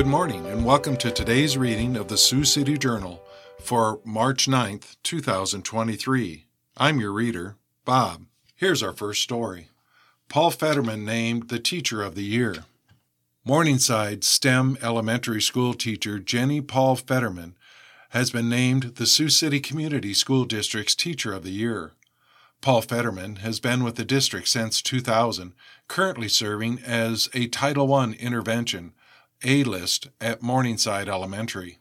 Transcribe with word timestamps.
Good 0.00 0.06
morning, 0.06 0.46
and 0.46 0.64
welcome 0.64 0.96
to 0.96 1.10
today's 1.10 1.58
reading 1.58 1.94
of 1.94 2.08
the 2.08 2.16
Sioux 2.16 2.46
City 2.46 2.78
Journal 2.78 3.22
for 3.60 4.00
March 4.02 4.46
9th, 4.46 4.96
2023. 5.02 6.46
I'm 6.78 7.00
your 7.00 7.12
reader, 7.12 7.56
Bob. 7.84 8.24
Here's 8.56 8.82
our 8.82 8.94
first 8.94 9.22
story 9.22 9.68
Paul 10.30 10.52
Fetterman 10.52 11.04
named 11.04 11.50
the 11.50 11.58
Teacher 11.58 12.02
of 12.02 12.14
the 12.14 12.24
Year. 12.24 12.64
Morningside 13.44 14.24
STEM 14.24 14.78
elementary 14.80 15.42
school 15.42 15.74
teacher 15.74 16.18
Jenny 16.18 16.62
Paul 16.62 16.96
Fetterman 16.96 17.54
has 18.08 18.30
been 18.30 18.48
named 18.48 18.94
the 18.94 19.06
Sioux 19.06 19.28
City 19.28 19.60
Community 19.60 20.14
School 20.14 20.46
District's 20.46 20.94
Teacher 20.94 21.34
of 21.34 21.42
the 21.42 21.50
Year. 21.50 21.92
Paul 22.62 22.80
Fetterman 22.80 23.36
has 23.36 23.60
been 23.60 23.84
with 23.84 23.96
the 23.96 24.06
district 24.06 24.48
since 24.48 24.80
2000, 24.80 25.52
currently 25.88 26.28
serving 26.28 26.78
as 26.86 27.28
a 27.34 27.48
Title 27.48 27.92
I 27.92 28.12
intervention 28.12 28.94
A 29.42 29.64
list 29.64 30.08
at 30.20 30.42
Morningside 30.42 31.08
Elementary. 31.08 31.78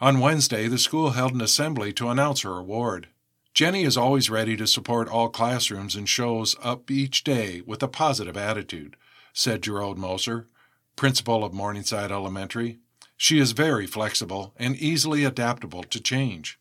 On 0.00 0.20
Wednesday, 0.20 0.68
the 0.68 0.78
school 0.78 1.10
held 1.10 1.34
an 1.34 1.40
assembly 1.40 1.92
to 1.94 2.08
announce 2.08 2.42
her 2.42 2.56
award. 2.56 3.08
Jenny 3.52 3.82
is 3.82 3.96
always 3.96 4.30
ready 4.30 4.56
to 4.56 4.66
support 4.66 5.08
all 5.08 5.28
classrooms 5.28 5.96
and 5.96 6.08
shows 6.08 6.54
up 6.62 6.92
each 6.92 7.24
day 7.24 7.62
with 7.66 7.82
a 7.82 7.88
positive 7.88 8.36
attitude, 8.36 8.96
said 9.32 9.62
Gerald 9.62 9.98
Moser, 9.98 10.46
principal 10.94 11.44
of 11.44 11.52
Morningside 11.52 12.12
Elementary. 12.12 12.78
She 13.16 13.40
is 13.40 13.52
very 13.52 13.88
flexible 13.88 14.54
and 14.56 14.76
easily 14.76 15.24
adaptable 15.24 15.82
to 15.82 16.00
change. 16.00 16.60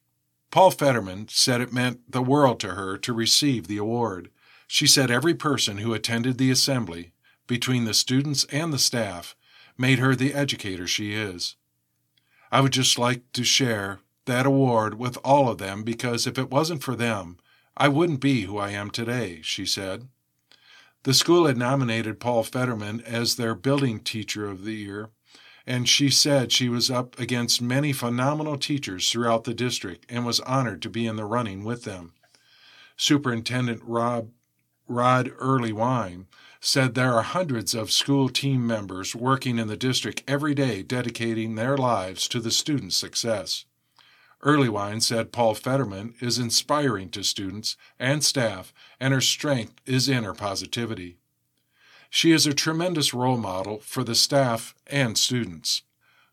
Paul 0.50 0.72
Fetterman 0.72 1.28
said 1.30 1.62
it 1.62 1.74
meant 1.74 2.12
the 2.12 2.24
world 2.24 2.60
to 2.62 2.70
her 2.70 2.98
to 2.98 3.14
receive 3.14 3.68
the 3.68 3.78
award. 3.78 4.32
She 4.68 4.88
said 4.88 5.12
every 5.12 5.36
person 5.36 5.78
who 5.78 5.94
attended 5.94 6.40
the 6.40 6.50
assembly, 6.50 7.14
between 7.46 7.86
the 7.86 7.94
students 7.94 8.46
and 8.46 8.74
the 8.74 8.80
staff, 8.80 9.36
made 9.78 10.00
her 10.00 10.16
the 10.16 10.34
educator 10.34 10.88
she 10.88 11.14
is. 11.14 11.56
I 12.52 12.62
would 12.62 12.74
just 12.74 13.00
like 13.00 13.32
to 13.34 13.44
share 13.44 14.00
that 14.26 14.46
award 14.46 15.00
with 15.00 15.18
all 15.24 15.50
of 15.50 15.58
them 15.58 15.84
because 15.84 16.28
if 16.28 16.38
it 16.38 16.52
wasn't 16.52 16.84
for 16.84 16.96
them, 16.96 17.38
I 17.76 17.88
wouldn't 17.88 18.20
be 18.20 18.42
who 18.42 18.58
I 18.58 18.70
am 18.70 18.92
today, 18.92 19.42
she 19.42 19.66
said. 19.66 20.08
The 21.04 21.14
school 21.14 21.48
had 21.48 21.58
nominated 21.58 22.20
Paul 22.20 22.44
Fetterman 22.44 23.02
as 23.02 23.36
their 23.36 23.56
building 23.56 24.00
teacher 24.00 24.48
of 24.48 24.64
the 24.64 24.76
year 24.76 25.10
and 25.66 25.88
she 25.88 26.10
said 26.10 26.52
she 26.52 26.68
was 26.68 26.92
up 26.92 27.18
against 27.18 27.62
many 27.62 27.94
phenomenal 27.94 28.58
teachers 28.58 29.10
throughout 29.10 29.46
the 29.46 29.54
district 29.54 30.06
and 30.10 30.26
was 30.26 30.42
honored 30.42 30.82
to 30.82 30.90
be 30.90 31.08
in 31.08 31.16
the 31.16 31.26
running 31.26 31.64
with 31.64 31.84
them. 31.84 32.14
Superintendent 32.98 33.82
Rob 33.84 34.30
Rod 34.88 35.32
Earlywine 35.40 36.26
said 36.66 36.96
there 36.96 37.14
are 37.14 37.24
hundreds 37.24 37.76
of 37.76 37.92
school 37.92 38.30
team 38.30 38.66
members 38.66 39.14
working 39.14 39.58
in 39.58 39.68
the 39.68 39.76
district 39.76 40.24
every 40.30 40.56
day 40.56 40.82
dedicating 40.82 41.56
their 41.56 41.76
lives 41.76 42.26
to 42.26 42.40
the 42.40 42.52
students' 42.52 42.96
success. 42.96 43.66
Earlywine 44.42 45.02
said 45.02 45.34
Paul 45.34 45.56
Fetterman 45.56 46.16
is 46.22 46.40
inspiring 46.40 47.10
to 47.10 47.22
students 47.22 47.76
and 48.00 48.24
staff, 48.24 48.74
and 48.98 49.14
her 49.14 49.20
strength 49.20 49.74
is 49.86 50.08
in 50.08 50.24
her 50.24 50.34
positivity. 50.34 51.18
She 52.10 52.32
is 52.32 52.48
a 52.48 52.54
tremendous 52.54 53.14
role 53.14 53.38
model 53.38 53.80
for 53.80 54.06
the 54.06 54.16
staff 54.16 54.74
and 54.88 55.18
students, 55.18 55.82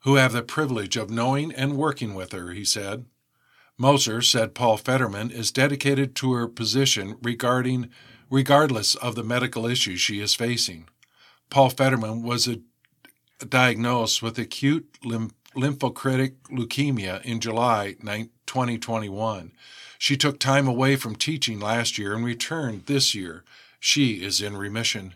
who 0.02 0.14
have 0.14 0.32
the 0.32 0.42
privilege 0.42 0.96
of 0.96 1.10
knowing 1.10 1.52
and 1.52 1.76
working 1.76 2.14
with 2.14 2.30
her, 2.30 2.52
he 2.52 2.64
said. 2.64 3.04
Moser 3.76 4.22
said 4.22 4.54
Paul 4.54 4.76
Fetterman 4.76 5.32
is 5.32 5.50
dedicated 5.50 6.14
to 6.16 6.34
her 6.34 6.46
position 6.46 7.16
regarding 7.20 7.90
regardless 8.30 8.94
of 8.94 9.16
the 9.16 9.24
medical 9.24 9.66
issues 9.66 10.00
she 10.00 10.20
is 10.20 10.34
facing. 10.34 10.88
Paul 11.50 11.68
Fetterman 11.68 12.22
was 12.22 12.46
a, 12.46 12.60
diagnosed 13.44 14.22
with 14.22 14.38
acute 14.38 14.88
lymph, 15.04 15.32
lymphocytic 15.56 16.34
leukemia 16.50 17.22
in 17.24 17.40
July 17.40 17.96
9, 18.02 18.30
2021. 18.46 19.52
She 19.98 20.16
took 20.16 20.38
time 20.38 20.68
away 20.68 20.96
from 20.96 21.16
teaching 21.16 21.58
last 21.58 21.98
year 21.98 22.14
and 22.14 22.24
returned 22.24 22.86
this 22.86 23.14
year. 23.14 23.44
She 23.80 24.22
is 24.22 24.40
in 24.40 24.56
remission. 24.56 25.14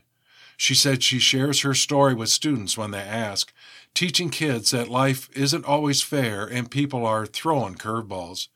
She 0.57 0.75
said 0.75 1.03
she 1.03 1.19
shares 1.19 1.61
her 1.61 1.75
story 1.75 2.15
with 2.15 2.29
students 2.29 2.77
when 2.77 2.91
they 2.91 3.01
ask, 3.01 3.53
teaching 3.95 4.31
kids 4.31 4.73
that 4.73 4.89
life 4.89 5.29
isn't 5.35 5.65
always 5.65 6.03
fair 6.03 6.45
and 6.47 6.71
people 6.71 7.07
are 7.07 7.27
throwing 7.27 7.75
curveballs. 7.75 8.49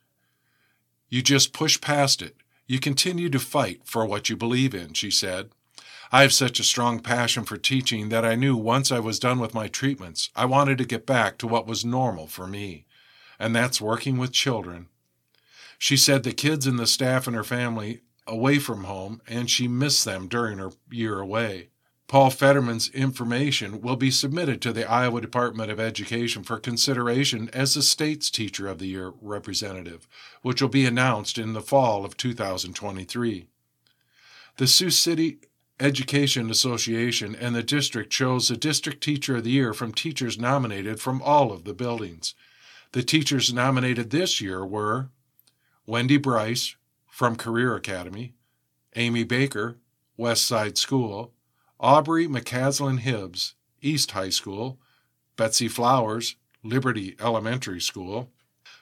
You 1.09 1.23
just 1.23 1.53
push 1.53 1.81
past 1.81 2.23
it. 2.23 2.37
You 2.69 2.79
continue 2.79 3.31
to 3.31 3.39
fight 3.39 3.81
for 3.85 4.05
what 4.05 4.29
you 4.29 4.37
believe 4.37 4.75
in, 4.75 4.93
she 4.93 5.11
said. 5.11 5.49
I 6.13 6.21
have 6.21 6.35
such 6.35 6.61
a 6.61 6.65
strong 6.65 7.01
passion 7.01 7.45
for 7.45 7.57
teaching 7.57 8.11
that 8.11 8.27
I 8.27 8.35
knew 8.35 8.57
once 8.57 8.93
I 8.93 8.99
was 8.99 9.19
done 9.19 9.41
with 9.41 9.55
my 9.55 9.69
treatments, 9.69 10.29
I 10.37 10.45
wanted 10.45 10.77
to 10.79 10.85
get 10.85 11.07
back 11.07 11.39
to 11.39 11.47
what 11.47 11.67
was 11.67 11.85
normal 11.85 12.27
for 12.27 12.47
me, 12.47 12.85
and 13.39 13.57
that's 13.57 13.81
working 13.81 14.19
with 14.19 14.33
children. 14.33 14.89
She 15.79 15.97
said 15.97 16.25
the 16.25 16.33
kids 16.33 16.67
and 16.67 16.79
the 16.79 16.87
staff 16.87 17.27
and 17.27 17.35
her 17.35 17.45
family 17.45 18.03
away 18.27 18.59
from 18.59 18.85
home, 18.85 19.23
and 19.27 19.51
she 19.51 19.67
missed 19.67 20.05
them 20.05 20.29
during 20.29 20.59
her 20.59 20.71
year 20.91 21.21
away. 21.21 21.71
Paul 22.09 22.31
Fetterman's 22.31 22.89
information 22.89 23.83
will 23.83 23.97
be 23.97 24.11
submitted 24.11 24.63
to 24.63 24.73
the 24.73 24.91
Iowa 24.91 25.21
Department 25.21 25.71
of 25.71 25.79
Education 25.79 26.43
for 26.43 26.59
consideration 26.59 27.51
as 27.53 27.75
the 27.75 27.83
state's 27.83 28.31
Teacher 28.31 28.67
of 28.67 28.79
the 28.79 28.87
Year 28.87 29.13
representative, 29.21 30.09
which 30.41 30.63
will 30.63 30.71
be 30.71 30.87
announced 30.87 31.37
in 31.37 31.53
the 31.53 31.61
fall 31.61 32.07
of 32.07 32.17
2023. 32.17 33.47
The 34.57 34.67
Sioux 34.67 34.89
City 34.89 35.41
Education 35.79 36.51
Association 36.51 37.37
and 37.37 37.55
the 37.55 37.63
district 37.63 38.11
chose 38.11 38.49
the 38.49 38.57
District 38.57 39.03
Teacher 39.03 39.37
of 39.37 39.45
the 39.45 39.51
Year 39.51 39.75
from 39.75 39.93
teachers 39.93 40.39
nominated 40.39 41.01
from 41.01 41.21
all 41.21 41.53
of 41.53 41.65
the 41.65 41.75
buildings. 41.75 42.35
The 42.93 43.03
teachers 43.03 43.53
nominated 43.53 44.09
this 44.09 44.41
year 44.41 44.65
were 44.65 45.11
Wendy 45.85 46.17
Bryce 46.17 46.75
from 47.07 47.37
Career 47.37 47.77
Academy, 47.77 48.33
Amy 48.97 49.25
Baker, 49.25 49.77
West 50.17 50.47
Side 50.47 50.79
School, 50.79 51.35
Aubrey 51.81 52.27
McCaslin 52.27 52.99
Hibbs, 52.99 53.55
East 53.81 54.11
High 54.11 54.31
School, 54.31 54.81
Betsy 55.37 55.69
Flowers, 55.69 56.35
Liberty 56.65 57.15
Elementary 57.21 57.81
School, 57.81 58.33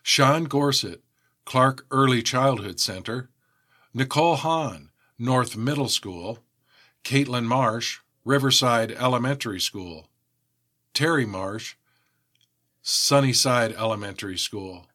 Sean 0.03 0.45
Gorsuch, 0.45 1.01
Clark 1.45 1.85
Early 1.91 2.23
Childhood 2.23 2.81
Center, 2.81 3.29
Nicole 3.93 4.37
Hahn, 4.37 4.91
North 5.19 5.57
Middle 5.57 5.89
School, 5.89 6.39
Caitlin 7.05 7.45
Marsh, 7.45 8.01
Riverside 8.25 8.93
Elementary 8.93 9.61
School, 9.61 10.09
Terry 10.95 11.27
Marsh, 11.27 11.77
Sunnyside 12.81 13.73
Elementary 13.73 14.39
School, 14.39 14.87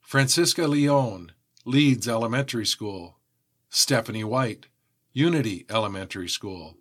Francisca 0.00 0.66
Leone, 0.66 1.32
Leeds 1.66 2.08
Elementary 2.08 2.64
School, 2.64 3.18
Stephanie 3.68 4.24
White, 4.24 4.68
Unity 5.12 5.66
Elementary 5.68 6.28
School, 6.28 6.78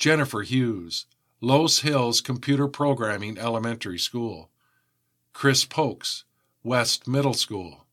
Jennifer 0.00 0.40
Hughes, 0.40 1.04
Loess 1.42 1.80
Hills 1.80 2.22
Computer 2.22 2.66
Programming 2.66 3.36
Elementary 3.36 3.98
School, 3.98 4.48
Chris 5.34 5.66
Pokes, 5.66 6.24
West 6.64 7.06
Middle 7.06 7.34
School, 7.34 7.84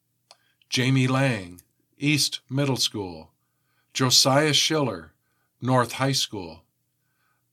Jamie 0.70 1.10
Lang, 1.10 1.60
East 2.00 2.40
Middle 2.50 2.78
School, 2.78 3.32
Josiah 3.94 4.54
Schiller, 4.54 5.12
North 5.62 5.94
High 5.94 6.14
School, 6.14 6.64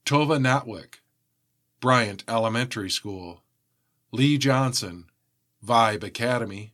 Tova 0.05 0.39
Natwick, 0.39 1.01
Bryant 1.81 2.23
Elementary 2.25 2.89
School, 2.89 3.43
Lee 4.13 4.37
Johnson, 4.37 5.09
Vibe 5.65 6.03
Academy, 6.03 6.71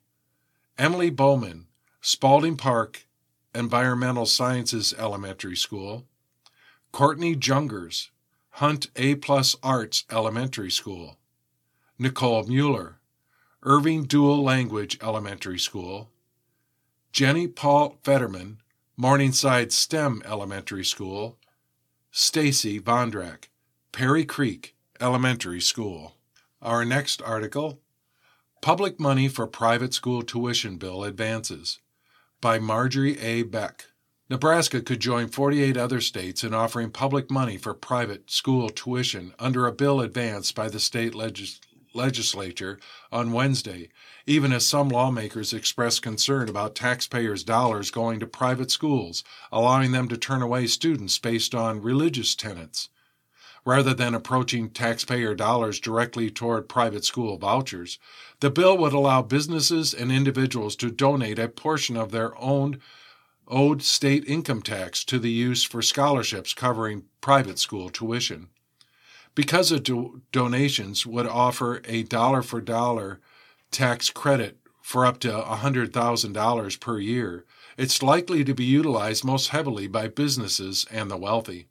Emily 0.77 1.09
Bowman, 1.09 1.65
Spalding 1.99 2.57
Park 2.57 3.07
Environmental 3.55 4.27
Sciences 4.27 4.93
Elementary 4.99 5.55
School, 5.55 6.05
Courtney 6.91 7.35
Jungers, 7.35 8.09
Hunt 8.55 8.87
A 8.95 9.15
Plus 9.15 9.55
Arts 9.63 10.03
Elementary 10.11 10.71
School, 10.71 11.17
Nicole 11.97 12.43
Mueller, 12.43 12.99
Irving 13.63 14.03
Dual 14.03 14.43
Language 14.43 14.97
Elementary 15.01 15.59
School, 15.59 16.09
Jenny 17.13 17.47
Paul 17.47 17.97
Fetterman, 18.03 18.61
Morningside 18.97 19.71
STEM 19.71 20.21
Elementary 20.25 20.83
School, 20.83 21.37
Stacy 22.11 22.79
Vondrak, 22.79 23.45
Perry 23.91 24.25
Creek 24.25 24.75
Elementary 24.99 25.61
School. 25.61 26.15
Our 26.61 26.85
next 26.85 27.21
article 27.21 27.79
Public 28.61 28.99
Money 28.99 29.27
for 29.27 29.47
Private 29.47 29.93
School 29.93 30.21
Tuition 30.21 30.77
Bill 30.77 31.03
Advances 31.03 31.79
by 32.41 32.59
Marjorie 32.59 33.17
A. 33.19 33.43
Beck. 33.43 33.85
Nebraska 34.31 34.79
could 34.79 35.01
join 35.01 35.27
48 35.27 35.75
other 35.75 35.99
states 35.99 36.41
in 36.41 36.53
offering 36.53 36.89
public 36.89 37.29
money 37.29 37.57
for 37.57 37.73
private 37.73 38.31
school 38.31 38.69
tuition 38.69 39.33
under 39.37 39.67
a 39.67 39.73
bill 39.73 39.99
advanced 39.99 40.55
by 40.55 40.69
the 40.69 40.79
state 40.79 41.13
legis- 41.13 41.59
legislature 41.93 42.79
on 43.11 43.33
Wednesday, 43.33 43.89
even 44.25 44.53
as 44.53 44.65
some 44.65 44.87
lawmakers 44.87 45.51
expressed 45.51 46.01
concern 46.01 46.47
about 46.47 46.75
taxpayers' 46.75 47.43
dollars 47.43 47.91
going 47.91 48.21
to 48.21 48.25
private 48.25 48.71
schools, 48.71 49.25
allowing 49.51 49.91
them 49.91 50.07
to 50.07 50.15
turn 50.15 50.41
away 50.41 50.65
students 50.65 51.19
based 51.19 51.53
on 51.53 51.81
religious 51.81 52.33
tenets. 52.33 52.87
Rather 53.65 53.93
than 53.93 54.15
approaching 54.15 54.69
taxpayer 54.69 55.35
dollars 55.35 55.77
directly 55.77 56.31
toward 56.31 56.69
private 56.69 57.03
school 57.03 57.37
vouchers, 57.37 57.99
the 58.39 58.49
bill 58.49 58.77
would 58.77 58.93
allow 58.93 59.21
businesses 59.21 59.93
and 59.93 60.09
individuals 60.09 60.77
to 60.77 60.89
donate 60.89 61.37
a 61.37 61.49
portion 61.49 61.97
of 61.97 62.11
their 62.11 62.33
own 62.41 62.79
owed 63.51 63.83
state 63.83 64.23
income 64.25 64.61
tax 64.61 65.03
to 65.03 65.19
the 65.19 65.29
use 65.29 65.63
for 65.63 65.81
scholarships 65.81 66.53
covering 66.53 67.03
private 67.19 67.59
school 67.59 67.89
tuition. 67.89 68.47
Because 69.35 69.69
the 69.69 69.79
do- 69.79 70.21
donations 70.31 71.05
would 71.05 71.27
offer 71.27 71.81
a 71.85 72.03
dollar 72.03 72.41
for 72.41 72.61
dollar 72.61 73.19
tax 73.69 74.09
credit 74.09 74.57
for 74.81 75.05
up 75.05 75.19
to 75.19 75.29
$100,000 75.29 76.79
per 76.79 76.99
year, 76.99 77.45
it's 77.77 78.03
likely 78.03 78.43
to 78.43 78.53
be 78.53 78.65
utilized 78.65 79.23
most 79.23 79.49
heavily 79.49 79.87
by 79.87 80.07
businesses 80.07 80.85
and 80.91 81.09
the 81.09 81.17
wealthy. 81.17 81.67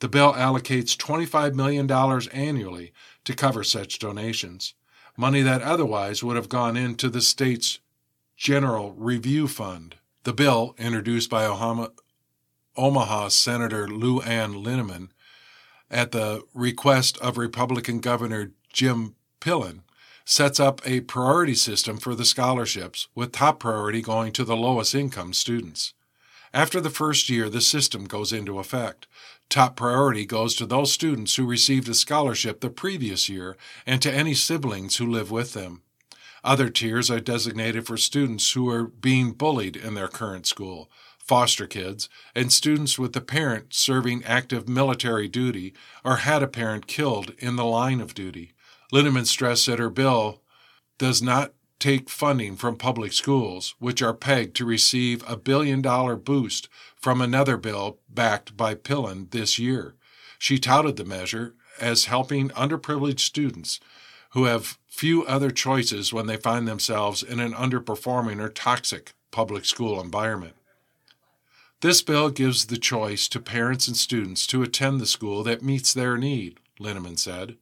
The 0.00 0.08
bill 0.08 0.32
allocates 0.32 0.96
$25 0.96 1.54
million 1.54 1.90
annually 2.32 2.92
to 3.24 3.34
cover 3.34 3.64
such 3.64 3.98
donations, 3.98 4.74
money 5.16 5.42
that 5.42 5.62
otherwise 5.62 6.22
would 6.22 6.36
have 6.36 6.48
gone 6.48 6.76
into 6.76 7.08
the 7.08 7.20
state's 7.20 7.80
General 8.36 8.92
Review 8.92 9.48
Fund. 9.48 9.96
The 10.24 10.32
bill, 10.32 10.74
introduced 10.78 11.30
by 11.30 11.46
Omaha, 12.76 13.28
Senator 13.28 13.88
Lou 13.88 14.20
Ann 14.20 14.54
Linehan 14.54 15.10
at 15.90 16.12
the 16.12 16.42
request 16.52 17.16
of 17.18 17.38
Republican 17.38 18.00
Governor 18.00 18.52
Jim 18.72 19.14
Pillen, 19.40 19.82
sets 20.24 20.60
up 20.60 20.82
a 20.84 21.00
priority 21.00 21.54
system 21.54 21.96
for 21.96 22.14
the 22.14 22.24
scholarships, 22.24 23.08
with 23.14 23.32
top 23.32 23.60
priority 23.60 24.02
going 24.02 24.32
to 24.32 24.44
the 24.44 24.56
lowest 24.56 24.94
income 24.94 25.32
students. 25.32 25.94
After 26.52 26.80
the 26.80 26.90
first 26.90 27.30
year, 27.30 27.48
the 27.48 27.60
system 27.60 28.04
goes 28.04 28.32
into 28.32 28.58
effect. 28.58 29.06
Top 29.48 29.76
priority 29.76 30.26
goes 30.26 30.54
to 30.56 30.66
those 30.66 30.92
students 30.92 31.36
who 31.36 31.46
received 31.46 31.88
a 31.88 31.94
scholarship 31.94 32.60
the 32.60 32.70
previous 32.70 33.28
year 33.28 33.56
and 33.86 34.02
to 34.02 34.12
any 34.12 34.34
siblings 34.34 34.96
who 34.96 35.06
live 35.06 35.30
with 35.30 35.54
them. 35.54 35.82
Other 36.48 36.70
tiers 36.70 37.10
are 37.10 37.20
designated 37.20 37.86
for 37.86 37.98
students 37.98 38.52
who 38.52 38.70
are 38.70 38.84
being 38.84 39.32
bullied 39.32 39.76
in 39.76 39.92
their 39.92 40.08
current 40.08 40.46
school, 40.46 40.90
foster 41.18 41.66
kids, 41.66 42.08
and 42.34 42.50
students 42.50 42.98
with 42.98 43.14
a 43.16 43.20
parent 43.20 43.74
serving 43.74 44.24
active 44.24 44.66
military 44.66 45.28
duty 45.28 45.74
or 46.02 46.16
had 46.16 46.42
a 46.42 46.48
parent 46.48 46.86
killed 46.86 47.34
in 47.38 47.56
the 47.56 47.66
line 47.66 48.00
of 48.00 48.14
duty. 48.14 48.54
Linehan 48.90 49.26
stressed 49.26 49.66
that 49.66 49.78
her 49.78 49.90
bill 49.90 50.40
does 50.96 51.20
not 51.20 51.52
take 51.78 52.08
funding 52.08 52.56
from 52.56 52.76
public 52.76 53.12
schools, 53.12 53.74
which 53.78 54.00
are 54.00 54.14
pegged 54.14 54.56
to 54.56 54.64
receive 54.64 55.22
a 55.28 55.36
billion 55.36 55.82
dollar 55.82 56.16
boost 56.16 56.70
from 56.96 57.20
another 57.20 57.58
bill 57.58 57.98
backed 58.08 58.56
by 58.56 58.74
Pillen 58.74 59.30
this 59.32 59.58
year. 59.58 59.96
She 60.38 60.56
touted 60.56 60.96
the 60.96 61.04
measure 61.04 61.56
as 61.78 62.06
helping 62.06 62.48
underprivileged 62.48 63.20
students 63.20 63.80
who 64.30 64.44
have 64.44 64.78
few 64.98 65.24
other 65.26 65.52
choices 65.52 66.12
when 66.12 66.26
they 66.26 66.36
find 66.36 66.66
themselves 66.66 67.22
in 67.22 67.38
an 67.38 67.52
underperforming 67.52 68.40
or 68.40 68.48
toxic 68.48 69.12
public 69.30 69.64
school 69.64 70.00
environment. 70.00 70.56
This 71.82 72.02
bill 72.02 72.30
gives 72.30 72.66
the 72.66 72.78
choice 72.78 73.28
to 73.28 73.38
parents 73.38 73.86
and 73.86 73.96
students 73.96 74.44
to 74.48 74.64
attend 74.64 75.00
the 75.00 75.06
school 75.06 75.44
that 75.44 75.62
meets 75.62 75.94
their 75.94 76.18
need, 76.18 76.58
Linehan 76.80 77.16
said. 77.16 77.56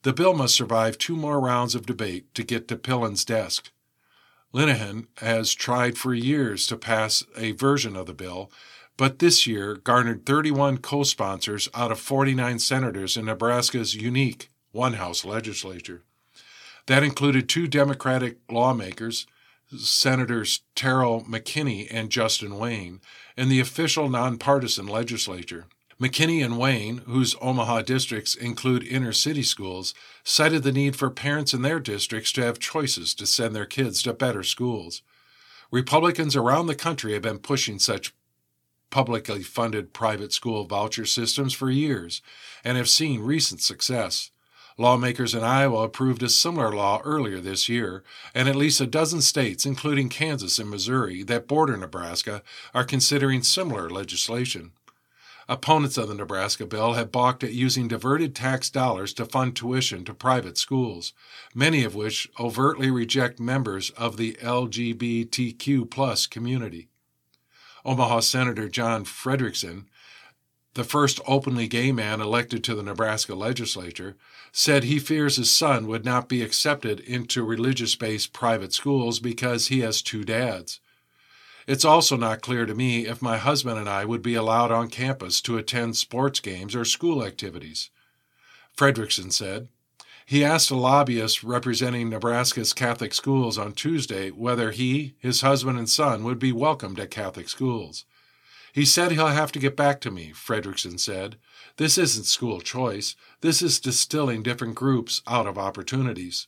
The 0.00 0.14
bill 0.14 0.32
must 0.32 0.54
survive 0.54 0.96
two 0.96 1.14
more 1.14 1.38
rounds 1.38 1.74
of 1.74 1.84
debate 1.84 2.34
to 2.36 2.42
get 2.42 2.68
to 2.68 2.76
Pillen's 2.76 3.26
desk. 3.26 3.70
Linehan 4.54 5.08
has 5.18 5.52
tried 5.52 5.98
for 5.98 6.14
years 6.14 6.66
to 6.68 6.78
pass 6.78 7.22
a 7.36 7.52
version 7.52 7.96
of 7.96 8.06
the 8.06 8.14
bill, 8.14 8.50
but 8.96 9.18
this 9.18 9.46
year 9.46 9.74
garnered 9.74 10.24
31 10.24 10.78
co 10.78 11.02
sponsors 11.02 11.68
out 11.74 11.92
of 11.92 12.00
49 12.00 12.58
senators 12.60 13.18
in 13.18 13.26
Nebraska's 13.26 13.94
unique 13.94 14.48
one 14.70 14.94
house 14.94 15.22
legislature. 15.22 16.04
That 16.86 17.02
included 17.02 17.48
two 17.48 17.68
Democratic 17.68 18.38
lawmakers, 18.50 19.26
Senators 19.76 20.62
Terrell 20.74 21.22
McKinney 21.24 21.86
and 21.90 22.10
Justin 22.10 22.58
Wayne, 22.58 23.00
and 23.36 23.50
the 23.50 23.60
official 23.60 24.08
nonpartisan 24.08 24.86
legislature. 24.86 25.66
McKinney 26.00 26.44
and 26.44 26.58
Wayne, 26.58 26.98
whose 27.06 27.36
Omaha 27.40 27.82
districts 27.82 28.34
include 28.34 28.82
inner 28.82 29.12
city 29.12 29.44
schools, 29.44 29.94
cited 30.24 30.64
the 30.64 30.72
need 30.72 30.96
for 30.96 31.10
parents 31.10 31.54
in 31.54 31.62
their 31.62 31.78
districts 31.78 32.32
to 32.32 32.42
have 32.42 32.58
choices 32.58 33.14
to 33.14 33.26
send 33.26 33.54
their 33.54 33.66
kids 33.66 34.02
to 34.02 34.12
better 34.12 34.42
schools. 34.42 35.02
Republicans 35.70 36.34
around 36.34 36.66
the 36.66 36.74
country 36.74 37.12
have 37.12 37.22
been 37.22 37.38
pushing 37.38 37.78
such 37.78 38.12
publicly 38.90 39.42
funded 39.42 39.94
private 39.94 40.32
school 40.32 40.64
voucher 40.64 41.06
systems 41.06 41.54
for 41.54 41.70
years 41.70 42.20
and 42.64 42.76
have 42.76 42.88
seen 42.88 43.20
recent 43.20 43.60
success. 43.60 44.30
Lawmakers 44.78 45.34
in 45.34 45.44
Iowa 45.44 45.82
approved 45.82 46.22
a 46.22 46.28
similar 46.28 46.74
law 46.74 47.00
earlier 47.04 47.40
this 47.40 47.68
year, 47.68 48.02
and 48.34 48.48
at 48.48 48.56
least 48.56 48.80
a 48.80 48.86
dozen 48.86 49.20
states, 49.20 49.66
including 49.66 50.08
Kansas 50.08 50.58
and 50.58 50.70
Missouri, 50.70 51.22
that 51.24 51.46
border 51.46 51.76
Nebraska, 51.76 52.42
are 52.74 52.84
considering 52.84 53.42
similar 53.42 53.90
legislation. 53.90 54.72
Opponents 55.48 55.98
of 55.98 56.08
the 56.08 56.14
Nebraska 56.14 56.64
bill 56.66 56.94
have 56.94 57.12
balked 57.12 57.44
at 57.44 57.52
using 57.52 57.88
diverted 57.88 58.34
tax 58.34 58.70
dollars 58.70 59.12
to 59.14 59.26
fund 59.26 59.54
tuition 59.56 60.04
to 60.04 60.14
private 60.14 60.56
schools, 60.56 61.12
many 61.54 61.84
of 61.84 61.94
which 61.94 62.30
overtly 62.38 62.90
reject 62.90 63.40
members 63.40 63.90
of 63.90 64.16
the 64.16 64.34
LGBTQ 64.40 66.30
community. 66.30 66.88
Omaha 67.84 68.20
Senator 68.20 68.68
John 68.68 69.04
Fredrickson, 69.04 69.86
the 70.74 70.84
first 70.84 71.20
openly 71.26 71.66
gay 71.66 71.92
man 71.92 72.20
elected 72.20 72.62
to 72.64 72.74
the 72.74 72.82
Nebraska 72.82 73.34
legislature, 73.34 74.16
said 74.52 74.84
he 74.84 74.98
fears 74.98 75.36
his 75.36 75.50
son 75.50 75.86
would 75.86 76.04
not 76.04 76.28
be 76.28 76.42
accepted 76.42 77.00
into 77.00 77.42
religious 77.42 77.96
based 77.96 78.32
private 78.32 78.72
schools 78.72 79.18
because 79.18 79.68
he 79.68 79.80
has 79.80 80.02
two 80.02 80.24
dads. 80.24 80.80
It's 81.66 81.84
also 81.84 82.16
not 82.16 82.42
clear 82.42 82.66
to 82.66 82.74
me 82.74 83.06
if 83.06 83.22
my 83.22 83.38
husband 83.38 83.78
and 83.78 83.88
I 83.88 84.04
would 84.04 84.22
be 84.22 84.34
allowed 84.34 84.70
on 84.70 84.88
campus 84.88 85.40
to 85.42 85.56
attend 85.56 85.96
sports 85.96 86.40
games 86.40 86.74
or 86.74 86.84
school 86.84 87.24
activities. 87.24 87.90
Fredrickson 88.76 89.32
said. 89.32 89.68
He 90.24 90.44
asked 90.44 90.70
a 90.70 90.76
lobbyist 90.76 91.42
representing 91.42 92.08
Nebraska's 92.08 92.72
Catholic 92.72 93.12
schools 93.12 93.58
on 93.58 93.72
Tuesday 93.72 94.30
whether 94.30 94.70
he, 94.70 95.14
his 95.18 95.40
husband, 95.40 95.78
and 95.78 95.88
son 95.88 96.24
would 96.24 96.38
be 96.38 96.52
welcomed 96.52 96.98
at 97.00 97.10
Catholic 97.10 97.48
schools. 97.48 98.04
He 98.72 98.84
said 98.84 99.12
he'll 99.12 99.26
have 99.26 99.52
to 99.52 99.58
get 99.58 99.76
back 99.76 100.00
to 100.02 100.10
me, 100.10 100.32
Fredrickson 100.34 100.98
said. 100.98 101.36
This 101.76 101.98
isn't 101.98 102.24
school 102.24 102.60
choice. 102.60 103.16
This 103.40 103.62
is 103.62 103.80
distilling 103.80 104.42
different 104.42 104.74
groups 104.74 105.22
out 105.26 105.46
of 105.46 105.58
opportunities. 105.58 106.46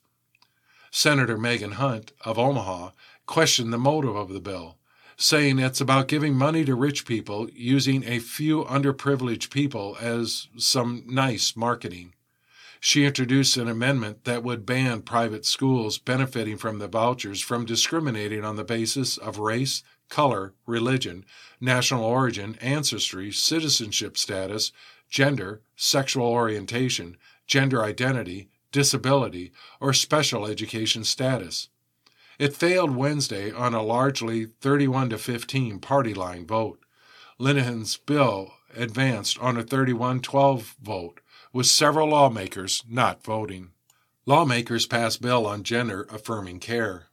Senator 0.91 1.37
Megan 1.37 1.73
Hunt 1.73 2.13
of 2.25 2.39
Omaha 2.39 2.91
questioned 3.27 3.73
the 3.73 3.79
motive 3.79 4.15
of 4.15 4.29
the 4.29 4.41
bill 4.41 4.77
saying 5.17 5.59
it's 5.59 5.81
about 5.81 6.09
giving 6.09 6.35
money 6.35 6.65
to 6.65 6.75
rich 6.75 7.07
people 7.07 7.49
using 7.53 8.05
a 8.05 8.19
few 8.19 8.65
underprivileged 8.65 9.51
people 9.51 9.97
as 10.01 10.49
some 10.57 11.05
nice 11.07 11.57
marketing. 11.57 12.13
She 12.87 13.07
introduced 13.07 13.57
an 13.57 13.67
amendment 13.67 14.25
that 14.25 14.43
would 14.45 14.67
ban 14.67 15.01
private 15.01 15.47
schools 15.47 15.97
benefiting 15.97 16.59
from 16.59 16.81
the 16.81 16.87
vouchers 16.87 17.41
from 17.41 17.65
discriminating 17.65 18.45
on 18.45 18.57
the 18.57 18.63
basis 18.63 19.17
of 19.17 19.39
race, 19.39 19.83
color, 20.11 20.53
religion, 20.67 21.25
national 21.63 22.05
origin, 22.05 22.59
ancestry, 22.61 23.33
citizenship 23.33 24.19
status, 24.19 24.71
gender, 25.09 25.63
sexual 25.75 26.27
orientation, 26.27 27.17
gender 27.47 27.83
identity, 27.83 28.51
disability, 28.71 29.51
or 29.81 29.95
special 29.95 30.45
education 30.45 31.05
status. 31.05 31.71
It 32.39 32.55
failed 32.55 32.95
Wednesday 32.95 33.51
on 33.51 33.73
a 33.73 33.83
largely 33.83 34.45
31 34.45 35.09
to 35.09 35.17
15 35.17 35.79
party 35.79 36.13
line 36.13 36.47
vote. 36.47 36.85
Linehan's 37.39 37.97
bill 37.97 38.53
advanced 38.77 39.39
on 39.39 39.57
a 39.57 39.63
31 39.63 40.21
12 40.21 40.77
vote, 40.83 41.21
with 41.55 41.67
several 41.67 42.09
lawmakers 42.09 42.83
not 42.87 43.23
voting. 43.25 43.71
Lawmakers 44.27 44.87
pass 44.87 45.17
bill 45.17 45.47
on 45.47 45.63
gender 45.63 46.07
affirming 46.11 46.59
care. 46.59 47.07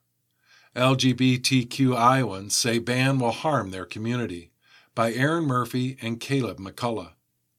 LGBTQ 0.76 1.96
Iowans 1.96 2.56
say 2.56 2.80
ban 2.80 3.20
will 3.20 3.32
harm 3.32 3.70
their 3.70 3.86
community. 3.86 4.52
By 4.96 5.14
Erin 5.14 5.46
Murphy 5.46 5.96
and 6.02 6.20
Caleb 6.20 6.58
McCullough. 6.58 7.12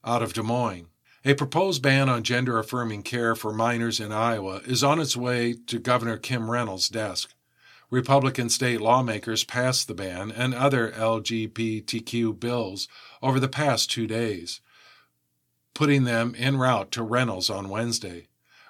Out 0.05 0.23
of 0.23 0.33
Des 0.33 0.43
Moines. 0.43 0.89
A 1.25 1.35
proposed 1.35 1.83
ban 1.83 2.09
on 2.09 2.25
gender 2.25 2.59
affirming 2.59 3.05
care 3.05 3.37
for 3.37 3.53
minors 3.53 4.01
in 4.01 4.11
Iowa 4.11 4.61
is 4.67 4.83
on 4.83 4.99
its 4.99 5.17
way 5.17 5.55
to 5.69 5.79
Governor 5.79 6.17
Kim 6.17 6.51
Reynolds' 6.51 6.89
desk. 6.89 7.33
Republican 7.91 8.49
state 8.49 8.81
lawmakers 8.81 9.45
passed 9.45 9.87
the 9.87 9.95
ban 9.95 10.33
and 10.33 10.53
other 10.53 10.91
LGBTQ 10.91 12.41
bills 12.41 12.89
over 13.23 13.39
the 13.39 13.49
past 13.49 13.89
two 13.89 14.09
days, 14.09 14.61
putting 15.75 16.05
them 16.05 16.35
en 16.39 16.57
route 16.57 16.91
to 16.93 17.03
Reynolds 17.03 17.51
on 17.51 17.69
Wednesday. 17.69 18.29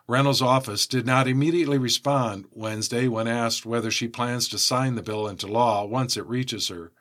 Reynolds' 0.09 0.43
office 0.43 0.87
did 0.87 1.07
not 1.07 1.29
immediately 1.29 1.79
respond 1.79 2.47
Wednesday 2.53 3.09
when 3.09 3.29
asked 3.29 3.65
whether 3.65 3.91
she 3.91 4.09
plans 4.09 4.49
to 4.49 4.59
sign 4.59 4.95
the 4.97 5.03
bill 5.03 5.29
into 5.29 5.47
law 5.47 5.85
once 5.85 6.17
it 6.17 6.27
reaches 6.27 6.69
her. 6.69 6.93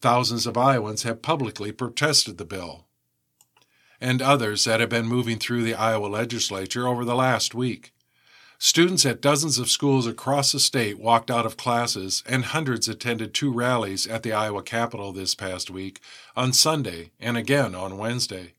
Thousands 0.00 0.46
of 0.46 0.56
Iowans 0.56 1.04
have 1.04 1.22
publicly 1.22 1.72
protested 1.72 2.38
the 2.38 2.44
bill. 2.44 2.86
and 4.00 4.20
others 4.20 4.64
that 4.64 4.80
have 4.80 4.90
been 4.90 5.06
moving 5.06 5.38
through 5.38 5.62
the 5.62 5.74
Iowa 5.74 6.06
legislature 6.06 6.86
over 6.86 7.04
the 7.04 7.14
last 7.14 7.54
week. 7.54 7.92
Students 8.58 9.04
at 9.04 9.20
dozens 9.20 9.58
of 9.58 9.68
schools 9.70 10.06
across 10.06 10.52
the 10.52 10.60
state 10.60 10.98
walked 10.98 11.30
out 11.30 11.44
of 11.46 11.56
classes, 11.58 12.22
and 12.26 12.44
hundreds 12.46 12.88
attended 12.88 13.34
two 13.34 13.52
rallies 13.52 14.06
at 14.06 14.22
the 14.22 14.32
Iowa 14.32 14.62
Capitol 14.62 15.12
this 15.12 15.34
past 15.34 15.70
week 15.70 16.00
on 16.36 16.52
Sunday 16.52 17.10
and 17.20 17.36
again 17.36 17.74
on 17.74 17.98
Wednesday. 17.98 18.54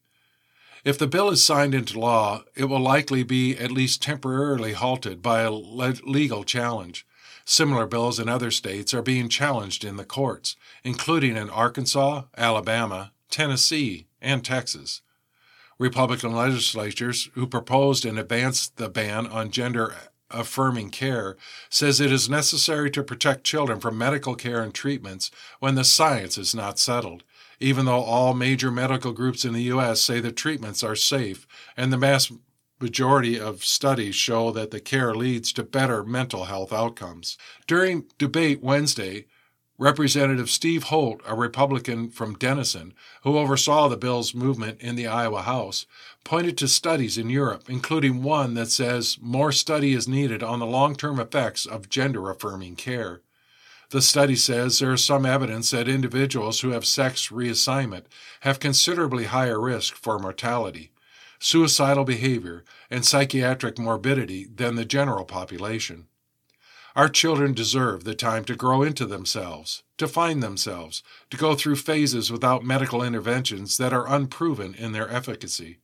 If 0.87 0.97
the 0.97 1.05
bill 1.05 1.29
is 1.31 1.43
signed 1.43 1.75
into 1.75 1.99
law, 1.99 2.43
it 2.55 2.63
will 2.63 2.79
likely 2.79 3.21
be 3.21 3.57
at 3.57 3.73
least 3.73 4.01
temporarily 4.01 4.71
halted 4.71 5.21
by 5.21 5.41
a 5.41 5.51
legal 5.51 6.45
challenge. 6.45 7.05
Similar 7.43 7.87
bills 7.87 8.21
in 8.21 8.29
other 8.29 8.51
states 8.51 8.93
are 8.93 9.01
being 9.01 9.27
challenged 9.27 9.83
in 9.83 9.97
the 9.97 10.05
courts, 10.05 10.55
including 10.85 11.35
in 11.35 11.49
Arkansas, 11.49 12.21
Alabama, 12.37 13.11
Tennessee, 13.29 14.07
and 14.21 14.45
Texas. 14.45 15.01
Republican 15.77 16.31
legislatures 16.31 17.27
who 17.33 17.47
proposed 17.47 18.05
and 18.05 18.17
advanced 18.17 18.77
the 18.77 18.87
ban 18.87 19.27
on 19.27 19.51
gender 19.51 19.93
affirming 20.31 20.89
care 20.89 21.35
says 21.69 21.99
it 21.99 22.13
is 22.13 22.29
necessary 22.29 22.89
to 22.91 23.03
protect 23.03 23.43
children 23.43 23.81
from 23.81 23.97
medical 23.97 24.35
care 24.35 24.61
and 24.61 24.73
treatments 24.73 25.31
when 25.59 25.75
the 25.75 25.83
science 25.83 26.37
is 26.37 26.55
not 26.55 26.79
settled, 26.79 27.25
even 27.59 27.85
though 27.85 28.01
all 28.01 28.33
major 28.33 28.71
medical 28.71 29.13
groups 29.13 29.45
in 29.45 29.53
the 29.53 29.63
U.S. 29.63 30.01
say 30.01 30.19
the 30.19 30.31
treatments 30.31 30.83
are 30.83 30.95
safe 30.95 31.47
and 31.75 31.91
the 31.91 31.97
vast 31.97 32.31
majority 32.79 33.39
of 33.39 33.63
studies 33.63 34.15
show 34.15 34.51
that 34.51 34.71
the 34.71 34.79
care 34.79 35.15
leads 35.15 35.51
to 35.53 35.63
better 35.63 36.03
mental 36.03 36.45
health 36.45 36.71
outcomes. 36.71 37.37
During 37.65 38.05
debate 38.17 38.61
Wednesday, 38.61 39.25
Representative 39.79 40.49
Steve 40.49 40.83
Holt, 40.83 41.21
a 41.27 41.35
Republican 41.35 42.09
from 42.09 42.37
Denison, 42.37 42.93
who 43.21 43.37
oversaw 43.37 43.87
the 43.87 43.97
bill's 43.97 44.33
movement 44.33 44.81
in 44.81 44.95
the 44.95 45.05
Iowa 45.05 45.43
House, 45.43 45.85
pointed 46.23 46.57
to 46.57 46.67
studies 46.67 47.17
in 47.17 47.29
Europe, 47.29 47.69
including 47.69 48.23
one 48.23 48.55
that 48.55 48.71
says 48.71 49.17
more 49.21 49.51
study 49.51 49.93
is 49.93 50.07
needed 50.07 50.41
on 50.41 50.59
the 50.59 50.65
long 50.65 50.95
term 50.95 51.19
effects 51.19 51.67
of 51.67 51.89
gender 51.89 52.29
affirming 52.29 52.75
care. 52.75 53.21
The 53.89 54.01
study 54.01 54.35
says 54.35 54.79
there 54.79 54.93
is 54.93 55.05
some 55.05 55.25
evidence 55.25 55.71
that 55.71 55.87
individuals 55.87 56.59
who 56.59 56.71
have 56.71 56.85
sex 56.85 57.29
reassignment 57.29 58.03
have 58.41 58.59
considerably 58.59 59.25
higher 59.25 59.61
risk 59.61 59.95
for 59.95 60.19
mortality, 60.19 60.91
suicidal 61.39 62.03
behavior, 62.03 62.65
and 62.89 63.05
psychiatric 63.05 63.79
morbidity 63.79 64.45
than 64.53 64.75
the 64.75 64.83
general 64.83 65.23
population. 65.23 66.07
Our 66.97 67.07
children 67.07 67.53
deserve 67.53 68.03
the 68.03 68.15
time 68.15 68.43
to 68.45 68.55
grow 68.55 68.81
into 68.81 69.05
themselves, 69.05 69.83
to 69.97 70.07
find 70.07 70.43
themselves, 70.43 71.01
to 71.29 71.37
go 71.37 71.55
through 71.55 71.75
phases 71.77 72.31
without 72.31 72.65
medical 72.65 73.03
interventions 73.03 73.77
that 73.77 73.93
are 73.93 74.11
unproven 74.11 74.73
in 74.73 74.91
their 74.91 75.09
efficacy. 75.09 75.77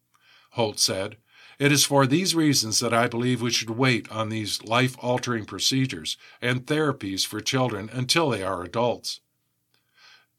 Holt 0.51 0.79
said, 0.79 1.17
It 1.63 1.71
is 1.71 1.85
for 1.85 2.05
these 2.05 2.35
reasons 2.35 2.81
that 2.81 2.93
I 2.93 3.07
believe 3.07 3.41
we 3.41 3.49
should 3.49 3.69
wait 3.69 4.11
on 4.11 4.27
these 4.27 4.61
life 4.63 4.97
altering 4.99 5.45
procedures 5.45 6.17
and 6.41 6.65
therapies 6.65 7.25
for 7.25 7.39
children 7.39 7.89
until 7.93 8.29
they 8.29 8.43
are 8.43 8.65
adults. 8.65 9.21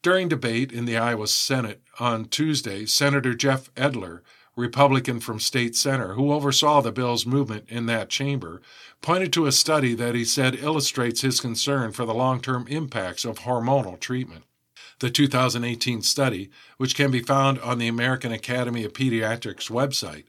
During 0.03 0.27
debate 0.27 0.71
in 0.71 0.85
the 0.85 0.97
Iowa 0.97 1.25
Senate 1.25 1.81
on 1.99 2.25
Tuesday, 2.25 2.85
Senator 2.85 3.33
Jeff 3.33 3.73
Edler 3.73 4.21
Republican 4.55 5.19
from 5.19 5.39
State 5.39 5.75
Center, 5.75 6.13
who 6.13 6.31
oversaw 6.31 6.81
the 6.81 6.91
bill's 6.91 7.25
movement 7.25 7.65
in 7.69 7.87
that 7.87 8.09
chamber, 8.09 8.61
pointed 9.01 9.33
to 9.33 9.47
a 9.47 9.51
study 9.51 9.95
that 9.95 10.13
he 10.13 10.25
said 10.25 10.53
illustrates 10.53 11.21
his 11.21 11.39
concern 11.39 11.91
for 11.91 12.05
the 12.05 12.13
long 12.13 12.39
term 12.39 12.67
impacts 12.67 13.25
of 13.25 13.39
hormonal 13.39 13.99
treatment. 13.99 14.43
The 14.99 15.09
2018 15.09 16.03
study, 16.03 16.51
which 16.77 16.95
can 16.95 17.09
be 17.09 17.19
found 17.19 17.57
on 17.61 17.79
the 17.79 17.87
American 17.87 18.31
Academy 18.31 18.83
of 18.83 18.93
Pediatrics 18.93 19.71
website, 19.71 20.25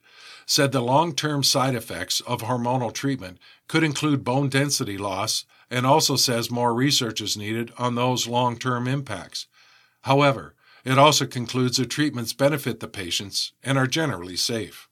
said 0.47 0.73
the 0.73 0.81
long 0.81 1.15
term 1.15 1.43
side 1.43 1.75
effects 1.75 2.21
of 2.21 2.43
hormonal 2.43 2.93
treatment 2.93 3.39
could 3.69 3.83
include 3.83 4.25
bone 4.25 4.49
density 4.49 4.97
loss 4.97 5.45
and 5.71 5.85
also 5.85 6.17
says 6.17 6.51
more 6.51 6.73
research 6.73 7.21
is 7.21 7.37
needed 7.37 7.73
on 7.77 7.97
those 7.97 8.29
long 8.29 8.57
term 8.57 8.87
impacts. 8.87 9.47
However, 10.03 10.55
it 10.85 10.99
also 10.99 11.27
concludes 11.27 11.79
that 11.79 11.91
treatments 11.91 12.33
benefit 12.33 12.79
the 12.79 12.87
patients 12.87 13.53
and 13.65 13.77
are 13.77 13.89
generally 13.89 14.37
safe. 14.37 14.89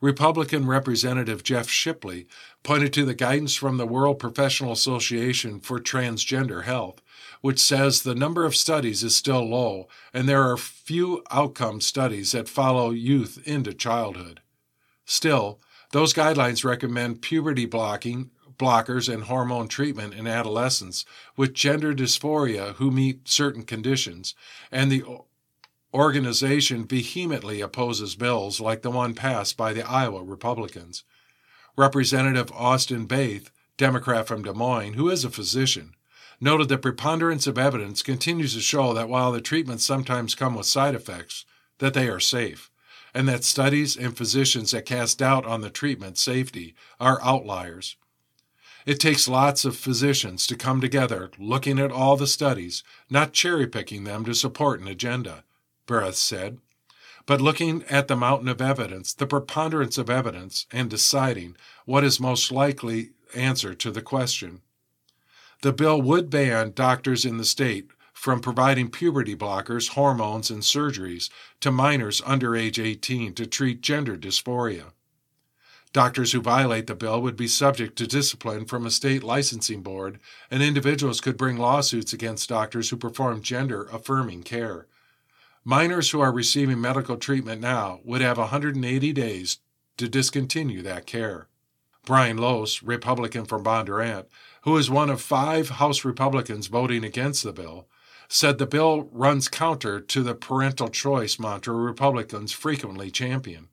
Republican 0.00 0.66
Representative 0.66 1.42
Jeff 1.42 1.68
Shipley 1.68 2.28
pointed 2.62 2.92
to 2.92 3.04
the 3.04 3.14
guidance 3.14 3.56
from 3.56 3.78
the 3.78 3.86
World 3.86 4.18
Professional 4.20 4.70
Association 4.70 5.58
for 5.58 5.80
Transgender 5.80 6.64
Health, 6.64 7.00
which 7.40 7.58
says 7.58 8.02
the 8.02 8.14
number 8.14 8.44
of 8.44 8.56
studies 8.56 9.02
is 9.02 9.16
still 9.16 9.48
low 9.48 9.88
and 10.12 10.28
there 10.28 10.42
are 10.42 10.56
few 10.56 11.22
outcome 11.30 11.80
studies 11.80 12.32
that 12.32 12.48
follow 12.48 12.90
youth 12.90 13.40
into 13.44 13.72
childhood. 13.72 14.40
Still, 15.04 15.60
those 15.92 16.12
guidelines 16.12 16.64
recommend 16.64 17.22
puberty 17.22 17.66
blocking 17.66 18.30
blockers 18.58 19.12
and 19.12 19.24
hormone 19.24 19.68
treatment 19.68 20.14
in 20.14 20.26
adolescents 20.26 21.04
with 21.36 21.54
gender 21.54 21.94
dysphoria 21.94 22.74
who 22.74 22.90
meet 22.90 23.28
certain 23.28 23.62
conditions, 23.62 24.34
and 24.72 24.90
the 24.90 25.04
organization 25.92 26.86
vehemently 26.86 27.60
opposes 27.60 28.14
bills 28.14 28.60
like 28.60 28.82
the 28.82 28.90
one 28.90 29.14
passed 29.14 29.56
by 29.56 29.72
the 29.72 29.88
Iowa 29.88 30.22
Republicans. 30.22 31.04
Representative 31.76 32.50
Austin 32.52 33.06
Baeth, 33.06 33.50
Democrat 33.76 34.26
from 34.26 34.42
Des 34.42 34.54
Moines, 34.54 34.94
who 34.94 35.10
is 35.10 35.24
a 35.24 35.30
physician, 35.30 35.94
noted 36.40 36.68
the 36.68 36.78
preponderance 36.78 37.46
of 37.46 37.58
evidence 37.58 38.02
continues 38.02 38.54
to 38.54 38.60
show 38.60 38.92
that 38.92 39.08
while 39.08 39.32
the 39.32 39.40
treatments 39.40 39.84
sometimes 39.84 40.34
come 40.34 40.54
with 40.54 40.66
side 40.66 40.94
effects, 40.94 41.44
that 41.78 41.94
they 41.94 42.08
are 42.08 42.20
safe, 42.20 42.70
and 43.14 43.28
that 43.28 43.44
studies 43.44 43.96
and 43.96 44.16
physicians 44.16 44.70
that 44.70 44.84
cast 44.84 45.18
doubt 45.18 45.46
on 45.46 45.60
the 45.60 45.70
treatment 45.70 46.18
safety 46.18 46.74
are 47.00 47.22
outliers. 47.22 47.96
It 48.84 49.00
takes 49.00 49.26
lots 49.26 49.64
of 49.64 49.76
physicians 49.76 50.46
to 50.46 50.56
come 50.56 50.80
together, 50.80 51.30
looking 51.38 51.78
at 51.78 51.90
all 51.90 52.16
the 52.16 52.26
studies, 52.26 52.84
not 53.10 53.32
cherry 53.32 53.66
picking 53.66 54.04
them 54.04 54.24
to 54.24 54.34
support 54.34 54.80
an 54.80 54.86
agenda, 54.86 55.42
Baeth 55.86 56.14
said, 56.14 56.58
but 57.26 57.40
looking 57.40 57.82
at 57.90 58.06
the 58.06 58.16
mountain 58.16 58.48
of 58.48 58.60
evidence, 58.60 59.12
the 59.12 59.26
preponderance 59.26 59.98
of 59.98 60.08
evidence, 60.08 60.66
and 60.70 60.88
deciding 60.88 61.56
what 61.84 62.04
is 62.04 62.20
most 62.20 62.52
likely 62.52 63.10
answer 63.34 63.74
to 63.74 63.90
the 63.90 64.02
question. 64.02 64.60
The 65.62 65.72
bill 65.72 66.00
would 66.02 66.30
ban 66.30 66.72
doctors 66.74 67.24
in 67.24 67.38
the 67.38 67.44
state 67.44 67.90
from 68.12 68.40
providing 68.40 68.90
puberty 68.90 69.36
blockers, 69.36 69.90
hormones, 69.90 70.50
and 70.50 70.62
surgeries 70.62 71.28
to 71.60 71.70
minors 71.70 72.22
under 72.24 72.56
age 72.56 72.78
18 72.78 73.34
to 73.34 73.46
treat 73.46 73.80
gender 73.80 74.16
dysphoria. 74.16 74.92
Doctors 75.92 76.32
who 76.32 76.40
violate 76.40 76.86
the 76.86 76.94
bill 76.94 77.22
would 77.22 77.36
be 77.36 77.48
subject 77.48 77.96
to 77.96 78.06
discipline 78.06 78.66
from 78.66 78.84
a 78.84 78.90
state 78.90 79.22
licensing 79.22 79.82
board, 79.82 80.18
and 80.50 80.62
individuals 80.62 81.20
could 81.20 81.38
bring 81.38 81.56
lawsuits 81.56 82.12
against 82.12 82.48
doctors 82.48 82.90
who 82.90 82.96
perform 82.96 83.40
gender 83.40 83.84
affirming 83.92 84.42
care. 84.42 84.86
Minors 85.64 86.10
who 86.10 86.20
are 86.20 86.32
receiving 86.32 86.80
medical 86.80 87.16
treatment 87.16 87.60
now 87.60 88.00
would 88.04 88.20
have 88.20 88.38
180 88.38 89.12
days 89.12 89.58
to 89.96 90.08
discontinue 90.08 90.82
that 90.82 91.06
care. 91.06 91.48
Brian 92.04 92.36
Lohse, 92.36 92.82
Republican 92.84 93.44
from 93.44 93.64
Bondurant, 93.64 94.26
who 94.66 94.76
is 94.76 94.90
one 94.90 95.08
of 95.08 95.22
five 95.22 95.68
House 95.68 96.04
Republicans 96.04 96.66
voting 96.66 97.04
against 97.04 97.44
the 97.44 97.52
bill, 97.52 97.86
said 98.28 98.58
the 98.58 98.66
bill 98.66 99.08
runs 99.12 99.46
counter 99.48 100.00
to 100.00 100.24
the 100.24 100.34
parental 100.34 100.88
choice 100.88 101.38
mantra 101.38 101.72
Republicans 101.72 102.50
frequently 102.50 103.08
champion. 103.08 103.68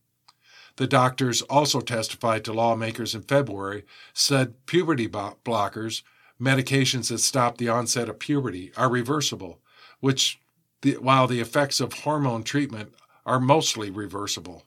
The 0.75 0.85
doctors 0.85 1.41
also 1.41 1.81
testified 1.81 2.45
to 2.45 2.53
lawmakers 2.53 3.15
in 3.15 3.23
February, 3.23 3.85
said 4.13 4.67
puberty 4.67 5.07
blockers, 5.07 6.03
medications 6.39 7.09
that 7.09 7.17
stop 7.17 7.57
the 7.57 7.69
onset 7.69 8.07
of 8.07 8.19
puberty, 8.19 8.71
are 8.77 8.89
reversible, 8.89 9.61
which, 9.99 10.39
the, 10.83 10.97
while 10.97 11.25
the 11.25 11.39
effects 11.39 11.79
of 11.79 11.93
hormone 11.93 12.43
treatment 12.43 12.93
are 13.25 13.39
mostly 13.39 13.89
reversible. 13.89 14.63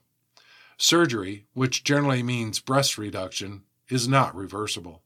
Surgery, 0.75 1.45
which 1.53 1.85
generally 1.85 2.21
means 2.21 2.59
breast 2.59 2.97
reduction, 2.97 3.63
is 3.87 4.09
not 4.09 4.35
reversible. 4.35 5.03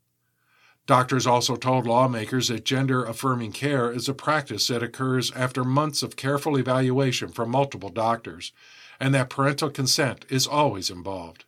Doctors 0.86 1.28
also 1.28 1.56
told 1.56 1.86
lawmakers 1.86 2.48
that 2.48 2.66
gender 2.66 3.04
affirming 3.04 3.52
care 3.52 3.92
is 3.92 4.10
a 4.10 4.14
practice 4.14 4.68
that 4.68 4.84
occurs 4.84 5.32
after 5.32 5.64
months 5.64 6.04
of 6.04 6.16
careful 6.16 6.58
evaluation 6.58 7.30
from 7.30 7.50
multiple 7.50 7.90
doctors 7.90 8.52
and 9.02 9.16
that 9.16 9.32
parental 9.32 9.72
consent 9.72 10.26
is 10.30 10.46
always 10.46 10.92
involved. 10.92 11.44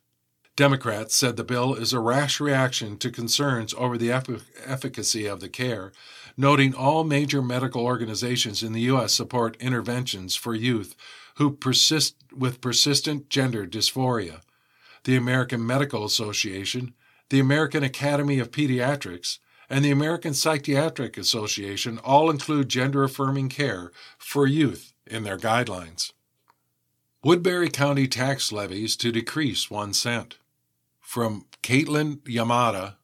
Democrats 0.55 1.15
said 1.15 1.37
the 1.37 1.43
bill 1.43 1.75
is 1.75 1.93
a 1.93 1.99
rash 1.99 2.39
reaction 2.39 2.97
to 2.97 3.11
concerns 3.11 3.75
over 3.75 3.95
the 3.95 4.11
efficacy 4.11 5.27
of 5.27 5.39
the 5.39 5.49
care, 5.49 5.91
noting 6.35 6.73
all 6.73 7.03
major 7.03 7.43
medical 7.43 7.83
organizations 7.83 8.63
in 8.63 8.73
the 8.73 8.81
U.S. 8.81 9.13
support 9.13 9.55
interventions 9.57 10.35
for 10.35 10.55
youth 10.55 10.95
who 11.35 11.51
persist 11.51 12.15
with 12.35 12.61
persistent 12.61 13.29
gender 13.29 13.67
dysphoria. 13.67 14.41
The 15.03 15.15
American 15.15 15.65
Medical 15.65 16.05
Association, 16.05 16.95
the 17.30 17.39
American 17.39 17.84
Academy 17.84 18.39
of 18.39 18.51
Pediatrics, 18.51 19.39
and 19.70 19.84
the 19.84 19.92
American 19.92 20.34
Psychiatric 20.34 21.18
Association 21.18 21.98
all 22.00 22.30
include 22.30 22.70
gender 22.70 23.03
affirming 23.03 23.50
care 23.50 23.92
for 24.18 24.46
youth 24.46 24.94
in 25.08 25.24
their 25.24 25.38
guidelines. 25.38 26.12
Woodbury 27.24 27.70
County 27.70 28.08
tax 28.08 28.51
levies 28.51 28.96
to 28.98 29.12
decrease 29.12 29.72
one 29.72 29.94
cent. 29.94 30.38
From 31.00 31.46
Caitlin 31.62 32.18
Yamada 32.24 32.96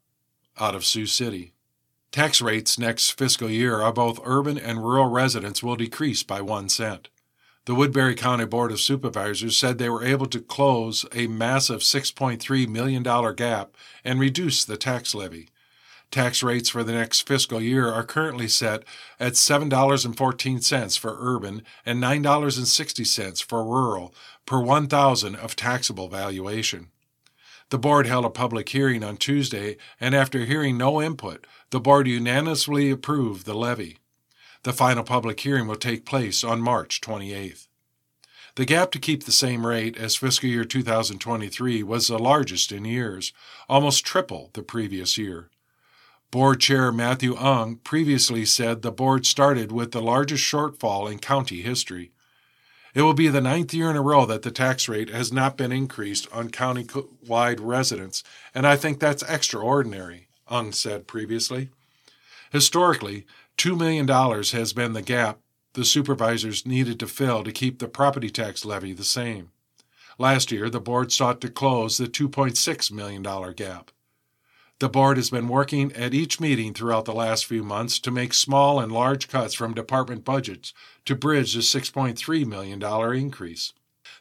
out 0.59 0.75
of 0.75 0.85
Sioux 0.85 1.05
City. 1.05 1.53
Tax 2.11 2.41
rates 2.41 2.77
next 2.77 3.11
fiscal 3.11 3.49
year 3.49 3.81
of 3.81 3.95
both 3.95 4.19
urban 4.23 4.57
and 4.57 4.83
rural 4.83 5.09
residents 5.09 5.63
will 5.63 5.75
decrease 5.75 6.23
by 6.23 6.41
one 6.41 6.67
cent. 6.67 7.07
The 7.69 7.75
Woodbury 7.75 8.15
County 8.15 8.47
Board 8.47 8.71
of 8.71 8.79
Supervisors 8.79 9.55
said 9.55 9.77
they 9.77 9.91
were 9.91 10.03
able 10.03 10.25
to 10.25 10.41
close 10.41 11.05
a 11.13 11.27
massive 11.27 11.81
$6.3 11.81 12.67
million 12.67 13.03
gap 13.35 13.75
and 14.03 14.19
reduce 14.19 14.65
the 14.65 14.75
tax 14.75 15.13
levy. 15.13 15.49
Tax 16.09 16.41
rates 16.41 16.69
for 16.69 16.83
the 16.83 16.93
next 16.93 17.27
fiscal 17.27 17.61
year 17.61 17.87
are 17.87 18.03
currently 18.03 18.47
set 18.47 18.83
at 19.19 19.33
$7.14 19.33 20.97
for 20.97 21.17
urban 21.19 21.61
and 21.85 22.01
$9.60 22.01 23.43
for 23.43 23.63
rural 23.63 24.15
per 24.47 24.59
1,000 24.59 25.35
of 25.35 25.55
taxable 25.55 26.07
valuation. 26.07 26.87
The 27.69 27.77
board 27.77 28.07
held 28.07 28.25
a 28.25 28.31
public 28.31 28.69
hearing 28.69 29.03
on 29.03 29.17
Tuesday, 29.17 29.77
and 30.01 30.15
after 30.15 30.45
hearing 30.45 30.75
no 30.75 30.99
input, 30.99 31.45
the 31.69 31.79
board 31.79 32.07
unanimously 32.07 32.89
approved 32.89 33.45
the 33.45 33.53
levy. 33.53 33.99
The 34.63 34.73
final 34.73 35.03
public 35.03 35.39
hearing 35.39 35.67
will 35.67 35.77
take 35.77 36.05
place 36.05 36.43
on 36.43 36.61
March 36.61 36.99
28th. 36.99 37.67
The 38.55 38.65
gap 38.65 38.91
to 38.91 38.99
keep 38.99 39.23
the 39.23 39.31
same 39.31 39.65
rate 39.65 39.97
as 39.97 40.17
fiscal 40.17 40.49
year 40.49 40.65
2023 40.65 41.81
was 41.83 42.07
the 42.07 42.19
largest 42.19 42.73
in 42.73 42.83
years, 42.83 43.31
almost 43.69 44.05
triple 44.05 44.49
the 44.53 44.61
previous 44.61 45.17
year. 45.17 45.49
Board 46.29 46.59
Chair 46.59 46.91
Matthew 46.91 47.35
Ung 47.37 47.77
previously 47.77 48.45
said 48.45 48.81
the 48.81 48.91
board 48.91 49.25
started 49.25 49.71
with 49.71 49.93
the 49.93 50.01
largest 50.01 50.43
shortfall 50.43 51.09
in 51.09 51.19
county 51.19 51.61
history. 51.61 52.11
It 52.93 53.03
will 53.03 53.13
be 53.13 53.29
the 53.29 53.39
ninth 53.39 53.73
year 53.73 53.89
in 53.89 53.95
a 53.95 54.01
row 54.01 54.25
that 54.25 54.41
the 54.41 54.51
tax 54.51 54.89
rate 54.89 55.09
has 55.09 55.31
not 55.31 55.55
been 55.55 55.71
increased 55.71 56.27
on 56.33 56.49
county 56.49 56.85
wide 57.25 57.61
residents, 57.61 58.23
and 58.53 58.67
I 58.67 58.75
think 58.75 58.99
that's 58.99 59.23
extraordinary, 59.23 60.27
Ung 60.49 60.73
said 60.73 61.07
previously. 61.07 61.69
Historically, 62.51 63.25
$2 63.57 63.77
million 63.77 64.07
has 64.07 64.73
been 64.73 64.93
the 64.93 65.01
gap 65.01 65.39
the 65.73 65.85
supervisors 65.85 66.65
needed 66.65 66.99
to 66.99 67.07
fill 67.07 67.43
to 67.43 67.51
keep 67.51 67.79
the 67.79 67.87
property 67.87 68.29
tax 68.29 68.65
levy 68.65 68.91
the 68.93 69.03
same. 69.03 69.51
Last 70.17 70.51
year, 70.51 70.69
the 70.69 70.81
board 70.81 71.11
sought 71.11 71.39
to 71.41 71.49
close 71.49 71.97
the 71.97 72.07
$2.6 72.07 72.91
million 72.91 73.23
gap. 73.53 73.91
The 74.79 74.89
board 74.89 75.17
has 75.17 75.29
been 75.29 75.47
working 75.47 75.91
at 75.93 76.13
each 76.13 76.39
meeting 76.39 76.73
throughout 76.73 77.05
the 77.05 77.13
last 77.13 77.45
few 77.45 77.63
months 77.63 77.99
to 77.99 78.11
make 78.11 78.33
small 78.33 78.79
and 78.79 78.91
large 78.91 79.27
cuts 79.27 79.53
from 79.53 79.73
department 79.73 80.23
budgets 80.23 80.73
to 81.05 81.15
bridge 81.15 81.53
the 81.53 81.59
$6.3 81.59 82.45
million 82.45 82.81
increase. 83.15 83.73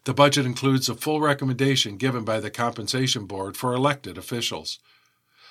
The 0.05 0.15
budget 0.15 0.47
includes 0.47 0.89
a 0.89 0.95
full 0.95 1.21
recommendation 1.21 1.97
given 1.97 2.25
by 2.25 2.41
the 2.41 2.51
Compensation 2.51 3.27
Board 3.27 3.57
for 3.57 3.73
elected 3.73 4.19
officials. 4.19 4.81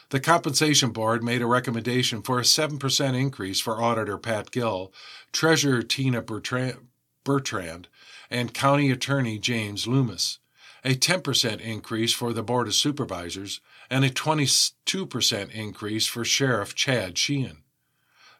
The 0.10 0.20
Compensation 0.20 0.92
Board 0.92 1.24
made 1.24 1.42
a 1.42 1.48
recommendation 1.48 2.22
for 2.22 2.40
a 2.40 2.44
7% 2.44 3.20
increase 3.20 3.60
for 3.60 3.82
Auditor 3.82 4.18
Pat 4.18 4.52
Gill, 4.52 4.94
Treasurer 5.34 5.82
Tina 5.84 6.22
Bertrand, 6.22 7.88
and 8.30 8.54
County 8.54 8.92
Attorney 8.92 9.38
James 9.38 9.86
Loomis 9.86 10.40
a 10.88 10.96
10% 10.96 11.60
increase 11.60 12.14
for 12.14 12.32
the 12.32 12.42
Board 12.42 12.68
of 12.68 12.74
Supervisors, 12.74 13.60
and 13.90 14.06
a 14.06 14.10
22% 14.10 15.52
increase 15.52 16.06
for 16.08 16.24
Sheriff 16.24 16.76
Chad 16.76 17.18
Sheehan. 17.18 17.64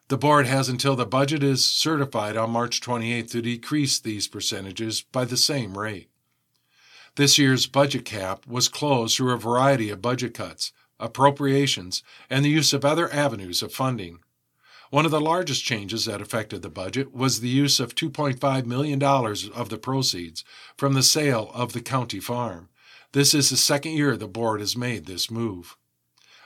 The 0.08 0.16
board 0.16 0.46
has 0.46 0.70
until 0.70 0.96
the 0.96 1.04
budget 1.04 1.42
is 1.42 1.66
certified 1.66 2.38
on 2.38 2.50
March 2.50 2.80
28 2.80 3.28
to 3.28 3.42
decrease 3.42 3.98
these 3.98 4.26
percentages 4.26 5.02
by 5.02 5.26
the 5.26 5.36
same 5.36 5.76
rate. 5.76 6.08
This 7.16 7.36
year's 7.36 7.66
budget 7.66 8.06
cap 8.06 8.46
was 8.46 8.68
closed 8.68 9.16
through 9.16 9.34
a 9.34 9.38
variety 9.38 9.90
of 9.90 10.00
budget 10.00 10.32
cuts, 10.32 10.72
appropriations, 11.00 12.02
and 12.28 12.44
the 12.44 12.50
use 12.50 12.72
of 12.72 12.84
other 12.84 13.12
avenues 13.12 13.62
of 13.62 13.72
funding. 13.72 14.18
One 14.90 15.04
of 15.04 15.10
the 15.10 15.20
largest 15.20 15.64
changes 15.64 16.06
that 16.06 16.22
affected 16.22 16.62
the 16.62 16.70
budget 16.70 17.12
was 17.12 17.40
the 17.40 17.48
use 17.48 17.78
of 17.78 17.94
$2.5 17.94 18.64
million 18.64 19.02
of 19.02 19.68
the 19.68 19.78
proceeds 19.78 20.44
from 20.76 20.94
the 20.94 21.02
sale 21.02 21.50
of 21.54 21.74
the 21.74 21.82
county 21.82 22.20
farm. 22.20 22.70
This 23.12 23.34
is 23.34 23.50
the 23.50 23.56
second 23.56 23.92
year 23.92 24.16
the 24.16 24.28
board 24.28 24.60
has 24.60 24.76
made 24.76 25.06
this 25.06 25.30
move. 25.30 25.76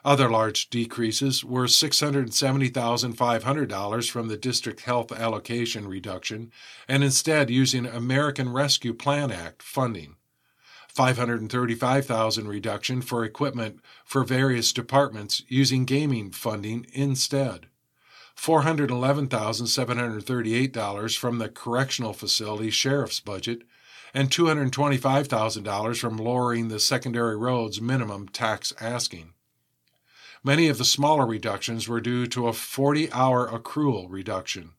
Other 0.05 0.29
large 0.29 0.69
decreases 0.71 1.45
were 1.45 1.67
$670,500 1.67 4.11
from 4.11 4.27
the 4.27 4.37
district 4.37 4.81
health 4.81 5.13
allocation 5.13 5.87
reduction 5.87 6.51
and 6.89 7.05
instead 7.05 7.51
using 7.51 7.87
American 7.87 8.53
Rescue 8.53 8.95
Plan 8.95 9.31
Act 9.31 9.63
funding. 9.63 10.17
535,000 10.95 12.47
reduction 12.47 13.01
for 13.01 13.25
equipment 13.25 13.81
for 14.05 14.25
various 14.25 14.75
departments 14.75 15.43
using 15.49 15.87
gaming 15.87 16.31
funding 16.31 16.87
instead. 16.93 17.69
$411,738 18.37 21.17
from 21.17 21.39
the 21.39 21.49
correctional 21.49 22.13
facility 22.13 22.69
sheriff's 22.71 23.21
budget, 23.21 23.63
and 24.13 24.29
$225,000 24.29 25.99
from 25.99 26.19
lowering 26.19 26.69
the 26.69 26.79
secondary 26.79 27.37
roads 27.37 27.81
minimum 27.81 28.29
tax 28.29 28.75
asking. 28.79 29.33
Many 30.45 30.69
of 30.69 30.77
the 30.77 30.85
smaller 30.85 31.25
reductions 31.25 31.89
were 31.89 32.03
due 32.03 32.27
to 32.27 32.49
a 32.49 32.53
40 32.53 33.11
hour 33.13 33.49
accrual 33.49 34.09
reduction. 34.11 34.73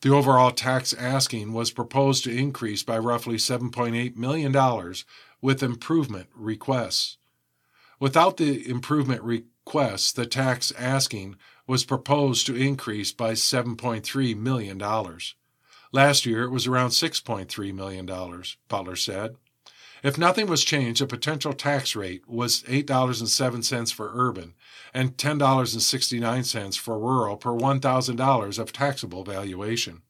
The 0.00 0.10
overall 0.10 0.52
tax 0.52 0.92
asking 0.92 1.52
was 1.52 1.72
proposed 1.72 2.22
to 2.24 2.36
increase 2.36 2.84
by 2.84 2.98
roughly 2.98 3.36
$7.8 3.36 4.16
million 4.16 4.94
with 5.40 5.62
improvement 5.62 6.28
requests. 6.34 7.16
Without 7.98 8.36
the 8.36 8.68
improvement 8.68 9.22
requests, 9.22 10.12
the 10.12 10.26
tax 10.26 10.72
asking 10.78 11.36
was 11.66 11.84
proposed 11.84 12.46
to 12.46 12.54
increase 12.54 13.10
by 13.10 13.32
$7.3 13.32 14.36
million. 14.36 14.78
Last 15.90 16.26
year 16.26 16.44
it 16.44 16.50
was 16.50 16.66
around 16.68 16.90
$6.3 16.90 17.74
million, 17.74 18.06
Butler 18.68 18.96
said. 18.96 19.36
If 20.02 20.16
nothing 20.16 20.46
was 20.46 20.64
changed, 20.64 21.00
the 21.00 21.06
potential 21.06 21.52
tax 21.52 21.96
rate 21.96 22.28
was 22.28 22.62
$8.07 22.64 23.92
for 23.92 24.10
urban 24.14 24.54
and 24.94 25.16
$10.69 25.16 26.78
for 26.78 26.98
rural 26.98 27.36
per 27.36 27.50
$1,000 27.50 28.58
of 28.58 28.72
taxable 28.72 29.24
valuation. 29.24 30.02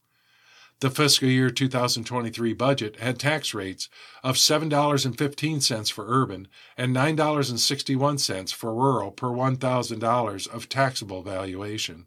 The 0.80 0.90
fiscal 0.90 1.28
year 1.28 1.50
2023 1.50 2.52
budget 2.52 3.00
had 3.00 3.18
tax 3.18 3.52
rates 3.52 3.88
of 4.22 4.36
$7.15 4.36 5.90
for 5.92 6.04
urban 6.06 6.46
and 6.76 6.94
$9.61 6.94 8.54
for 8.54 8.72
rural 8.72 9.10
per 9.10 9.28
$1,000 9.28 10.48
of 10.48 10.68
taxable 10.68 11.22
valuation. 11.22 12.06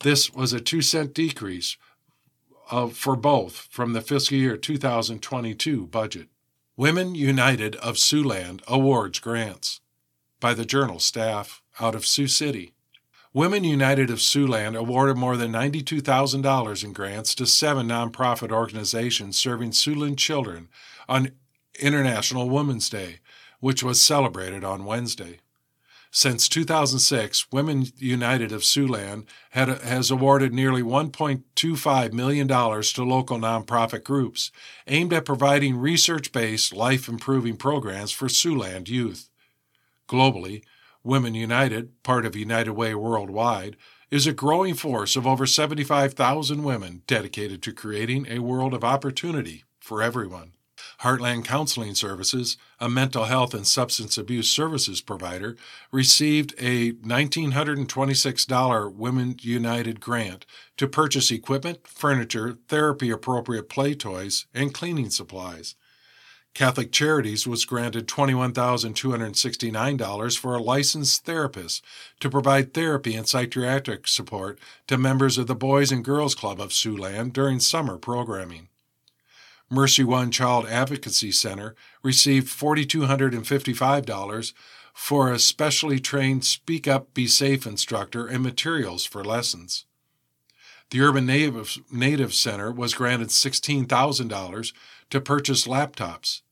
This 0.00 0.32
was 0.32 0.52
a 0.52 0.60
2 0.60 0.82
cent 0.82 1.14
decrease 1.14 1.76
of, 2.70 2.96
for 2.96 3.16
both 3.16 3.68
from 3.70 3.92
the 3.92 4.00
fiscal 4.00 4.36
year 4.36 4.56
2022 4.56 5.86
budget. 5.88 6.28
Women 6.76 7.14
United 7.14 7.76
of 7.76 7.94
Siouxland 7.94 8.60
awards 8.66 9.20
grants 9.20 9.80
by 10.40 10.54
the 10.54 10.64
Journal 10.64 10.98
staff 10.98 11.62
out 11.78 11.94
of 11.94 12.04
Sioux 12.04 12.26
City. 12.26 12.72
Women 13.32 13.62
United 13.62 14.10
of 14.10 14.18
Siouxland 14.18 14.76
awarded 14.76 15.16
more 15.16 15.36
than 15.36 15.52
$92,000 15.52 16.82
in 16.82 16.92
grants 16.92 17.32
to 17.36 17.46
seven 17.46 17.86
nonprofit 17.86 18.50
organizations 18.50 19.38
serving 19.38 19.70
Siouxland 19.70 20.16
children 20.18 20.68
on 21.08 21.30
International 21.78 22.50
Women's 22.50 22.90
Day, 22.90 23.20
which 23.60 23.84
was 23.84 24.02
celebrated 24.02 24.64
on 24.64 24.84
Wednesday. 24.84 25.38
Since 26.16 26.48
2006, 26.48 27.50
Women 27.50 27.86
United 27.98 28.52
of 28.52 28.62
Siouxland 28.62 29.26
had, 29.50 29.68
has 29.68 30.12
awarded 30.12 30.54
nearly 30.54 30.80
$1.25 30.80 32.12
million 32.12 32.46
to 32.46 33.04
local 33.04 33.38
nonprofit 33.40 34.04
groups 34.04 34.52
aimed 34.86 35.12
at 35.12 35.24
providing 35.24 35.76
research 35.76 36.30
based, 36.30 36.72
life 36.72 37.08
improving 37.08 37.56
programs 37.56 38.12
for 38.12 38.28
Siouxland 38.28 38.88
youth. 38.88 39.28
Globally, 40.08 40.62
Women 41.02 41.34
United, 41.34 42.00
part 42.04 42.24
of 42.24 42.36
United 42.36 42.74
Way 42.74 42.94
Worldwide, 42.94 43.76
is 44.08 44.28
a 44.28 44.32
growing 44.32 44.74
force 44.74 45.16
of 45.16 45.26
over 45.26 45.46
75,000 45.46 46.62
women 46.62 47.02
dedicated 47.08 47.60
to 47.64 47.72
creating 47.72 48.28
a 48.28 48.38
world 48.38 48.72
of 48.72 48.84
opportunity 48.84 49.64
for 49.80 50.00
everyone. 50.00 50.53
Heartland 51.04 51.44
Counseling 51.44 51.94
Services, 51.94 52.56
a 52.80 52.88
mental 52.88 53.24
health 53.24 53.52
and 53.52 53.66
substance 53.66 54.16
abuse 54.16 54.48
services 54.48 55.02
provider, 55.02 55.54
received 55.92 56.54
a 56.58 56.92
$1,926 56.92 58.94
Women 58.94 59.36
United 59.42 60.00
grant 60.00 60.46
to 60.78 60.88
purchase 60.88 61.30
equipment, 61.30 61.86
furniture, 61.86 62.56
therapy 62.68 63.10
appropriate 63.10 63.68
play 63.68 63.94
toys, 63.94 64.46
and 64.54 64.72
cleaning 64.72 65.10
supplies. 65.10 65.74
Catholic 66.54 66.90
Charities 66.90 67.46
was 67.46 67.66
granted 67.66 68.08
$21,269 68.08 70.38
for 70.38 70.54
a 70.54 70.62
licensed 70.62 71.26
therapist 71.26 71.84
to 72.18 72.30
provide 72.30 72.72
therapy 72.72 73.14
and 73.14 73.28
psychiatric 73.28 74.08
support 74.08 74.58
to 74.86 74.96
members 74.96 75.36
of 75.36 75.48
the 75.48 75.54
Boys 75.54 75.92
and 75.92 76.02
Girls 76.02 76.34
Club 76.34 76.58
of 76.58 76.70
Siouxland 76.70 77.34
during 77.34 77.60
summer 77.60 77.98
programming. 77.98 78.68
Mercy 79.70 80.04
One 80.04 80.30
Child 80.30 80.66
Advocacy 80.66 81.32
Center 81.32 81.74
received 82.02 82.48
$4,255 82.48 84.52
for 84.92 85.32
a 85.32 85.38
specially 85.38 85.98
trained 85.98 86.44
Speak 86.44 86.86
Up, 86.86 87.14
Be 87.14 87.26
Safe 87.26 87.66
instructor 87.66 88.26
and 88.26 88.42
materials 88.42 89.04
for 89.04 89.24
lessons. 89.24 89.86
The 90.90 91.00
Urban 91.00 91.26
Native, 91.26 92.34
Center 92.34 92.70
was 92.70 92.94
granted 92.94 93.28
$16,000 93.28 94.72
to 95.10 95.20
purchase 95.20 95.66
laptops. 95.66 96.42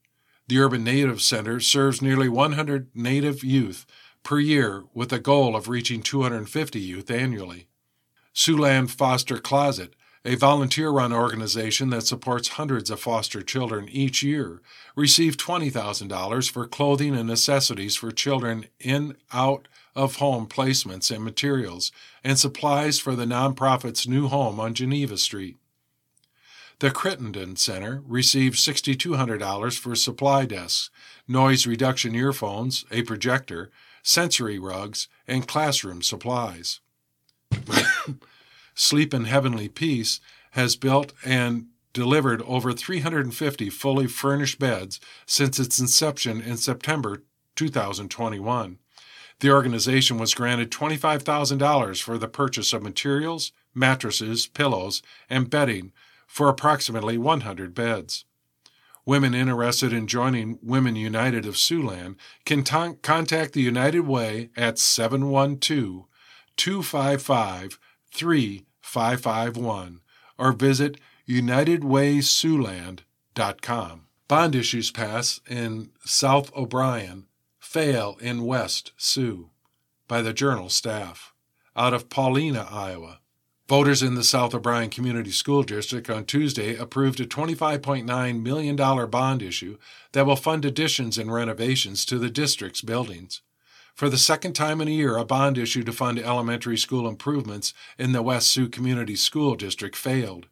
The 0.49 0.59
Urban 0.59 0.83
Native 0.83 1.23
Center 1.23 1.61
serves 1.61 2.03
nearly 2.03 2.29
100 2.29 2.89
Native 2.95 3.45
youth 3.45 3.87
per 4.25 4.41
year 4.41 4.85
with 4.95 5.13
a 5.13 5.21
goal 5.21 5.55
of 5.55 5.69
reaching 5.69 6.03
250 6.03 6.81
youth 6.81 7.11
annually. 7.11 7.69
Siouxland 8.35 8.91
Foster 8.91 9.39
Closet 9.39 9.95
a 10.25 10.37
volunteer 10.37 10.91
run 10.91 11.13
organization 11.13 11.91
that 11.91 12.07
supports 12.07 12.49
hundreds 12.49 12.91
of 12.91 13.01
foster 13.01 13.43
children 13.43 13.89
each 13.89 14.23
year, 14.23 14.61
received 14.95 15.41
$20,000 15.41 16.51
for 16.51 16.67
clothing 16.67 17.17
and 17.17 17.29
necessities 17.29 17.97
for 17.97 18.13
children 18.13 18.67
in, 18.79 19.17
out 19.33 19.67
of 19.95 20.17
home 20.17 20.47
placements 20.47 21.11
and 21.15 21.25
materials, 21.25 21.91
and 22.23 22.39
supplies 22.39 22.99
for 22.99 23.17
the 23.17 23.25
nonprofit's 23.25 24.07
new 24.07 24.29
home 24.29 24.61
on 24.61 24.75
Geneva 24.75 25.17
Street. 25.17 25.57
The 26.79 26.91
Crittenton 26.91 27.59
Center 27.59 28.03
received 28.07 28.57
$6,200 28.57 29.79
for 29.79 29.95
supply 29.95 30.47
desks, 30.47 30.91
noise 31.29 31.67
reduction 31.67 32.15
earphones, 32.15 32.85
a 32.91 33.03
projector, 33.03 33.71
sensory 34.03 34.59
rugs, 34.59 35.09
and 35.29 35.47
classroom 35.47 36.03
supplies. 36.03 36.81
Sleep 38.83 39.15
in 39.15 39.27
Heavenly 39.27 39.69
Peace 39.69 40.19
has 40.51 40.75
built 40.75 41.13
and 41.25 41.67
delivered 41.93 42.43
over 42.43 42.73
350 42.73 43.71
fully 43.71 44.09
furnished 44.09 44.59
beds 44.59 44.99
since 45.25 45.61
its 45.61 45.79
inception 45.79 46.41
in 46.41 46.57
September 46.57 47.23
2021. 47.55 48.79
The 49.39 49.53
organization 49.53 50.19
was 50.19 50.35
granted 50.35 50.73
$25,000 50.73 52.03
for 52.03 52.19
the 52.19 52.27
purchase 52.27 52.73
of 52.73 52.83
materials, 52.83 53.53
mattresses, 53.73 54.49
pillows, 54.49 55.01
and 55.31 55.49
bedding 55.49 55.93
for 56.27 56.49
approximately 56.49 57.17
100 57.17 57.75
beds. 57.75 58.25
Women 59.07 59.33
interested 59.33 59.93
in 59.93 60.09
joining 60.09 60.59
Women 60.61 60.97
United 60.97 61.47
of 61.47 61.55
Siouxland 61.55 62.17
can 62.45 62.65
t- 62.65 62.99
contact 63.01 63.53
the 63.53 63.63
United 63.63 64.09
Way 64.09 64.51
at 64.57 64.81
712 64.81 66.07
255 66.57 67.79
3551 68.83 70.01
or 70.39 70.53
visit 70.53 70.99
unitedwaysiouxland.com. 71.29 74.07
Bond 74.29 74.55
issues 74.55 74.91
pass 74.91 75.41
in 75.49 75.91
South 76.05 76.55
O'Brien, 76.57 77.27
fail 77.59 78.17
in 78.21 78.45
West 78.45 78.93
Sioux 78.97 79.51
by 80.09 80.23
the 80.23 80.33
Journal 80.33 80.69
staff 80.69 81.33
out 81.77 81.95
of 81.95 82.09
Paulina, 82.09 82.67
Iowa. 82.71 83.19
Voters 83.69 84.03
in 84.03 84.17
the 84.17 84.25
South 84.25 84.55
O'Brien 84.55 84.91
Community 84.91 85.31
School 85.31 85.63
District 85.63 86.11
on 86.11 86.27
Tuesday 86.27 86.77
approved 86.77 87.21
a 87.21 87.27
$25.9 87.27 88.43
million 88.43 88.77
bond 88.77 89.43
issue 89.43 89.79
that 90.13 90.27
will 90.27 90.37
fund 90.37 90.65
additions 90.65 91.17
and 91.17 91.33
renovations 91.33 92.05
to 92.05 92.19
the 92.19 92.29
district's 92.29 92.83
buildings. 92.83 93.41
For 93.95 94.09
the 94.09 94.19
second 94.19 94.55
time 94.55 94.81
in 94.81 94.89
a 94.89 94.93
year, 94.93 95.17
a 95.17 95.25
bond 95.25 95.59
issue 95.59 95.85
to 95.85 95.93
fund 95.93 96.19
elementary 96.19 96.79
school 96.79 97.07
improvements 97.07 97.75
in 97.99 98.13
the 98.13 98.23
West 98.23 98.51
Sioux 98.51 98.69
Community 98.69 99.17
School 99.17 99.55
District 99.55 99.95
failed. 99.95 100.47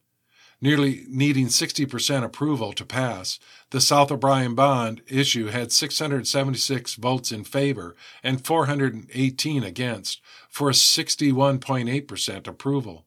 Nearly 0.62 1.06
needing 1.08 1.46
60% 1.46 2.22
approval 2.22 2.74
to 2.74 2.84
pass, 2.84 3.38
the 3.70 3.80
South 3.80 4.12
O'Brien 4.12 4.54
bond 4.54 5.00
issue 5.08 5.46
had 5.46 5.72
676 5.72 6.96
votes 6.96 7.32
in 7.32 7.44
favor 7.44 7.96
and 8.22 8.44
418 8.44 9.64
against, 9.64 10.20
for 10.50 10.68
a 10.68 10.74
61.8% 10.74 12.46
approval. 12.46 13.06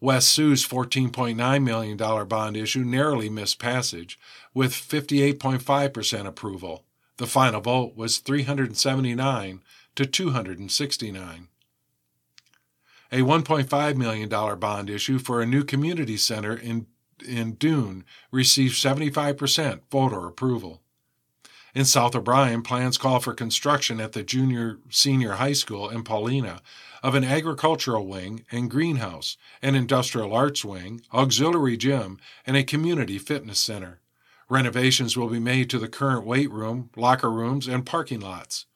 West 0.00 0.38
Sioux's 0.38 0.66
$14.9 0.66 1.64
million 1.64 1.96
bond 2.28 2.56
issue 2.56 2.84
narrowly 2.84 3.28
missed 3.28 3.58
passage, 3.58 4.18
with 4.54 4.72
58.5% 4.72 6.26
approval. 6.26 6.85
The 7.18 7.26
final 7.26 7.60
vote 7.60 7.96
was 7.96 8.18
379 8.18 9.62
to 9.94 10.06
269. 10.06 11.48
A 13.12 13.20
$1.5 13.20 13.96
million 13.96 14.28
bond 14.58 14.90
issue 14.90 15.18
for 15.18 15.40
a 15.40 15.46
new 15.46 15.64
community 15.64 16.16
center 16.16 16.54
in, 16.54 16.86
in 17.26 17.52
Doon 17.54 18.04
received 18.30 18.74
75% 18.74 19.80
voter 19.90 20.26
approval. 20.26 20.82
In 21.74 21.84
South 21.84 22.14
O'Brien, 22.14 22.62
plans 22.62 22.98
call 22.98 23.20
for 23.20 23.34
construction 23.34 24.00
at 24.00 24.12
the 24.12 24.22
junior 24.22 24.78
senior 24.90 25.32
high 25.34 25.52
school 25.52 25.88
in 25.88 26.04
Paulina 26.04 26.60
of 27.02 27.14
an 27.14 27.22
agricultural 27.22 28.06
wing 28.06 28.44
and 28.50 28.70
greenhouse, 28.70 29.36
an 29.62 29.74
industrial 29.74 30.34
arts 30.34 30.64
wing, 30.64 31.02
auxiliary 31.12 31.76
gym, 31.76 32.18
and 32.46 32.56
a 32.56 32.64
community 32.64 33.18
fitness 33.18 33.60
center. 33.60 34.00
Renovations 34.48 35.16
will 35.16 35.28
be 35.28 35.40
made 35.40 35.68
to 35.70 35.78
the 35.78 35.88
current 35.88 36.24
weight 36.24 36.50
room, 36.50 36.90
locker 36.96 37.30
rooms, 37.30 37.66
and 37.66 37.84
parking 37.84 38.20
lots. 38.20 38.66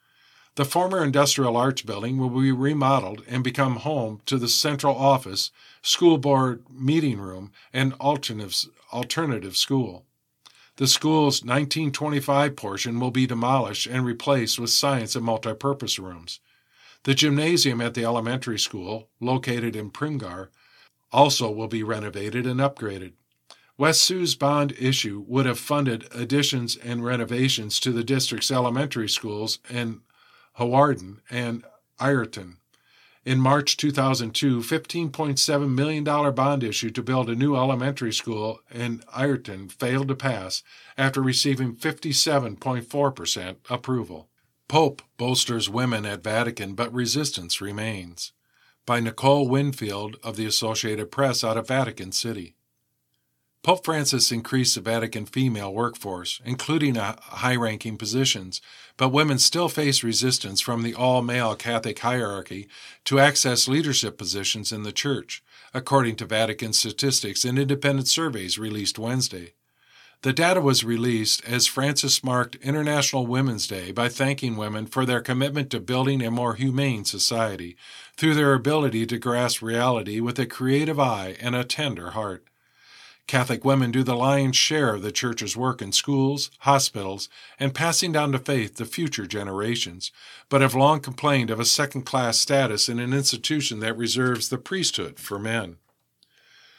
The 0.57 0.65
former 0.65 1.03
Industrial 1.03 1.57
Arts 1.57 1.83
Building 1.83 2.19
will 2.19 2.29
be 2.29 2.51
remodeled 2.51 3.23
and 3.29 3.45
become 3.45 3.77
home 3.77 4.21
to 4.27 4.37
the 4.37 4.49
central 4.49 4.97
office, 4.97 5.53
school 5.81 6.19
board 6.19 6.65
meeting 6.69 7.21
room, 7.21 7.53
and 7.73 7.95
alternative 7.95 9.57
school. 9.57 10.07
The 10.77 10.89
school's 10.89 11.45
1925 11.45 12.57
portion 12.57 12.99
will 12.99 13.13
be 13.13 13.27
demolished 13.27 13.87
and 13.87 14.05
replaced 14.05 14.59
with 14.59 14.71
science 14.71 15.15
and 15.15 15.25
multipurpose 15.25 15.99
rooms. 15.99 16.41
The 17.05 17.15
gymnasium 17.15 17.81
at 17.81 17.95
the 17.95 18.05
elementary 18.05 18.59
school, 18.59 19.09
located 19.21 19.77
in 19.77 19.91
Primghar, 19.91 20.49
also 21.13 21.51
will 21.51 21.69
be 21.69 21.83
renovated 21.83 22.47
and 22.47 22.61
upgraded. 22.61 23.13
West 23.81 24.03
Sioux's 24.03 24.35
bond 24.35 24.75
issue 24.79 25.25
would 25.27 25.47
have 25.47 25.59
funded 25.59 26.07
additions 26.15 26.77
and 26.77 27.03
renovations 27.03 27.81
to 27.81 27.93
the 27.93 28.05
district's 28.05 28.51
elementary 28.51 29.09
schools 29.09 29.59
in 29.71 30.03
Hawarden 30.59 31.21
and 31.31 31.65
Ireton. 31.99 32.59
In 33.25 33.41
March 33.41 33.79
2002, 33.79 34.61
$15.7 34.61 35.75
million 35.75 36.05
bond 36.05 36.63
issue 36.63 36.91
to 36.91 37.03
build 37.03 37.31
a 37.31 37.35
new 37.35 37.57
elementary 37.57 38.13
school 38.13 38.61
in 38.71 39.03
Ireton 39.15 39.71
failed 39.71 40.09
to 40.09 40.15
pass 40.15 40.63
after 40.99 41.23
receiving 41.23 41.75
57.4% 41.75 43.57
approval. 43.71 44.29
Pope 44.69 45.01
bolsters 45.17 45.71
women 45.71 46.05
at 46.05 46.23
Vatican, 46.23 46.75
but 46.75 46.93
resistance 46.93 47.63
remains. 47.63 48.33
By 48.85 49.01
Nicole 49.01 49.49
Winfield 49.49 50.19
of 50.23 50.37
the 50.37 50.45
Associated 50.45 51.11
Press 51.11 51.43
out 51.43 51.57
of 51.57 51.69
Vatican 51.69 52.13
City. 52.13 52.57
Pope 53.63 53.85
Francis 53.85 54.33
increased 54.33 54.75
the 54.75 54.81
Vatican 54.81 55.27
female 55.27 55.75
workforce, 55.75 56.41
including 56.47 56.97
uh, 56.97 57.17
high 57.21 57.57
ranking 57.57 57.99
positions, 57.99 58.63
but 58.97 59.11
women 59.11 59.39
still 59.39 59.69
face 59.69 60.03
resistance 60.03 60.63
from 60.63 60.83
the 60.83 60.95
all 60.95 61.21
male 61.21 61.55
Catholic 61.55 61.99
hierarchy 61.99 62.69
to 63.05 63.21
access 63.21 63.69
leadership 63.69 64.17
positions 64.17 64.73
in 64.73 64.83
the 64.83 64.93
Church, 64.93 65.43
according 65.75 66.17
to 66.17 66.25
Vatican 66.25 66.73
statistics 66.73 67.45
and 67.45 67.59
independent 67.59 68.09
surveys 68.09 68.59
released 68.59 68.99
Wednesday. 68.99 69.53
The 70.23 70.33
data 70.33 70.63
was 70.63 70.85
released 70.85 71.43
as 71.47 71.67
Francis 71.67 72.25
marked 72.25 72.57
International 72.57 73.27
Women's 73.27 73.67
Day 73.67 73.91
by 73.91 74.09
thanking 74.09 74.57
women 74.57 74.87
for 74.87 75.05
their 75.05 75.21
commitment 75.21 75.71
to 75.71 75.81
building 75.81 76.23
a 76.23 76.31
more 76.31 76.55
humane 76.55 77.05
society 77.05 77.77
through 78.17 78.35
their 78.35 78.55
ability 78.55 79.05
to 79.07 79.19
grasp 79.19 79.61
reality 79.61 80.21
with 80.21 80.39
a 80.39 80.47
creative 80.47 81.01
eye 81.01 81.37
and 81.41 81.55
a 81.55 81.65
tender 81.65 82.11
heart. 82.11 82.50
Catholic 83.31 83.65
women 83.65 83.93
do 83.93 84.03
the 84.03 84.17
lion's 84.17 84.57
share 84.57 84.93
of 84.93 85.03
the 85.03 85.13
Church's 85.13 85.57
work 85.57 85.81
in 85.81 85.93
schools, 85.93 86.51
hospitals, 86.59 87.29
and 87.61 87.73
passing 87.73 88.11
down 88.11 88.33
to 88.33 88.41
faith 88.41 88.75
to 88.75 88.85
future 88.85 89.25
generations, 89.25 90.11
but 90.49 90.63
have 90.63 90.75
long 90.75 90.99
complained 90.99 91.49
of 91.49 91.61
a 91.61 91.65
second 91.65 92.03
class 92.03 92.41
status 92.41 92.89
in 92.89 92.99
an 92.99 93.13
institution 93.13 93.79
that 93.79 93.97
reserves 93.97 94.49
the 94.49 94.59
priesthood 94.59 95.21
for 95.21 95.39
men. 95.39 95.77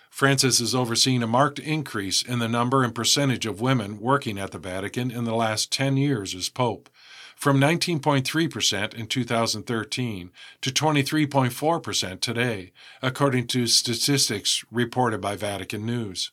Francis 0.10 0.60
has 0.60 0.76
overseen 0.76 1.24
a 1.24 1.26
marked 1.26 1.58
increase 1.58 2.22
in 2.22 2.40
the 2.40 2.50
number 2.50 2.84
and 2.84 2.94
percentage 2.94 3.46
of 3.46 3.62
women 3.62 3.98
working 3.98 4.38
at 4.38 4.52
the 4.52 4.60
Vatican 4.60 5.10
in 5.10 5.24
the 5.24 5.34
last 5.34 5.72
10 5.72 5.96
years 5.96 6.36
as 6.36 6.50
Pope, 6.50 6.90
from 7.38 7.62
19.3% 7.62 8.94
in 8.94 9.08
2013 9.08 10.32
to 10.60 10.70
23.4% 10.70 12.20
today, 12.20 12.74
according 13.02 13.48
to 13.48 13.68
statistics 13.68 14.66
reported 14.70 15.22
by 15.22 15.38
Vatican 15.38 15.86
News. 15.86 16.30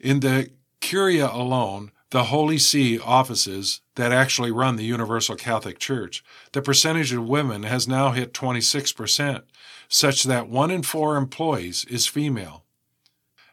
In 0.00 0.20
the 0.20 0.50
Curia 0.80 1.28
alone, 1.30 1.90
the 2.10 2.24
Holy 2.24 2.58
See 2.58 2.98
offices 2.98 3.80
that 3.96 4.12
actually 4.12 4.50
run 4.50 4.76
the 4.76 4.84
Universal 4.84 5.36
Catholic 5.36 5.78
Church, 5.78 6.24
the 6.52 6.62
percentage 6.62 7.12
of 7.12 7.28
women 7.28 7.64
has 7.64 7.86
now 7.88 8.12
hit 8.12 8.32
26%, 8.32 9.42
such 9.88 10.22
that 10.22 10.48
one 10.48 10.70
in 10.70 10.82
four 10.82 11.16
employees 11.16 11.84
is 11.86 12.06
female. 12.06 12.64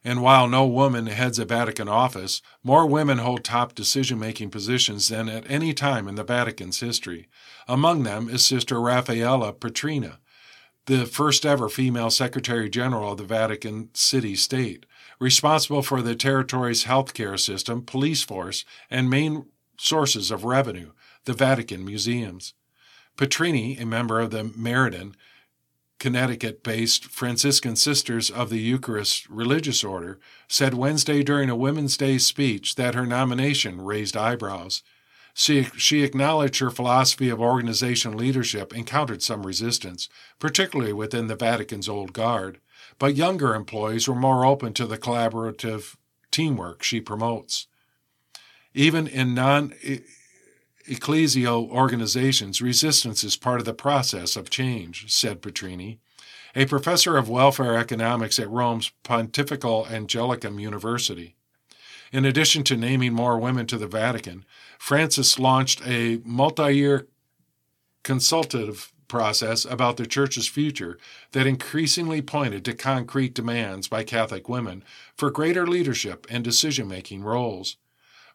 And 0.04 0.22
while 0.22 0.48
no 0.48 0.68
woman 0.68 1.08
heads 1.08 1.40
a 1.40 1.46
Vatican 1.46 1.90
office, 1.90 2.44
more 2.64 2.86
women 2.86 3.18
hold 3.18 3.44
top 3.44 3.74
decision 3.74 4.20
making 4.20 4.52
positions 4.52 5.08
than 5.08 5.28
at 5.28 5.50
any 5.50 5.74
time 5.74 6.08
in 6.08 6.14
the 6.14 6.24
Vatican's 6.24 6.80
history. 6.80 7.28
Among 7.68 8.04
them 8.04 8.30
is 8.30 8.46
Sister 8.46 8.76
Raffaella 8.76 9.58
Petrini, 9.58 10.18
the 10.86 11.08
first 11.08 11.44
ever 11.44 11.68
female 11.70 12.12
Secretary 12.12 12.70
General 12.70 13.14
of 13.14 13.18
the 13.18 13.24
Vatican 13.24 13.90
City 13.96 14.36
State, 14.36 14.86
responsible 15.20 15.82
for 15.82 16.02
the 16.02 16.16
territory's 16.16 16.86
healthcare 16.86 17.40
system, 17.40 17.82
police 17.84 18.24
force, 18.24 18.66
and 18.90 19.10
main 19.10 19.46
sources 19.78 20.32
of 20.32 20.44
revenue, 20.44 20.92
the 21.26 21.34
Vatican 21.34 21.84
museums. 21.86 22.54
Petrini, 23.18 23.80
a 23.80 23.86
member 23.86 24.20
of 24.20 24.32
the 24.32 24.44
Meriden, 24.44 25.16
Connecticut 25.98 26.62
based 26.62 27.06
Franciscan 27.06 27.76
Sisters 27.76 28.30
of 28.30 28.50
the 28.50 28.60
Eucharist 28.60 29.28
religious 29.30 29.84
order, 29.84 30.20
said 30.48 30.74
Wednesday 30.74 31.24
during 31.24 31.50
a 31.50 31.56
Women's 31.56 31.96
Day 31.96 32.18
speech 32.18 32.76
that 32.76 32.96
her 32.96 33.06
nomination 33.06 33.82
raised 33.82 34.18
eyebrows. 34.18 34.84
She, 35.34 35.64
she 35.78 36.04
acknowledged 36.04 36.60
her 36.60 36.70
philosophy 36.70 37.30
of 37.30 37.42
organization 37.42 38.18
leadership 38.18 38.74
encountered 38.74 39.22
some 39.22 39.46
resistance, 39.46 40.10
particularly 40.40 40.94
within 40.94 41.28
the 41.28 41.36
Vatican's 41.36 41.90
old 41.90 42.14
guard, 42.14 42.60
but 43.00 43.16
younger 43.16 43.56
employees 43.56 44.08
were 44.08 44.16
more 44.16 44.46
open 44.46 44.74
to 44.74 44.86
the 44.86 44.98
collaborative 44.98 45.96
teamwork 46.32 46.84
she 46.84 47.00
promotes. 47.02 47.68
Even 48.74 49.08
in 49.08 49.34
non 49.34 49.74
ecclesial 50.88 51.70
organizations, 51.70 52.62
resistance 52.62 53.24
is 53.24 53.36
part 53.36 53.60
of 53.60 53.66
the 53.66 53.74
process 53.74 54.36
of 54.36 54.50
change, 54.50 55.12
said 55.12 55.42
Petrini. 55.42 55.98
A 56.56 56.66
professor 56.66 57.18
of 57.18 57.30
welfare 57.30 57.76
economics 57.76 58.40
at 58.40 58.50
Rome's 58.50 58.92
Pontifical 59.04 59.86
Angelicum 59.86 60.60
University. 60.62 61.36
In 62.14 62.24
addition 62.24 62.64
to 62.66 62.78
naming 62.78 63.14
more 63.14 63.38
women 63.38 63.66
to 63.68 63.78
the 63.78 63.88
Vatican, 63.88 64.46
Francis 64.80 65.38
launched 65.38 65.86
a 65.86 66.22
multi 66.24 66.74
year 66.74 67.08
consultative 68.04 68.94
process 69.08 69.66
about 69.66 69.98
the 69.98 70.06
Church's 70.06 70.48
future 70.48 70.98
that 71.32 71.48
increasingly 71.48 72.22
pointed 72.22 72.66
to 72.66 72.74
concrete 72.74 73.34
demands 73.34 73.88
by 73.88 74.04
Catholic 74.04 74.50
women 74.50 74.84
for 75.16 75.30
greater 75.30 75.68
leadership 75.68 76.26
and 76.30 76.44
decision 76.44 76.88
making 76.88 77.24
roles. 77.24 77.78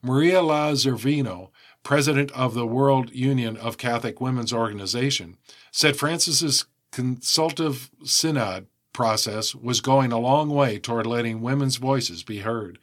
Maria 0.03 0.43
Lia 0.43 0.73
Zervino 0.73 1.51
president 1.83 2.31
of 2.33 2.55
the 2.55 2.67
World 2.67 3.11
Union 3.13 3.57
of 3.57 3.79
Catholic 3.79 4.21
Women's 4.21 4.53
Organization, 4.53 5.37
said 5.71 5.97
Francis's 5.97 6.67
consultative 6.93 7.91
synod 8.05 8.67
process 8.93 9.55
was 9.55 9.81
going 9.81 10.13
a 10.13 10.19
long 10.19 10.51
way 10.51 10.79
toward 10.79 11.07
letting 11.07 11.41
women's 11.41 11.77
voices 11.77 12.23
be 12.23 12.41
heard. 12.41 12.79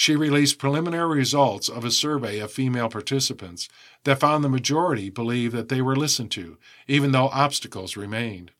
She 0.00 0.14
released 0.14 0.60
preliminary 0.60 1.18
results 1.18 1.68
of 1.68 1.84
a 1.84 1.90
survey 1.90 2.38
of 2.38 2.52
female 2.52 2.88
participants 2.88 3.68
that 4.04 4.20
found 4.20 4.44
the 4.44 4.48
majority 4.48 5.10
believed 5.10 5.52
that 5.56 5.70
they 5.70 5.82
were 5.82 5.96
listened 5.96 6.30
to, 6.30 6.56
even 6.86 7.10
though 7.10 7.30
obstacles 7.30 7.96
remained. 7.96 8.52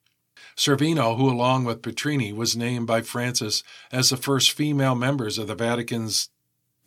Zervino, 0.57 1.17
who 1.17 1.31
along 1.31 1.63
with 1.63 1.81
Petrini 1.81 2.35
was 2.35 2.57
named 2.57 2.89
by 2.89 3.03
Francis 3.03 3.63
as 3.93 4.11
the 4.11 4.17
first 4.17 4.51
female 4.51 4.97
members 4.97 5.39
of 5.39 5.47
the 5.47 5.55
Vatican's 5.55 6.29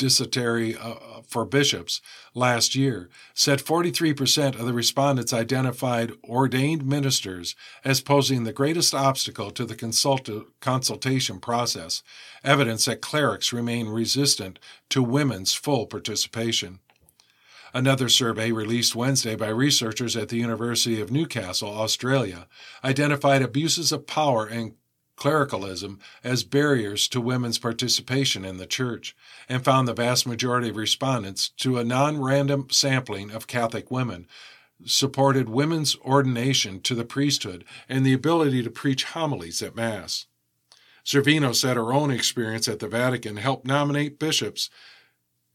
Uh, 0.01 0.79
uh, 0.81 1.21
for 1.27 1.45
bishops 1.45 2.01
last 2.33 2.73
year 2.73 3.07
said 3.35 3.59
43% 3.59 4.59
of 4.59 4.65
the 4.65 4.73
respondents 4.73 5.31
identified 5.31 6.11
ordained 6.23 6.83
ministers 6.83 7.55
as 7.85 8.01
posing 8.01 8.43
the 8.43 8.51
greatest 8.51 8.95
obstacle 8.95 9.51
to 9.51 9.63
the 9.63 9.75
consult- 9.75 10.29
consultation 10.59 11.39
process, 11.39 12.01
evidence 12.43 12.85
that 12.85 13.01
clerics 13.01 13.53
remain 13.53 13.87
resistant 13.87 14.57
to 14.89 15.03
women's 15.03 15.53
full 15.53 15.85
participation. 15.85 16.79
Another 17.73 18.09
survey 18.09 18.51
released 18.51 18.95
Wednesday 18.95 19.35
by 19.35 19.47
researchers 19.47 20.17
at 20.17 20.29
the 20.29 20.37
University 20.37 20.99
of 20.99 21.11
Newcastle, 21.11 21.69
Australia, 21.69 22.47
identified 22.83 23.41
abuses 23.41 23.91
of 23.91 24.07
power 24.07 24.45
and 24.45 24.73
clericalism 25.21 25.99
as 26.23 26.43
barriers 26.43 27.07
to 27.07 27.21
women's 27.21 27.59
participation 27.59 28.43
in 28.43 28.57
the 28.57 28.65
church 28.65 29.15
and 29.47 29.63
found 29.63 29.87
the 29.87 29.93
vast 29.93 30.25
majority 30.25 30.69
of 30.69 30.75
respondents 30.75 31.49
to 31.49 31.77
a 31.77 31.83
non 31.83 32.19
random 32.19 32.65
sampling 32.71 33.29
of 33.29 33.45
Catholic 33.45 33.91
women 33.91 34.25
supported 34.83 35.47
women's 35.47 35.95
ordination 35.97 36.81
to 36.81 36.95
the 36.95 37.05
priesthood 37.05 37.63
and 37.87 38.03
the 38.03 38.13
ability 38.13 38.63
to 38.63 38.71
preach 38.71 39.03
homilies 39.03 39.61
at 39.61 39.75
Mass. 39.75 40.25
Zervino 41.05 41.53
said 41.53 41.77
her 41.77 41.93
own 41.93 42.09
experience 42.09 42.67
at 42.67 42.79
the 42.79 42.87
Vatican 42.87 43.37
helped 43.37 43.67
nominate 43.67 44.17
bishops 44.17 44.71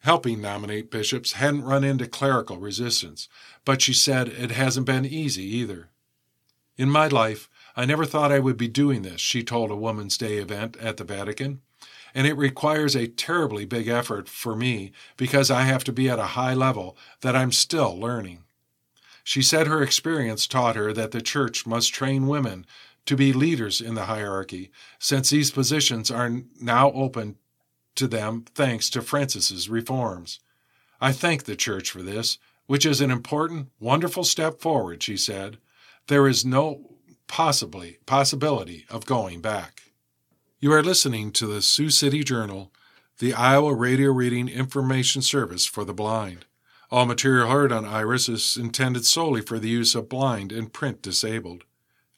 helping 0.03 0.41
nominate 0.41 0.93
bishops 0.93 1.33
hadn't 1.33 1.65
run 1.65 1.83
into 1.83 2.07
clerical 2.07 2.59
resistance, 2.59 3.29
but 3.65 3.83
she 3.83 3.93
said 3.93 4.29
it 4.29 4.53
hasn't 4.53 4.87
been 4.87 5.05
easy 5.05 5.43
either. 5.43 5.89
In 6.77 6.89
my 6.89 7.09
life, 7.09 7.49
I 7.77 7.85
never 7.85 8.07
thought 8.07 8.33
I 8.33 8.39
would 8.39 8.57
be 8.57 8.69
doing 8.69 9.03
this, 9.03 9.21
she 9.21 9.43
told 9.45 9.71
a 9.71 9.77
Woman's 9.77 10.17
Day 10.17 10.39
event 10.39 10.77
at 10.79 10.97
the 10.97 11.05
Vatican. 11.05 11.61
And 12.15 12.27
it 12.27 12.37
requires 12.37 12.97
a 12.97 13.07
terribly 13.07 13.67
big 13.67 13.89
effort 13.89 14.27
for 14.29 14.57
me 14.57 14.93
because 15.19 15.51
I 15.51 15.63
have 15.63 15.85
to 15.85 15.93
be 15.93 16.09
at 16.09 16.19
a 16.19 16.35
high 16.35 16.55
level 16.55 16.97
that 17.21 17.37
I'm 17.37 17.53
still 17.53 17.99
learning. 17.99 18.45
She 19.23 19.43
said 19.43 19.67
her 19.67 19.83
experience 19.83 20.47
taught 20.47 20.77
her 20.77 20.95
that 20.95 21.11
the 21.11 21.21
church 21.21 21.67
must 21.67 21.93
train 21.93 22.27
women 22.27 22.65
to 23.05 23.17
be 23.17 23.33
leaders 23.33 23.81
in 23.81 23.95
the 23.95 24.07
hierarchy, 24.07 24.71
since 24.99 25.29
these 25.29 25.51
positions 25.51 26.11
are 26.11 26.43
now 26.61 26.91
open 26.93 27.37
to 27.97 28.07
them 28.07 28.45
thanks 28.55 28.89
to 28.91 29.03
Francis's 29.03 29.69
reforms. 29.69 30.41
I 31.01 31.13
thank 31.13 31.45
the 31.45 31.57
church 31.57 31.91
for 31.91 32.03
this, 32.03 32.39
which 32.67 32.87
is 32.87 33.01
an 33.01 33.11
important, 33.11 33.69
wonderful 33.79 34.25
step 34.25 34.61
forward, 34.61 35.03
she 35.03 35.17
said. 35.17 35.59
There 36.07 36.27
is 36.27 36.45
no 36.45 36.96
possibly 37.29 37.99
possibility 38.07 38.87
of 38.91 39.07
going 39.07 39.41
back. 39.41 39.83
You 40.59 40.73
are 40.73 40.83
listening 40.83 41.33
to 41.33 41.47
the 41.47 41.63
Sioux 41.63 41.91
City 41.91 42.25
Journal, 42.25 42.73
the 43.19 43.35
Iowa 43.35 43.75
Radio 43.75 44.11
Reading 44.13 44.49
Information 44.49 45.23
Service 45.23 45.67
for 45.67 45.85
the 45.85 45.95
Blind. 45.95 46.47
All 46.91 47.07
material 47.07 47.49
heard 47.49 47.73
on 47.73 47.85
Iris 47.85 48.29
is 48.29 48.57
intended 48.57 49.05
solely 49.05 49.41
for 49.41 49.59
the 49.59 49.69
use 49.69 49.95
of 49.95 50.09
blind 50.09 50.53
and 50.53 50.73
print 50.73 51.03
disabled. 51.03 51.65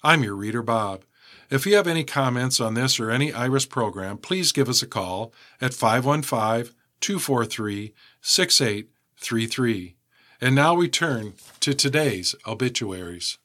I'm 0.03 0.23
your 0.23 0.37
reader, 0.37 0.63
Bob. 0.63 1.05
If 1.51 1.65
you 1.65 1.75
have 1.77 1.87
any 1.87 2.05
comments 2.05 2.61
on 2.61 2.75
this 2.75 3.01
or 3.01 3.11
any 3.11 3.33
Iris 3.33 3.65
program, 3.65 4.19
please 4.19 4.53
give 4.53 4.69
us 4.69 4.83
a 4.83 4.87
call 4.87 5.33
at 5.61 5.73
515 5.73 6.75
243 7.01 7.95
6833. 8.21 9.97
And 10.41 10.55
now 10.55 10.75
we 10.75 10.89
turn 10.89 11.35
to 11.61 11.75
today's 11.75 12.35
obituaries. 12.47 13.39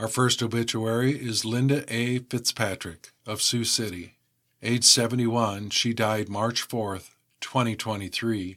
Our 0.00 0.08
first 0.08 0.42
obituary 0.42 1.12
is 1.12 1.44
Linda 1.44 1.84
A. 1.94 2.20
Fitzpatrick 2.20 3.10
of 3.26 3.42
Sioux 3.42 3.64
City. 3.64 4.14
Age 4.62 4.84
71, 4.84 5.68
she 5.68 5.92
died 5.92 6.30
March 6.30 6.66
4th, 6.66 7.10
2023. 7.42 8.56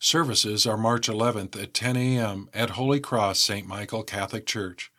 Services 0.00 0.66
are 0.66 0.76
March 0.76 1.06
11th 1.06 1.62
at 1.62 1.74
10 1.74 1.96
a.m. 1.96 2.50
at 2.52 2.70
Holy 2.70 2.98
Cross 2.98 3.38
St. 3.38 3.68
Michael 3.68 4.02
Catholic 4.02 4.46
Church. 4.46 4.90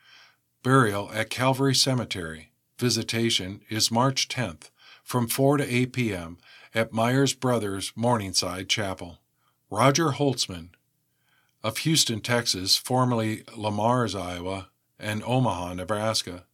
Burial 0.63 1.11
at 1.13 1.29
Calvary 1.29 1.75
Cemetery. 1.75 2.53
Visitation 2.79 3.59
is 3.67 3.91
March 3.91 4.29
10th 4.29 4.69
from 5.03 5.27
4 5.27 5.57
to 5.57 5.75
8 5.75 5.91
p.m. 5.91 6.37
at 6.73 6.93
Myers 6.93 7.33
Brothers 7.33 7.91
Morningside 7.97 8.69
Chapel. 8.69 9.19
Roger 9.69 10.11
Holtzman 10.11 10.69
of 11.61 11.79
Houston, 11.79 12.21
Texas, 12.21 12.77
formerly 12.77 13.43
Le 13.57 13.71
Mars, 13.71 14.15
Iowa, 14.15 14.69
and 15.01 15.23
Omaha, 15.25 15.73
Nebraska. 15.73 16.45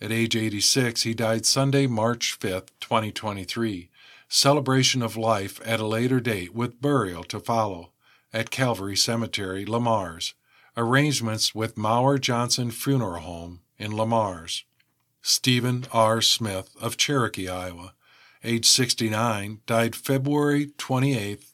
At 0.00 0.12
age 0.12 0.36
86, 0.36 1.02
he 1.02 1.12
died 1.12 1.44
Sunday, 1.44 1.86
March 1.86 2.38
5, 2.40 2.66
2023. 2.80 3.90
Celebration 4.28 5.02
of 5.02 5.16
life 5.16 5.60
at 5.64 5.80
a 5.80 5.86
later 5.86 6.20
date 6.20 6.54
with 6.54 6.80
burial 6.80 7.24
to 7.24 7.40
follow 7.40 7.90
at 8.32 8.50
Calvary 8.50 8.96
Cemetery, 8.96 9.64
Le 9.64 9.80
Mars. 9.80 10.34
Arrangements 10.76 11.54
with 11.54 11.76
Mauer 11.76 12.20
Johnson 12.20 12.70
Funeral 12.70 13.22
Home 13.22 13.60
in 13.78 13.96
Le 13.96 14.06
Mars. 14.06 14.64
Stephen 15.22 15.86
R. 15.92 16.20
Smith 16.20 16.76
of 16.80 16.96
Cherokee, 16.96 17.48
Iowa, 17.48 17.94
age 18.44 18.66
69, 18.66 19.60
died 19.66 19.96
February 19.96 20.66
28th 20.78 21.50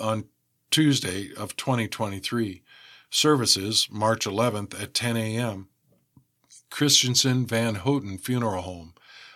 on 0.00 0.26
Tuesday 0.70 1.30
of 1.36 1.56
2023. 1.56 2.62
Services 3.14 3.86
March 3.92 4.26
11th 4.26 4.74
at 4.82 4.92
10 4.92 5.16
a.m. 5.16 5.68
Christensen 6.68 7.46
Van 7.46 7.76
Houten 7.76 8.18
Funeral 8.18 8.62
Home, 8.62 8.92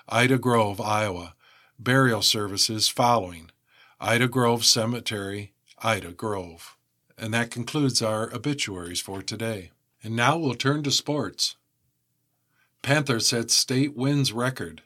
Ida 0.09 0.37
Grove, 0.37 0.81
Iowa. 0.81 1.37
Burial 1.79 2.21
services 2.21 2.89
following 2.89 3.53
Ida 4.01 4.27
Grove 4.27 4.65
Cemetery, 4.65 5.53
Ida 5.81 6.11
Grove. 6.11 6.77
And 7.17 7.33
that 7.33 7.53
concludes 7.53 8.03
our 8.03 8.35
obituaries 8.35 9.01
for 9.01 9.23
today. 9.23 9.71
And 10.03 10.17
now 10.17 10.37
we'll 10.37 10.57
turn 10.57 10.83
to 10.83 10.91
sports. 10.91 11.55
Panther 12.83 13.21
set 13.21 13.53
state 13.53 13.97
wins 13.97 14.33
record. 14.33 14.83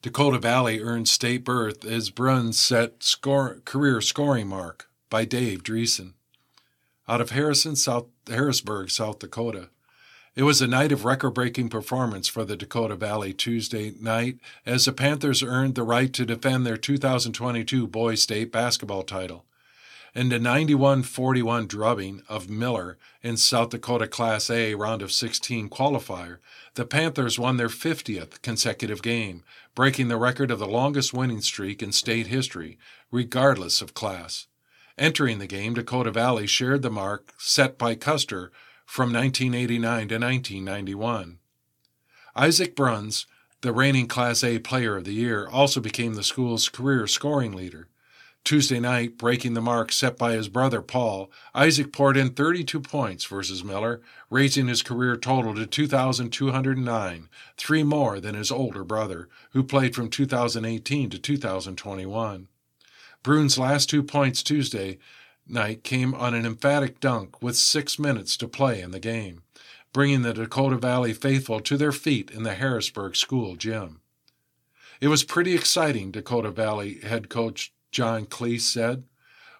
Dakota 0.00 0.38
Valley 0.38 0.80
earned 0.80 1.08
state 1.08 1.44
berth 1.44 1.84
as 1.84 2.10
Bruns 2.10 2.60
set 2.60 3.02
score, 3.02 3.62
career 3.64 4.00
scoring 4.00 4.46
mark 4.46 4.88
by 5.10 5.24
Dave 5.24 5.64
Dreesen. 5.64 6.12
Out 7.08 7.20
of 7.20 7.30
Harrison, 7.30 7.74
South, 7.74 8.06
Harrisburg, 8.28 8.90
South 8.90 9.18
Dakota. 9.18 9.70
It 10.34 10.44
was 10.44 10.62
a 10.62 10.66
night 10.66 10.92
of 10.92 11.04
record 11.04 11.32
breaking 11.32 11.68
performance 11.68 12.28
for 12.28 12.44
the 12.44 12.56
Dakota 12.56 12.96
Valley 12.96 13.34
Tuesday 13.34 13.92
night 14.00 14.38
as 14.64 14.84
the 14.84 14.92
Panthers 14.92 15.42
earned 15.42 15.74
the 15.74 15.82
right 15.82 16.12
to 16.12 16.24
defend 16.24 16.64
their 16.64 16.76
2022 16.76 17.86
boys 17.86 18.22
state 18.22 18.50
basketball 18.52 19.02
title. 19.02 19.44
In 20.14 20.28
the 20.28 20.38
91 20.38 21.02
41 21.02 21.66
drubbing 21.66 22.22
of 22.28 22.48
Miller 22.48 22.98
in 23.22 23.36
South 23.36 23.70
Dakota 23.70 24.06
Class 24.06 24.48
A 24.48 24.74
round 24.74 25.02
of 25.02 25.10
16 25.10 25.68
qualifier, 25.70 26.38
the 26.74 26.84
Panthers 26.84 27.38
won 27.38 27.56
their 27.56 27.68
50th 27.68 28.40
consecutive 28.42 29.02
game, 29.02 29.42
breaking 29.74 30.08
the 30.08 30.16
record 30.16 30.50
of 30.50 30.58
the 30.58 30.66
longest 30.68 31.12
winning 31.12 31.40
streak 31.40 31.82
in 31.82 31.92
state 31.92 32.28
history, 32.28 32.78
regardless 33.10 33.82
of 33.82 33.92
class. 33.92 34.46
Entering 34.98 35.38
the 35.38 35.46
game, 35.46 35.74
Dakota 35.74 36.10
Valley 36.10 36.46
shared 36.46 36.82
the 36.82 36.90
mark 36.90 37.32
set 37.38 37.78
by 37.78 37.94
Custer 37.94 38.52
from 38.84 39.12
1989 39.12 40.08
to 40.08 40.18
1991. 40.18 41.38
Isaac 42.36 42.76
Bruns, 42.76 43.26
the 43.62 43.72
reigning 43.72 44.06
Class 44.06 44.44
A 44.44 44.58
Player 44.58 44.96
of 44.96 45.04
the 45.04 45.14
Year, 45.14 45.48
also 45.48 45.80
became 45.80 46.14
the 46.14 46.22
school's 46.22 46.68
career 46.68 47.06
scoring 47.06 47.52
leader. 47.52 47.88
Tuesday 48.44 48.80
night, 48.80 49.16
breaking 49.16 49.54
the 49.54 49.60
mark 49.60 49.92
set 49.92 50.18
by 50.18 50.32
his 50.32 50.48
brother 50.48 50.82
Paul, 50.82 51.30
Isaac 51.54 51.92
poured 51.92 52.16
in 52.16 52.30
32 52.30 52.80
points 52.80 53.24
versus 53.24 53.62
Miller, 53.62 54.02
raising 54.30 54.66
his 54.66 54.82
career 54.82 55.16
total 55.16 55.54
to 55.54 55.64
2,209, 55.64 57.28
three 57.56 57.82
more 57.84 58.18
than 58.18 58.34
his 58.34 58.50
older 58.50 58.82
brother, 58.82 59.28
who 59.52 59.62
played 59.62 59.94
from 59.94 60.10
2018 60.10 61.08
to 61.10 61.18
2021. 61.18 62.48
Bruns' 63.22 63.58
last 63.58 63.88
two 63.88 64.02
points 64.02 64.42
Tuesday 64.42 64.98
night 65.46 65.84
came 65.84 66.14
on 66.14 66.34
an 66.34 66.46
emphatic 66.46 67.00
dunk 67.00 67.42
with 67.42 67.56
six 67.56 67.98
minutes 67.98 68.36
to 68.36 68.48
play 68.48 68.80
in 68.80 68.90
the 68.90 69.00
game, 69.00 69.42
bringing 69.92 70.22
the 70.22 70.32
Dakota 70.32 70.76
Valley 70.76 71.12
faithful 71.12 71.60
to 71.60 71.76
their 71.76 71.92
feet 71.92 72.30
in 72.30 72.42
the 72.42 72.54
Harrisburg 72.54 73.16
school 73.16 73.56
gym. 73.56 74.00
It 75.00 75.08
was 75.08 75.24
pretty 75.24 75.54
exciting, 75.54 76.10
Dakota 76.10 76.50
Valley 76.50 77.00
head 77.00 77.28
coach 77.28 77.72
John 77.90 78.26
Cleese 78.26 78.62
said. 78.62 79.04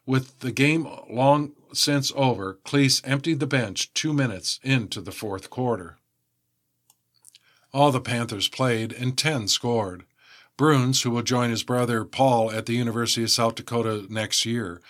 With 0.06 0.40
the 0.40 0.52
game 0.52 0.88
long 1.08 1.52
since 1.72 2.12
over, 2.16 2.58
Cleese 2.64 3.00
emptied 3.04 3.40
the 3.40 3.46
bench 3.46 3.92
two 3.94 4.12
minutes 4.12 4.58
into 4.62 5.00
the 5.00 5.12
fourth 5.12 5.50
quarter. 5.50 5.98
All 7.72 7.90
the 7.90 8.00
Panthers 8.00 8.48
played 8.48 8.92
and 8.92 9.16
10 9.16 9.48
scored. 9.48 10.04
Bruns, 10.56 11.02
who 11.02 11.10
will 11.10 11.22
join 11.22 11.50
his 11.50 11.62
brother 11.62 12.04
Paul 12.04 12.50
at 12.50 12.66
the 12.66 12.74
University 12.74 13.22
of 13.22 13.30
South 13.30 13.54
Dakota 13.54 14.06
next 14.08 14.44
year, 14.44 14.80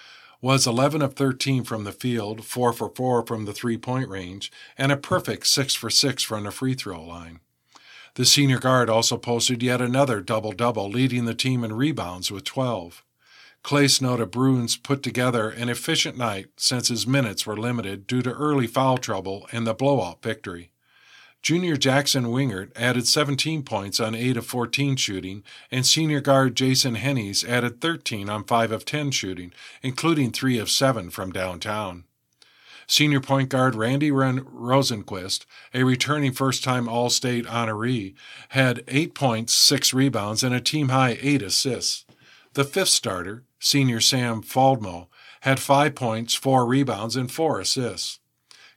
was 0.40 0.66
11 0.66 1.02
of 1.02 1.14
13 1.14 1.62
from 1.62 1.84
the 1.84 1.92
field, 1.92 2.44
4 2.44 2.72
for 2.72 2.90
4 2.94 3.24
from 3.24 3.44
the 3.44 3.52
three 3.52 3.78
point 3.78 4.08
range, 4.08 4.50
and 4.76 4.90
a 4.90 4.96
perfect 4.96 5.46
6 5.46 5.74
for 5.74 5.88
6 5.88 6.22
from 6.24 6.44
the 6.44 6.50
free 6.50 6.74
throw 6.74 7.02
line. 7.02 7.38
The 8.14 8.26
senior 8.26 8.58
guard 8.58 8.90
also 8.90 9.16
posted 9.16 9.62
yet 9.62 9.80
another 9.80 10.20
double 10.20 10.52
double, 10.52 10.90
leading 10.90 11.24
the 11.24 11.34
team 11.34 11.62
in 11.64 11.72
rebounds 11.72 12.30
with 12.30 12.44
12. 12.44 13.04
Clace 13.62 14.00
noted 14.00 14.32
Bruns 14.32 14.76
put 14.76 15.04
together 15.04 15.48
an 15.48 15.68
efficient 15.68 16.18
night 16.18 16.48
since 16.56 16.88
his 16.88 17.06
minutes 17.06 17.46
were 17.46 17.56
limited 17.56 18.08
due 18.08 18.20
to 18.22 18.32
early 18.32 18.66
foul 18.66 18.98
trouble 18.98 19.48
and 19.52 19.64
the 19.64 19.72
blowout 19.72 20.20
victory. 20.20 20.71
Junior 21.42 21.76
Jackson 21.76 22.26
Wingert 22.26 22.70
added 22.76 23.08
17 23.08 23.64
points 23.64 23.98
on 23.98 24.14
8 24.14 24.36
of 24.36 24.46
14 24.46 24.94
shooting, 24.94 25.42
and 25.72 25.84
senior 25.84 26.20
guard 26.20 26.54
Jason 26.54 26.94
Hennies 26.94 27.46
added 27.46 27.80
13 27.80 28.28
on 28.30 28.44
5 28.44 28.70
of 28.70 28.84
10 28.84 29.10
shooting, 29.10 29.52
including 29.82 30.30
3 30.30 30.58
of 30.58 30.70
7 30.70 31.10
from 31.10 31.32
downtown. 31.32 32.04
Senior 32.86 33.20
point 33.20 33.48
guard 33.48 33.74
Randy 33.74 34.12
Rosenquist, 34.12 35.44
a 35.74 35.82
returning 35.82 36.30
first 36.30 36.62
time 36.62 36.88
All 36.88 37.10
State 37.10 37.46
honoree, 37.46 38.14
had 38.50 38.84
8 38.86 39.12
points, 39.12 39.52
6 39.52 39.92
rebounds, 39.92 40.44
and 40.44 40.54
a 40.54 40.60
team 40.60 40.90
high 40.90 41.18
8 41.20 41.42
assists. 41.42 42.04
The 42.52 42.64
fifth 42.64 42.90
starter, 42.90 43.42
senior 43.58 44.00
Sam 44.00 44.42
Faldmo, 44.42 45.08
had 45.40 45.58
five 45.58 45.96
points, 45.96 46.34
four 46.34 46.66
rebounds, 46.66 47.16
and 47.16 47.32
four 47.32 47.58
assists. 47.58 48.20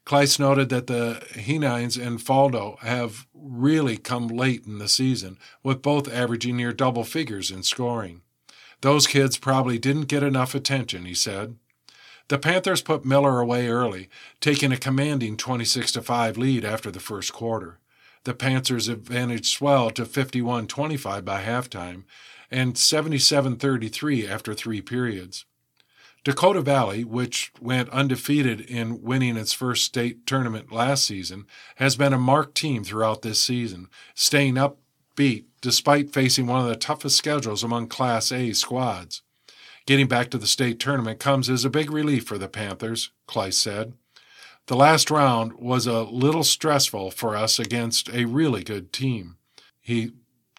Kleiss 0.06 0.40
noted 0.40 0.70
that 0.70 0.86
the 0.86 1.24
Hennies 1.34 2.00
and 2.00 2.20
Faldmo 2.20 2.80
have 2.80 3.26
really 3.34 3.98
come 3.98 4.28
late 4.28 4.66
in 4.66 4.78
the 4.78 4.88
season, 4.88 5.38
with 5.64 5.82
both 5.82 6.12
averaging 6.12 6.58
near 6.58 6.72
double 6.72 7.04
figures 7.04 7.50
in 7.50 7.64
scoring. 7.64 8.22
Those 8.82 9.08
kids 9.08 9.38
probably 9.38 9.80
didn't 9.80 10.04
get 10.04 10.22
enough 10.22 10.54
attention, 10.54 11.06
he 11.06 11.16
said. 11.16 11.56
The 12.28 12.38
Panthers 12.38 12.82
put 12.82 13.06
Miller 13.06 13.40
away 13.40 13.68
early, 13.68 14.10
taking 14.40 14.72
a 14.72 14.78
commanding 14.78 15.38
26 15.38 15.96
5 15.96 16.38
lead 16.38 16.64
after 16.64 16.92
the 16.92 17.00
first 17.00 17.34
quarter. 17.34 17.80
The 18.26 18.34
Panthers' 18.34 18.88
advantage 18.88 19.52
swelled 19.56 19.96
to 19.96 20.06
51 20.06 20.68
25 20.68 21.26
by 21.26 21.44
halftime, 21.44 22.04
and 22.52 22.78
77 22.78 23.58
33 23.58 24.28
after 24.28 24.54
three 24.54 24.82
periods. 24.82 25.46
Dakota 26.26 26.62
Valley, 26.62 27.04
which 27.04 27.54
went 27.62 27.88
undefeated 27.90 28.60
in 28.60 29.04
winning 29.04 29.38
its 29.38 29.54
first 29.54 29.86
state 29.86 30.26
tournament 30.26 30.72
last 30.72 31.06
season, 31.06 31.46
has 31.76 31.96
been 31.96 32.14
a 32.14 32.18
marked 32.18 32.56
team 32.56 32.84
throughout 32.84 33.22
this 33.22 33.40
season, 33.40 33.88
staying 34.16 34.56
upbeat 34.56 35.46
despite 35.62 36.12
facing 36.12 36.48
one 36.48 36.62
of 36.62 36.68
the 36.68 36.76
toughest 36.76 37.16
schedules 37.16 37.64
among 37.64 37.88
Class 37.88 38.32
A 38.32 38.54
squads. 38.54 39.22
Getting 39.86 40.08
back 40.08 40.32
to 40.32 40.40
the 40.40 40.48
state 40.48 40.80
tournament 40.80 41.20
comes 41.20 41.48
as 41.48 41.64
a 41.64 41.70
big 41.70 41.92
relief 41.92 42.26
for 42.26 42.40
the 42.40 42.48
Panthers, 42.48 43.12
Kleiss 43.28 43.54
said. 43.54 43.94
The 44.66 44.76
last 44.76 45.12
round 45.12 45.54
was 45.54 45.86
a 45.86 46.02
little 46.02 46.44
stressful 46.44 47.12
for 47.12 47.36
us 47.36 47.60
against 47.60 48.10
a 48.10 48.26
really 48.26 48.64
good 48.64 48.92
team. 48.92 49.38
He 49.80 50.14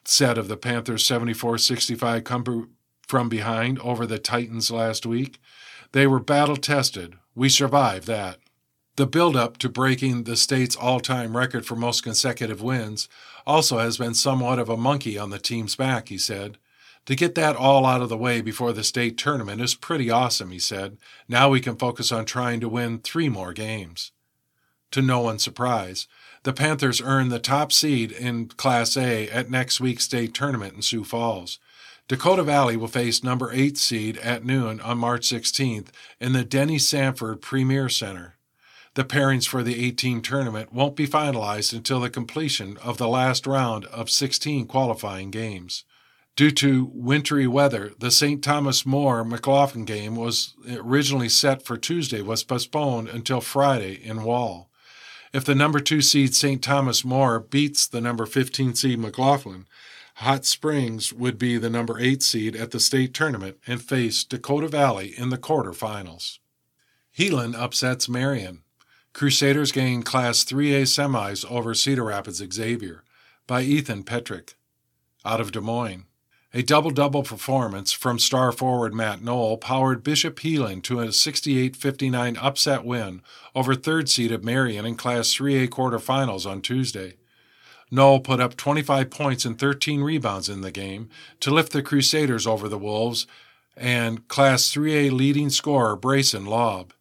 said 0.04 0.38
of 0.38 0.46
the 0.46 0.56
Panthers' 0.56 1.04
74 1.04 1.58
65 1.58 2.22
come 2.22 2.68
from 3.08 3.28
behind 3.28 3.80
over 3.80 4.06
the 4.06 4.20
Titans 4.20 4.70
last 4.70 5.06
week. 5.06 5.40
They 5.92 6.06
were 6.06 6.20
battle 6.20 6.56
tested. 6.56 7.14
We 7.34 7.48
survived 7.48 8.06
that. 8.06 8.38
The 8.96 9.06
build-up 9.06 9.58
to 9.58 9.68
breaking 9.68 10.24
the 10.24 10.36
state's 10.36 10.74
all-time 10.74 11.36
record 11.36 11.66
for 11.66 11.76
most 11.76 12.02
consecutive 12.02 12.62
wins 12.62 13.08
also 13.46 13.78
has 13.78 13.98
been 13.98 14.14
somewhat 14.14 14.58
of 14.58 14.68
a 14.68 14.76
monkey 14.76 15.18
on 15.18 15.30
the 15.30 15.38
team's 15.38 15.76
back, 15.76 16.08
he 16.08 16.16
said. 16.16 16.56
To 17.04 17.14
get 17.14 17.34
that 17.36 17.56
all 17.56 17.86
out 17.86 18.02
of 18.02 18.08
the 18.08 18.16
way 18.16 18.40
before 18.40 18.72
the 18.72 18.82
state 18.82 19.16
tournament 19.16 19.60
is 19.60 19.74
pretty 19.74 20.10
awesome, 20.10 20.50
he 20.50 20.58
said. 20.58 20.96
Now 21.28 21.48
we 21.48 21.60
can 21.60 21.76
focus 21.76 22.10
on 22.10 22.24
trying 22.24 22.58
to 22.60 22.68
win 22.68 22.98
three 22.98 23.28
more 23.28 23.52
games. 23.52 24.12
To 24.92 25.02
no 25.02 25.20
one's 25.20 25.44
surprise, 25.44 26.08
the 26.42 26.52
Panthers 26.52 27.00
earned 27.00 27.30
the 27.30 27.38
top 27.38 27.72
seed 27.72 28.10
in 28.12 28.46
Class 28.48 28.96
A 28.96 29.28
at 29.28 29.50
next 29.50 29.80
week's 29.80 30.04
state 30.04 30.32
tournament 30.32 30.74
in 30.74 30.82
Sioux 30.82 31.04
Falls. 31.04 31.58
Dakota 32.08 32.44
Valley 32.44 32.76
will 32.76 32.86
face 32.86 33.24
number 33.24 33.50
8 33.52 33.76
seed 33.76 34.16
at 34.18 34.44
noon 34.44 34.80
on 34.80 34.96
March 34.96 35.28
16th 35.28 35.88
in 36.20 36.34
the 36.34 36.44
Denny 36.44 36.78
Sanford 36.78 37.40
Premier 37.40 37.88
Center. 37.88 38.36
The 38.94 39.04
pairings 39.04 39.48
for 39.48 39.64
the 39.64 39.84
18 39.84 40.22
tournament 40.22 40.72
won't 40.72 40.94
be 40.94 41.08
finalized 41.08 41.72
until 41.72 41.98
the 41.98 42.08
completion 42.08 42.76
of 42.76 42.98
the 42.98 43.08
last 43.08 43.44
round 43.44 43.86
of 43.86 44.08
16 44.08 44.66
qualifying 44.66 45.32
games. 45.32 45.84
Due 46.36 46.52
to 46.52 46.90
wintry 46.94 47.48
weather, 47.48 47.92
the 47.98 48.12
St. 48.12 48.42
Thomas 48.42 48.86
More 48.86 49.24
McLaughlin 49.24 49.84
game 49.84 50.14
was 50.14 50.54
originally 50.70 51.28
set 51.28 51.62
for 51.62 51.76
Tuesday 51.76 52.22
was 52.22 52.44
postponed 52.44 53.08
until 53.08 53.40
Friday 53.40 53.94
in 53.94 54.22
Wall. 54.22 54.70
If 55.32 55.44
the 55.44 55.56
number 55.56 55.80
2 55.80 56.02
seed 56.02 56.36
St. 56.36 56.62
Thomas 56.62 57.04
More 57.04 57.40
beats 57.40 57.86
the 57.86 58.00
number 58.00 58.26
15 58.26 58.76
seed 58.76 58.98
McLaughlin, 59.00 59.66
Hot 60.20 60.46
Springs 60.46 61.12
would 61.12 61.36
be 61.36 61.58
the 61.58 61.68
number 61.68 62.00
8 62.00 62.22
seed 62.22 62.56
at 62.56 62.70
the 62.70 62.80
state 62.80 63.12
tournament 63.12 63.58
and 63.66 63.82
face 63.82 64.24
Dakota 64.24 64.66
Valley 64.66 65.12
in 65.14 65.28
the 65.28 65.36
quarterfinals. 65.36 66.38
Heelan 67.16 67.54
upsets 67.54 68.08
Marion. 68.08 68.62
Crusaders 69.12 69.72
gain 69.72 70.02
Class 70.02 70.42
3A 70.42 70.84
semis 70.84 71.44
over 71.50 71.74
Cedar 71.74 72.04
Rapids 72.04 72.42
Xavier 72.50 73.04
by 73.46 73.60
Ethan 73.60 74.04
Petrick. 74.04 74.54
Out 75.22 75.42
of 75.42 75.52
Des 75.52 75.60
Moines. 75.60 76.06
A 76.54 76.62
double 76.62 76.92
double 76.92 77.22
performance 77.22 77.92
from 77.92 78.18
star 78.18 78.52
forward 78.52 78.94
Matt 78.94 79.20
Knoll 79.20 79.58
powered 79.58 80.02
Bishop 80.02 80.40
Heelan 80.40 80.82
to 80.84 81.00
a 81.00 81.12
68 81.12 81.76
59 81.76 82.38
upset 82.38 82.86
win 82.86 83.20
over 83.54 83.74
third 83.74 84.08
seeded 84.08 84.42
Marion 84.42 84.86
in 84.86 84.94
Class 84.94 85.34
3A 85.34 85.68
quarterfinals 85.68 86.50
on 86.50 86.62
Tuesday. 86.62 87.16
Knoll 87.90 88.20
put 88.20 88.40
up 88.40 88.56
25 88.56 89.10
points 89.10 89.44
and 89.44 89.58
13 89.58 90.02
rebounds 90.02 90.48
in 90.48 90.60
the 90.60 90.72
game 90.72 91.08
to 91.40 91.52
lift 91.52 91.72
the 91.72 91.82
Crusaders 91.82 92.46
over 92.46 92.68
the 92.68 92.78
Wolves 92.78 93.26
and 93.76 94.26
Class 94.28 94.72
3A 94.72 95.12
leading 95.12 95.50
scorer 95.50 95.96
Brayson 95.96 96.46
Lobb. 96.46 96.92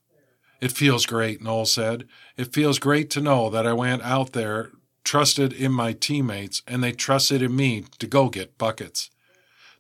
It 0.61 0.71
feels 0.71 1.05
great, 1.05 1.41
Knoll 1.41 1.65
said. 1.65 2.07
It 2.37 2.53
feels 2.53 2.79
great 2.79 3.09
to 3.11 3.21
know 3.21 3.49
that 3.49 3.67
I 3.67 3.73
went 3.73 4.03
out 4.03 4.33
there 4.33 4.71
trusted 5.03 5.53
in 5.53 5.71
my 5.71 5.93
teammates, 5.93 6.63
and 6.67 6.83
they 6.83 6.91
trusted 6.91 7.41
in 7.41 7.55
me 7.55 7.85
to 7.99 8.07
go 8.07 8.29
get 8.29 8.57
buckets. 8.57 9.09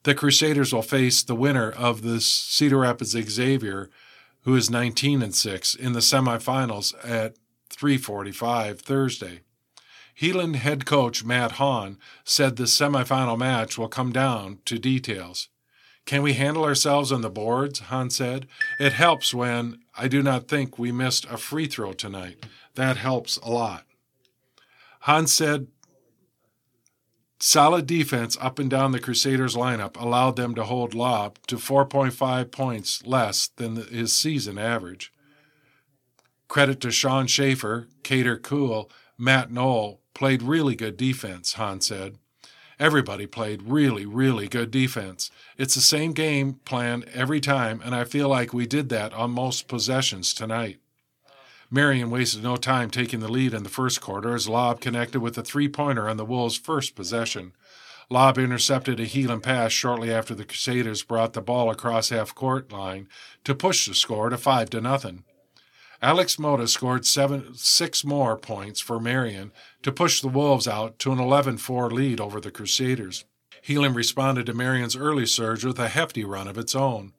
The 0.03 0.13
Crusaders 0.13 0.71
will 0.71 0.83
face 0.83 1.23
the 1.23 1.35
winner 1.35 1.71
of 1.71 2.03
the 2.03 2.21
Cedar 2.21 2.77
Rapids 2.77 3.11
Xavier, 3.11 3.89
who 4.41 4.55
is 4.55 4.69
19 4.69 5.23
and 5.23 5.33
6, 5.33 5.75
in 5.75 5.93
the 5.93 5.99
semifinals 5.99 6.93
at 7.03 7.35
3:45 7.71 8.79
Thursday. 8.81 9.41
Heelan 10.19 10.55
head 10.55 10.85
coach 10.85 11.25
Matt 11.25 11.53
Hahn 11.53 11.97
said 12.23 12.55
the 12.55 12.63
semifinal 12.63 13.37
match 13.37 13.77
will 13.77 13.89
come 13.89 14.13
down 14.13 14.59
to 14.65 14.79
details. 14.79 15.49
Can 16.05 16.21
we 16.21 16.33
handle 16.33 16.63
ourselves 16.63 17.11
on 17.11 17.21
the 17.21 17.29
boards? 17.29 17.79
Hahn 17.79 18.09
said. 18.09 18.47
It 18.79 18.93
helps 18.93 19.33
when 19.33 19.79
I 19.97 20.07
do 20.07 20.23
not 20.23 20.47
think 20.47 20.79
we 20.79 20.91
missed 20.91 21.25
a 21.25 21.37
free 21.37 21.65
throw 21.65 21.91
tonight. 21.91 22.45
That 22.75 22.95
helps 22.95 23.37
a 23.37 23.49
lot. 23.49 23.85
Hahn 25.01 25.27
said 25.27 25.67
solid 27.39 27.85
defense 27.85 28.37
up 28.39 28.57
and 28.57 28.69
down 28.69 28.93
the 28.93 28.99
Crusaders 28.99 29.55
lineup 29.55 29.99
allowed 29.99 30.37
them 30.37 30.55
to 30.55 30.63
hold 30.63 30.93
Lob 30.93 31.39
to 31.47 31.57
4.5 31.57 32.51
points 32.51 33.05
less 33.05 33.47
than 33.47 33.75
his 33.75 34.13
season 34.13 34.57
average. 34.57 35.11
Credit 36.47 36.79
to 36.81 36.91
Sean 36.91 37.27
Schaefer, 37.27 37.87
Carter 38.03 38.37
Cool, 38.37 38.89
Matt 39.17 39.51
Knoll 39.51 40.01
played 40.15 40.41
really 40.41 40.75
good 40.75 40.97
defense, 40.97 41.53
Hahn 41.53 41.81
said. 41.81 42.17
Everybody 42.79 43.27
played 43.27 43.61
really, 43.61 44.05
really 44.05 44.47
good 44.47 44.71
defense. 44.71 45.29
It's 45.57 45.75
the 45.75 45.81
same 45.81 46.13
game 46.13 46.53
plan 46.65 47.05
every 47.13 47.39
time, 47.39 47.81
and 47.85 47.93
I 47.93 48.03
feel 48.03 48.27
like 48.27 48.53
we 48.53 48.65
did 48.65 48.89
that 48.89 49.13
on 49.13 49.29
most 49.29 49.67
possessions 49.67 50.33
tonight. 50.33 50.79
Marion 51.69 52.09
wasted 52.09 52.41
no 52.41 52.55
time 52.55 52.89
taking 52.89 53.19
the 53.19 53.31
lead 53.31 53.53
in 53.53 53.63
the 53.63 53.69
first 53.69 53.99
quarter 53.99 54.33
as 54.33 54.47
Lob 54.47 54.79
connected 54.79 55.19
with 55.19 55.37
a 55.37 55.43
three 55.43 55.67
pointer 55.67 56.07
on 56.09 56.17
the 56.17 56.25
Wolves' 56.25 56.57
first 56.57 56.95
possession. 56.95 57.51
Lob 58.09 58.37
intercepted 58.37 58.99
a 58.99 59.05
Heelan 59.05 59.43
pass 59.43 59.73
shortly 59.73 60.13
after 60.13 60.33
the 60.33 60.45
Crusaders 60.45 61.03
brought 61.03 61.33
the 61.33 61.41
ball 61.41 61.69
across 61.69 62.09
half 62.09 62.33
court 62.33 62.71
line 62.71 63.09
to 63.43 63.53
push 63.53 63.87
the 63.87 63.93
score 63.93 64.29
to 64.29 64.37
five 64.37 64.69
to 64.69 64.79
nothing. 64.79 65.24
Alex 66.05 66.37
Mota 66.37 66.67
scored 66.67 67.03
seven, 67.03 67.55
six 67.55 68.05
more 68.05 68.37
points 68.37 68.79
for 68.79 68.99
Marion 68.99 69.51
to 69.81 69.91
push 69.91 70.21
the 70.21 70.27
Wolves 70.27 70.67
out 70.67 70.99
to 70.99 71.11
an 71.11 71.17
11 71.17 71.57
4 71.57 71.89
lead 71.89 72.21
over 72.21 72.39
the 72.39 72.51
Crusaders. 72.51 73.25
Heelan 73.67 73.95
responded 73.95 74.45
to 74.45 74.53
Marion's 74.53 74.95
early 74.95 75.25
surge 75.25 75.65
with 75.65 75.79
a 75.79 75.87
hefty 75.87 76.23
run 76.23 76.47
of 76.47 76.59
its 76.59 76.75
own. 76.75 77.13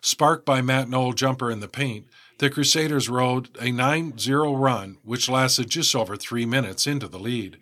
Sparked 0.00 0.44
by 0.44 0.60
Matt 0.60 0.88
Knoll 0.88 1.12
jumper 1.12 1.52
in 1.52 1.60
the 1.60 1.68
paint, 1.68 2.08
the 2.38 2.50
Crusaders 2.50 3.08
rode 3.08 3.48
a 3.60 3.70
9 3.70 4.18
0 4.18 4.56
run, 4.56 4.98
which 5.04 5.28
lasted 5.28 5.70
just 5.70 5.94
over 5.94 6.16
three 6.16 6.44
minutes 6.44 6.84
into 6.88 7.06
the 7.06 7.20
lead. 7.20 7.58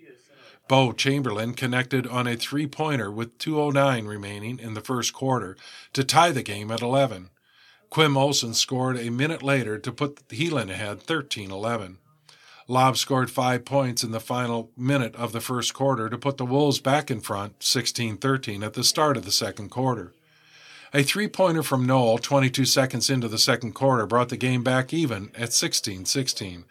Bo 0.66 0.92
Chamberlain 0.92 1.52
connected 1.52 2.06
on 2.06 2.26
a 2.26 2.36
three 2.36 2.66
pointer 2.66 3.10
with 3.10 3.36
2.09 3.36 4.08
remaining 4.08 4.58
in 4.58 4.72
the 4.72 4.80
first 4.80 5.12
quarter 5.12 5.58
to 5.92 6.02
tie 6.02 6.30
the 6.30 6.42
game 6.42 6.70
at 6.70 6.80
11. 6.80 7.28
Quim 7.90 8.16
Olson 8.16 8.54
scored 8.54 8.98
a 8.98 9.10
minute 9.10 9.42
later 9.42 9.78
to 9.78 9.92
put 9.92 10.26
Heelan 10.28 10.70
ahead 10.70 11.02
13 11.02 11.50
11. 11.50 11.98
Lob 12.66 12.96
scored 12.96 13.30
five 13.30 13.64
points 13.64 14.02
in 14.02 14.10
the 14.10 14.20
final 14.20 14.70
minute 14.76 15.14
of 15.16 15.32
the 15.32 15.40
first 15.40 15.74
quarter 15.74 16.08
to 16.08 16.16
put 16.16 16.38
the 16.38 16.46
Wolves 16.46 16.80
back 16.80 17.10
in 17.10 17.20
front 17.20 17.62
16 17.62 18.16
13 18.16 18.62
at 18.62 18.72
the 18.72 18.84
start 18.84 19.16
of 19.16 19.24
the 19.24 19.32
second 19.32 19.68
quarter. 19.68 20.12
A 20.94 21.02
three 21.02 21.28
pointer 21.28 21.62
from 21.62 21.84
Knoll 21.84 22.18
22 22.18 22.64
seconds 22.64 23.10
into 23.10 23.28
the 23.28 23.38
second 23.38 23.72
quarter 23.72 24.06
brought 24.06 24.30
the 24.30 24.36
game 24.36 24.62
back 24.62 24.94
even 24.94 25.30
at 25.34 25.52
16 25.52 26.06
16, 26.06 26.64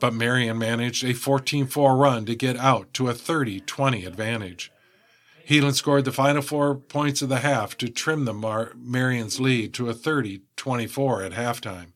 but 0.00 0.14
Marion 0.14 0.58
managed 0.58 1.04
a 1.04 1.12
14 1.12 1.66
4 1.66 1.96
run 1.96 2.26
to 2.26 2.34
get 2.34 2.56
out 2.56 2.92
to 2.94 3.08
a 3.08 3.14
30 3.14 3.60
20 3.60 4.04
advantage. 4.04 4.72
Heelan 5.48 5.74
scored 5.74 6.04
the 6.04 6.12
final 6.12 6.42
four 6.42 6.74
points 6.74 7.22
of 7.22 7.28
the 7.28 7.38
half 7.38 7.78
to 7.78 7.88
trim 7.88 8.24
the 8.24 8.34
Mar- 8.34 8.72
Marion's 8.76 9.38
lead 9.38 9.72
to 9.74 9.88
a 9.88 9.94
30 9.94 10.42
24 10.56 11.22
at 11.22 11.32
halftime. 11.32 11.92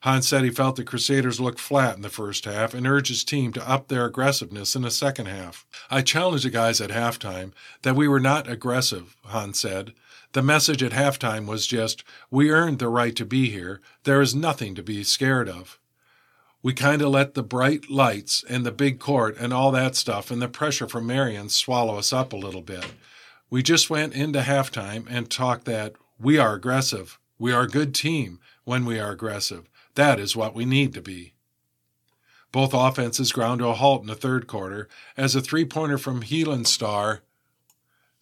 Hahn 0.00 0.22
said 0.22 0.44
he 0.44 0.50
felt 0.50 0.76
the 0.76 0.84
Crusaders 0.84 1.40
looked 1.40 1.58
flat 1.58 1.96
in 1.96 2.02
the 2.02 2.10
first 2.10 2.44
half 2.44 2.74
and 2.74 2.86
urged 2.86 3.08
his 3.08 3.24
team 3.24 3.52
to 3.52 3.68
up 3.68 3.88
their 3.88 4.04
aggressiveness 4.04 4.74
in 4.76 4.82
the 4.82 4.90
second 4.90 5.26
half. 5.26 5.66
I 5.90 6.02
challenged 6.02 6.44
the 6.44 6.50
guys 6.50 6.80
at 6.80 6.90
halftime 6.90 7.52
that 7.82 7.96
we 7.96 8.08
were 8.08 8.20
not 8.20 8.48
aggressive, 8.48 9.16
Hahn 9.24 9.54
said. 9.54 9.94
The 10.32 10.42
message 10.42 10.82
at 10.82 10.92
halftime 10.92 11.46
was 11.46 11.66
just, 11.66 12.02
we 12.30 12.50
earned 12.50 12.80
the 12.80 12.88
right 12.88 13.16
to 13.16 13.24
be 13.24 13.50
here. 13.50 13.80
There 14.04 14.20
is 14.20 14.34
nothing 14.34 14.74
to 14.74 14.82
be 14.82 15.04
scared 15.04 15.48
of. 15.48 15.78
We 16.64 16.72
kind 16.72 17.02
of 17.02 17.10
let 17.10 17.34
the 17.34 17.42
bright 17.42 17.90
lights 17.90 18.42
and 18.48 18.64
the 18.64 18.72
big 18.72 18.98
court 18.98 19.36
and 19.38 19.52
all 19.52 19.70
that 19.72 19.94
stuff 19.94 20.30
and 20.30 20.40
the 20.40 20.48
pressure 20.48 20.88
from 20.88 21.06
Marion 21.06 21.50
swallow 21.50 21.98
us 21.98 22.10
up 22.10 22.32
a 22.32 22.38
little 22.38 22.62
bit. 22.62 22.86
We 23.50 23.62
just 23.62 23.90
went 23.90 24.14
into 24.14 24.40
halftime 24.40 25.06
and 25.10 25.30
talked 25.30 25.66
that 25.66 25.92
we 26.18 26.38
are 26.38 26.54
aggressive. 26.54 27.18
We 27.38 27.52
are 27.52 27.64
a 27.64 27.68
good 27.68 27.94
team 27.94 28.40
when 28.64 28.86
we 28.86 28.98
are 28.98 29.10
aggressive. 29.10 29.68
That 29.94 30.18
is 30.18 30.34
what 30.34 30.54
we 30.54 30.64
need 30.64 30.94
to 30.94 31.02
be. 31.02 31.34
Both 32.50 32.72
offenses 32.72 33.30
ground 33.30 33.58
to 33.58 33.66
a 33.66 33.74
halt 33.74 34.00
in 34.00 34.06
the 34.06 34.14
third 34.14 34.46
quarter 34.46 34.88
as 35.18 35.34
a 35.34 35.42
three 35.42 35.66
pointer 35.66 35.98
from 35.98 36.22
Heelan 36.22 36.66
star 36.66 37.24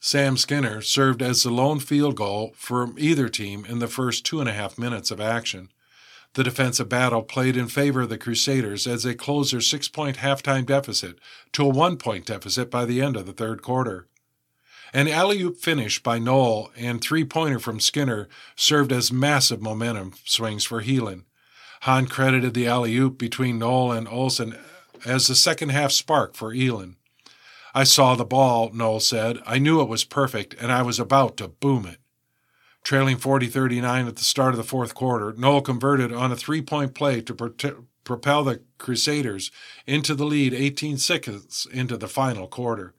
Sam 0.00 0.36
Skinner 0.36 0.80
served 0.80 1.22
as 1.22 1.44
the 1.44 1.50
lone 1.50 1.78
field 1.78 2.16
goal 2.16 2.54
for 2.56 2.88
either 2.98 3.28
team 3.28 3.64
in 3.64 3.78
the 3.78 3.86
first 3.86 4.26
two 4.26 4.40
and 4.40 4.48
a 4.48 4.52
half 4.52 4.76
minutes 4.76 5.12
of 5.12 5.20
action. 5.20 5.68
The 6.34 6.44
defensive 6.44 6.88
battle 6.88 7.22
played 7.22 7.56
in 7.56 7.68
favor 7.68 8.02
of 8.02 8.08
the 8.08 8.16
Crusaders 8.16 8.86
as 8.86 9.02
they 9.02 9.14
closed 9.14 9.52
their 9.52 9.60
six 9.60 9.88
point 9.88 10.16
halftime 10.16 10.64
deficit 10.64 11.18
to 11.52 11.64
a 11.64 11.68
one 11.68 11.96
point 11.98 12.24
deficit 12.24 12.70
by 12.70 12.86
the 12.86 13.02
end 13.02 13.16
of 13.16 13.26
the 13.26 13.32
third 13.32 13.60
quarter. 13.60 14.08
An 14.94 15.08
alley 15.08 15.40
oop 15.42 15.58
finish 15.58 16.02
by 16.02 16.18
Knoll 16.18 16.70
and 16.76 17.00
three 17.00 17.24
pointer 17.24 17.58
from 17.58 17.80
Skinner 17.80 18.28
served 18.56 18.92
as 18.92 19.12
massive 19.12 19.60
momentum 19.60 20.14
swings 20.24 20.64
for 20.64 20.82
Heelan. 20.82 21.24
Hahn 21.82 22.06
credited 22.06 22.54
the 22.54 22.66
alley 22.66 22.96
oop 22.96 23.18
between 23.18 23.58
Knoll 23.58 23.92
and 23.92 24.06
Olson 24.08 24.56
as 25.04 25.26
the 25.26 25.34
second 25.34 25.70
half 25.70 25.92
spark 25.92 26.34
for 26.34 26.52
Heelan. 26.54 26.96
I 27.74 27.84
saw 27.84 28.14
the 28.14 28.24
ball, 28.24 28.70
Knoll 28.72 29.00
said. 29.00 29.38
I 29.46 29.58
knew 29.58 29.80
it 29.80 29.88
was 29.88 30.04
perfect, 30.04 30.54
and 30.60 30.70
I 30.70 30.82
was 30.82 31.00
about 31.00 31.38
to 31.38 31.48
boom 31.48 31.86
it. 31.86 31.98
Trailing 32.82 33.16
40 33.16 33.46
39 33.46 34.08
at 34.08 34.16
the 34.16 34.24
start 34.24 34.54
of 34.54 34.56
the 34.56 34.64
fourth 34.64 34.94
quarter, 34.94 35.32
Knoll 35.36 35.62
converted 35.62 36.12
on 36.12 36.32
a 36.32 36.36
three 36.36 36.62
point 36.62 36.94
play 36.94 37.20
to 37.20 37.34
pro- 37.34 37.84
propel 38.02 38.42
the 38.42 38.62
Crusaders 38.78 39.52
into 39.86 40.14
the 40.14 40.24
lead 40.24 40.52
18 40.52 40.98
seconds 40.98 41.66
into 41.72 41.96
the 41.96 42.08
final 42.08 42.48
quarter. 42.48 42.94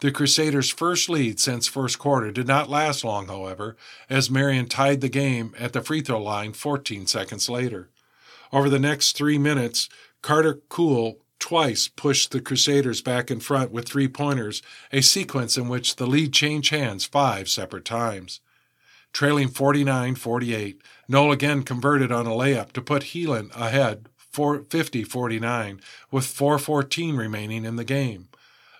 The 0.00 0.12
Crusaders' 0.12 0.70
first 0.70 1.08
lead 1.08 1.40
since 1.40 1.66
first 1.66 1.98
quarter 1.98 2.30
did 2.30 2.46
not 2.46 2.70
last 2.70 3.04
long, 3.04 3.26
however, 3.26 3.76
as 4.08 4.30
Marion 4.30 4.66
tied 4.66 5.00
the 5.00 5.08
game 5.08 5.54
at 5.58 5.72
the 5.72 5.82
free 5.82 6.02
throw 6.02 6.22
line 6.22 6.52
14 6.52 7.06
seconds 7.06 7.48
later. 7.48 7.90
Over 8.52 8.68
the 8.68 8.78
next 8.78 9.16
three 9.16 9.38
minutes, 9.38 9.88
Carter 10.22 10.60
Cool 10.68 11.18
twice 11.38 11.88
pushed 11.88 12.32
the 12.32 12.40
Crusaders 12.40 13.02
back 13.02 13.30
in 13.30 13.40
front 13.40 13.70
with 13.70 13.88
three 13.88 14.08
pointers, 14.08 14.62
a 14.92 15.00
sequence 15.00 15.56
in 15.56 15.68
which 15.68 15.96
the 15.96 16.06
lead 16.06 16.32
changed 16.32 16.70
hands 16.70 17.04
five 17.04 17.48
separate 17.48 17.84
times. 17.84 18.40
Trailing 19.12 19.48
49 19.48 20.14
48, 20.14 20.80
Knoll 21.08 21.32
again 21.32 21.62
converted 21.62 22.12
on 22.12 22.26
a 22.26 22.30
layup 22.30 22.72
to 22.72 22.82
put 22.82 23.02
Heelan 23.02 23.54
ahead 23.56 24.08
50 24.30 25.04
49 25.04 25.80
with 26.10 26.24
4.14 26.24 27.18
remaining 27.18 27.64
in 27.64 27.76
the 27.76 27.84
game. 27.84 28.28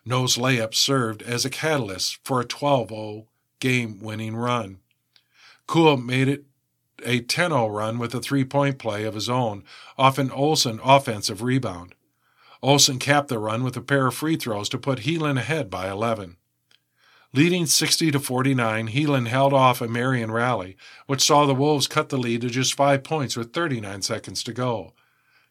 Knoll's 0.05 0.37
layup 0.37 0.75
served 0.75 1.23
as 1.23 1.45
a 1.45 1.51
catalyst 1.51 2.19
for 2.25 2.41
a 2.41 2.45
12 2.45 2.89
0 2.89 3.27
game 3.61 4.01
winning 4.01 4.37
run. 4.37 4.79
Cool 5.67 5.97
made 5.97 6.29
it 6.29 6.45
a 7.05 7.21
10 7.21 7.51
0 7.51 7.67
run 7.69 7.99
with 7.99 8.15
a 8.15 8.21
three 8.21 8.45
point 8.45 8.79
play 8.79 9.05
of 9.05 9.15
his 9.15 9.29
own 9.29 9.65
off 9.97 10.19
an 10.19 10.31
Olson 10.31 10.81
offensive 10.85 11.43
rebound. 11.43 11.95
Olson 12.63 12.99
capped 12.99 13.29
the 13.29 13.39
run 13.39 13.63
with 13.63 13.77
a 13.77 13.83
pair 13.83 14.07
of 14.07 14.15
free 14.15 14.37
throws 14.37 14.69
to 14.69 14.79
put 14.79 15.01
Heelan 15.01 15.39
ahead 15.39 15.71
by 15.71 15.91
11. 15.91 16.37
Leading 17.35 17.67
60 17.67 18.11
to 18.11 18.19
49, 18.19 18.89
Heelan 18.89 19.29
held 19.29 19.53
off 19.53 19.83
a 19.83 19.89
Marion 19.89 20.31
rally, 20.31 20.77
which 21.07 21.21
saw 21.21 21.45
the 21.45 21.55
Wolves 21.55 21.87
cut 21.87 22.09
the 22.09 22.17
lead 22.17 22.41
to 22.41 22.49
just 22.49 22.75
five 22.75 23.05
points 23.05 23.37
with 23.37 23.53
39 23.53 24.01
seconds 24.03 24.43
to 24.45 24.53
go. 24.53 24.95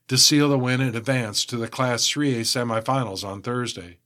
To 0.08 0.18
seal 0.18 0.50
the 0.50 0.58
win 0.58 0.82
and 0.82 0.96
advance 0.96 1.46
to 1.46 1.58
the 1.58 1.68
Class 1.68 2.10
3A 2.10 2.42
semifinals 2.42 3.24
on 3.24 3.42
Thursday. 3.42 3.98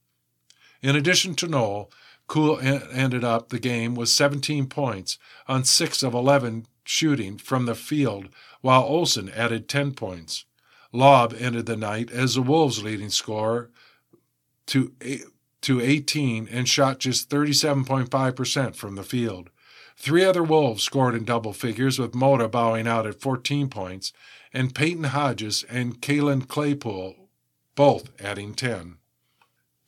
In 0.82 0.96
addition 0.96 1.34
to 1.36 1.46
Knoll, 1.46 1.90
Cool 2.26 2.58
ended 2.60 3.24
up 3.24 3.48
the 3.48 3.58
game 3.58 3.94
with 3.94 4.08
17 4.08 4.66
points 4.66 5.18
on 5.46 5.64
6 5.64 6.02
of 6.02 6.14
11 6.14 6.66
shooting 6.84 7.38
from 7.38 7.66
the 7.66 7.74
field, 7.74 8.28
while 8.60 8.82
Olson 8.82 9.28
added 9.30 9.68
10 9.68 9.92
points. 9.92 10.44
Lob 10.92 11.34
ended 11.38 11.66
the 11.66 11.76
night 11.76 12.10
as 12.10 12.34
the 12.34 12.42
Wolves' 12.42 12.82
leading 12.82 13.10
scorer 13.10 13.70
to, 14.66 14.92
to 15.62 15.80
18 15.80 16.48
and 16.50 16.68
shot 16.68 16.98
just 16.98 17.30
37.5% 17.30 18.76
from 18.76 18.94
the 18.94 19.02
field. 19.02 19.50
Three 19.96 20.24
other 20.24 20.42
Wolves 20.42 20.82
scored 20.82 21.14
in 21.14 21.24
double 21.24 21.52
figures, 21.52 21.98
with 21.98 22.14
Mota 22.14 22.48
bowing 22.48 22.86
out 22.86 23.06
at 23.06 23.20
14 23.20 23.68
points, 23.68 24.12
and 24.52 24.74
Peyton 24.74 25.04
Hodges 25.04 25.64
and 25.68 26.00
Kalen 26.00 26.48
Claypool 26.48 27.16
both 27.74 28.10
adding 28.20 28.54
10. 28.54 28.96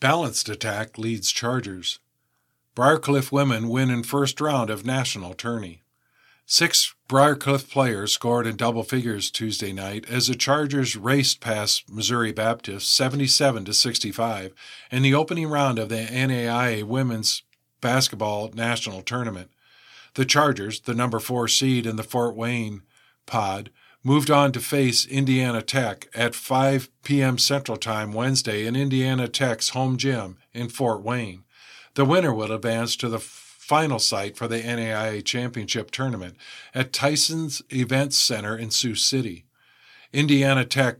Balanced 0.00 0.48
attack 0.48 0.98
leads 0.98 1.30
Chargers. 1.30 1.98
Briarcliff 2.74 3.30
women 3.30 3.68
win 3.68 3.90
in 3.90 4.02
first 4.02 4.40
round 4.40 4.70
of 4.70 4.84
national 4.84 5.34
tourney. 5.34 5.82
Six 6.46 6.93
Briarcliff 7.06 7.70
players 7.70 8.12
scored 8.12 8.46
in 8.46 8.56
double 8.56 8.82
figures 8.82 9.30
Tuesday 9.30 9.74
night 9.74 10.08
as 10.08 10.26
the 10.26 10.34
Chargers 10.34 10.96
raced 10.96 11.38
past 11.38 11.90
Missouri 11.90 12.32
Baptist 12.32 12.90
77 12.96 13.66
to 13.66 13.74
65 13.74 14.54
in 14.90 15.02
the 15.02 15.12
opening 15.12 15.48
round 15.48 15.78
of 15.78 15.90
the 15.90 15.96
NAIA 15.96 16.82
Women's 16.82 17.42
Basketball 17.82 18.50
National 18.54 19.02
Tournament. 19.02 19.50
The 20.14 20.24
Chargers, 20.24 20.80
the 20.80 20.94
number 20.94 21.18
4 21.18 21.46
seed 21.46 21.84
in 21.84 21.96
the 21.96 22.02
Fort 22.02 22.34
Wayne 22.34 22.80
pod, 23.26 23.68
moved 24.02 24.30
on 24.30 24.50
to 24.52 24.60
face 24.60 25.04
Indiana 25.04 25.60
Tech 25.60 26.08
at 26.14 26.34
5 26.34 26.88
p.m. 27.02 27.36
Central 27.36 27.76
Time 27.76 28.14
Wednesday 28.14 28.66
in 28.66 28.74
Indiana 28.74 29.28
Tech's 29.28 29.70
home 29.70 29.98
gym 29.98 30.38
in 30.54 30.70
Fort 30.70 31.02
Wayne. 31.02 31.44
The 31.96 32.06
winner 32.06 32.32
will 32.32 32.50
advance 32.50 32.96
to 32.96 33.10
the 33.10 33.18
final 33.64 33.98
site 33.98 34.36
for 34.36 34.46
the 34.46 34.60
NAIA 34.60 35.24
Championship 35.24 35.90
Tournament 35.90 36.36
at 36.74 36.92
Tyson's 36.92 37.62
Events 37.70 38.18
Center 38.18 38.56
in 38.56 38.70
Sioux 38.70 38.94
City. 38.94 39.46
Indiana 40.12 40.66
Tech 40.66 40.98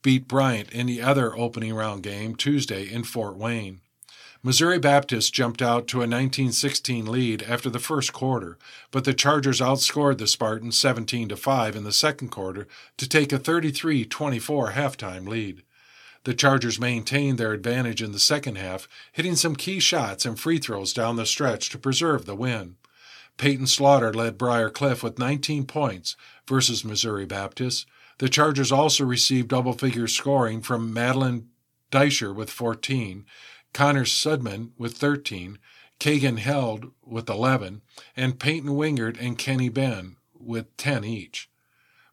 beat 0.00 0.26
Bryant 0.26 0.72
in 0.72 0.86
the 0.86 1.02
other 1.02 1.36
opening 1.36 1.74
round 1.74 2.02
game 2.02 2.34
Tuesday 2.34 2.90
in 2.90 3.04
Fort 3.04 3.36
Wayne. 3.36 3.80
Missouri 4.42 4.78
Baptist 4.78 5.34
jumped 5.34 5.60
out 5.60 5.86
to 5.88 5.98
a 5.98 6.08
1916 6.08 7.04
lead 7.04 7.42
after 7.42 7.68
the 7.68 7.78
first 7.78 8.14
quarter, 8.14 8.56
but 8.90 9.04
the 9.04 9.12
Chargers 9.12 9.60
outscored 9.60 10.16
the 10.16 10.26
Spartans 10.26 10.78
17 10.78 11.28
to 11.28 11.36
5 11.36 11.76
in 11.76 11.84
the 11.84 11.92
second 11.92 12.28
quarter 12.30 12.66
to 12.96 13.08
take 13.08 13.32
a 13.32 13.38
33-24 13.38 14.72
halftime 14.72 15.28
lead. 15.28 15.62
The 16.26 16.34
Chargers 16.34 16.80
maintained 16.80 17.38
their 17.38 17.52
advantage 17.52 18.02
in 18.02 18.10
the 18.10 18.18
second 18.18 18.56
half, 18.58 18.88
hitting 19.12 19.36
some 19.36 19.54
key 19.54 19.78
shots 19.78 20.26
and 20.26 20.36
free 20.36 20.58
throws 20.58 20.92
down 20.92 21.14
the 21.14 21.24
stretch 21.24 21.70
to 21.70 21.78
preserve 21.78 22.26
the 22.26 22.34
win. 22.34 22.74
Peyton 23.36 23.68
Slaughter 23.68 24.12
led 24.12 24.36
Briar 24.36 24.68
Cliff 24.68 25.04
with 25.04 25.20
19 25.20 25.66
points 25.66 26.16
versus 26.48 26.84
Missouri 26.84 27.26
Baptist. 27.26 27.86
The 28.18 28.28
Chargers 28.28 28.72
also 28.72 29.04
received 29.04 29.50
double 29.50 29.72
figure 29.72 30.08
scoring 30.08 30.62
from 30.62 30.92
Madeline 30.92 31.46
Deischer 31.92 32.34
with 32.34 32.50
14, 32.50 33.24
Connor 33.72 34.04
Sudman 34.04 34.70
with 34.76 34.96
13, 34.96 35.60
Kagan 36.00 36.38
Held 36.38 36.90
with 37.04 37.30
11, 37.30 37.82
and 38.16 38.40
Peyton 38.40 38.70
Wingard 38.70 39.16
and 39.20 39.38
Kenny 39.38 39.68
Ben 39.68 40.16
with 40.34 40.76
10 40.76 41.04
each. 41.04 41.48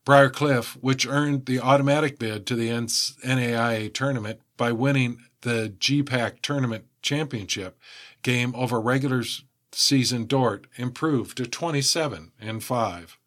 Briar 0.06 0.30
Cliff, 0.30 0.78
which 0.82 1.08
earned 1.08 1.46
the 1.46 1.60
automatic 1.60 2.20
bid 2.20 2.46
to 2.48 2.56
the 2.56 2.70
NAIA 2.70 3.94
tournament 3.94 4.42
by 4.58 4.72
winning 4.72 5.20
the 5.42 5.74
GPAC 5.78 6.42
tournament 6.42 6.86
championship 7.02 7.78
game 8.22 8.54
over 8.56 8.80
regular 8.82 9.24
season 9.72 10.26
Dordt, 10.26 10.68
improved 10.76 11.38
to 11.38 11.46
27 11.46 12.32
and 12.40 12.64
5. 12.64 13.18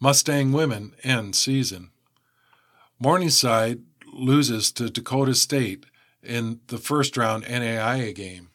Mustang 0.00 0.52
women 0.52 0.94
end 1.02 1.36
season. 1.36 1.90
Morningside 2.98 3.80
loses 4.12 4.72
to 4.72 4.90
Dakota 4.90 5.34
State 5.34 5.86
in 6.22 6.60
the 6.68 6.78
first 6.78 7.16
round 7.16 7.44
NAIA 7.44 8.14
game. 8.14 8.50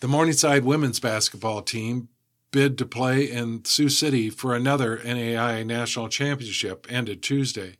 The 0.00 0.08
Morningside 0.08 0.64
women's 0.64 1.00
basketball 1.00 1.62
team 1.62 2.08
bid 2.50 2.76
to 2.78 2.86
play 2.86 3.24
in 3.30 3.64
Sioux 3.64 3.88
City 3.88 4.30
for 4.30 4.54
another 4.54 4.98
NAIA 4.98 5.64
National 5.64 6.08
Championship 6.08 6.86
ended 6.90 7.22
Tuesday. 7.22 7.76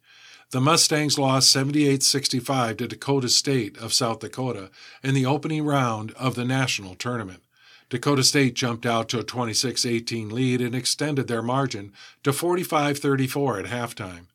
The 0.50 0.60
Mustangs 0.60 1.18
lost 1.18 1.52
78 1.52 2.02
65 2.02 2.76
to 2.78 2.88
Dakota 2.88 3.28
State 3.28 3.78
of 3.78 3.92
South 3.92 4.18
Dakota 4.18 4.70
in 5.02 5.14
the 5.14 5.26
opening 5.26 5.64
round 5.64 6.10
of 6.12 6.34
the 6.34 6.44
national 6.44 6.96
tournament. 6.96 7.42
Dakota 7.88 8.22
State 8.22 8.54
jumped 8.54 8.86
out 8.86 9.08
to 9.08 9.18
a 9.18 9.24
26 9.24 9.84
18 9.84 10.28
lead 10.28 10.60
and 10.60 10.74
extended 10.74 11.28
their 11.28 11.42
margin 11.42 11.92
to 12.22 12.32
45 12.32 12.98
34 12.98 13.60
at 13.60 13.66
halftime. 13.66 14.26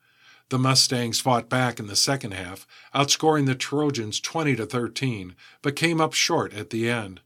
The 0.50 0.60
Mustangs 0.60 1.20
fought 1.20 1.50
back 1.50 1.80
in 1.80 1.88
the 1.88 1.96
second 1.96 2.34
half, 2.34 2.68
outscoring 2.94 3.46
the 3.46 3.56
Trojans 3.56 4.20
20 4.20 4.56
13, 4.56 5.36
but 5.62 5.76
came 5.76 6.00
up 6.00 6.14
short 6.14 6.54
at 6.54 6.70
the 6.70 6.90
end. 6.90 7.22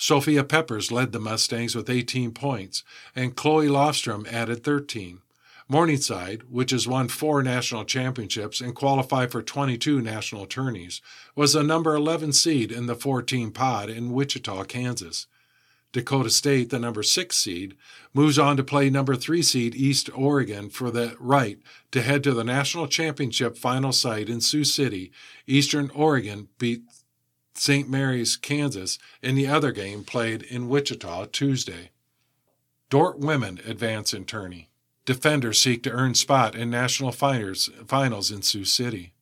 Sophia 0.00 0.44
Peppers 0.44 0.92
led 0.92 1.10
the 1.10 1.18
Mustangs 1.18 1.74
with 1.74 1.90
18 1.90 2.30
points, 2.30 2.84
and 3.16 3.34
Chloe 3.34 3.66
Lofstrom 3.66 4.32
added 4.32 4.62
13. 4.62 5.18
Morningside, 5.68 6.44
which 6.48 6.70
has 6.70 6.88
won 6.88 7.08
four 7.08 7.42
national 7.42 7.84
championships 7.84 8.60
and 8.60 8.76
qualified 8.76 9.32
for 9.32 9.42
22 9.42 10.00
national 10.00 10.46
tourneys, 10.46 11.02
was 11.34 11.52
the 11.52 11.64
number 11.64 11.94
11 11.94 12.32
seed 12.32 12.70
in 12.70 12.86
the 12.86 12.94
14 12.94 13.50
pod 13.50 13.90
in 13.90 14.12
Wichita, 14.12 14.64
Kansas. 14.64 15.26
Dakota 15.92 16.30
State, 16.30 16.70
the 16.70 16.78
number 16.78 17.02
6 17.02 17.36
seed, 17.36 17.74
moves 18.12 18.38
on 18.38 18.56
to 18.56 18.62
play 18.62 18.90
number 18.90 19.16
3 19.16 19.42
seed 19.42 19.74
East 19.74 20.10
Oregon 20.14 20.68
for 20.68 20.90
the 20.90 21.16
right 21.18 21.58
to 21.90 22.02
head 22.02 22.22
to 22.24 22.34
the 22.34 22.44
national 22.44 22.86
championship 22.86 23.56
final 23.56 23.92
site 23.92 24.28
in 24.28 24.40
Sioux 24.40 24.64
City. 24.64 25.10
Eastern 25.46 25.90
Oregon 25.94 26.48
beat 26.58 26.87
St. 27.58 27.88
Mary's, 27.88 28.36
Kansas, 28.36 28.98
in 29.20 29.34
the 29.34 29.48
other 29.48 29.72
game 29.72 30.04
played 30.04 30.42
in 30.42 30.68
Wichita 30.68 31.26
Tuesday. 31.26 31.90
Dordt 32.88 33.18
women 33.18 33.60
advance 33.66 34.14
in 34.14 34.24
tourney. 34.24 34.68
Defenders 35.04 35.60
seek 35.60 35.82
to 35.82 35.90
earn 35.90 36.14
spot 36.14 36.54
in 36.54 36.70
national 36.70 37.12
finals, 37.12 38.30
in 38.30 38.42
Sioux 38.42 38.64
City. 38.64 39.12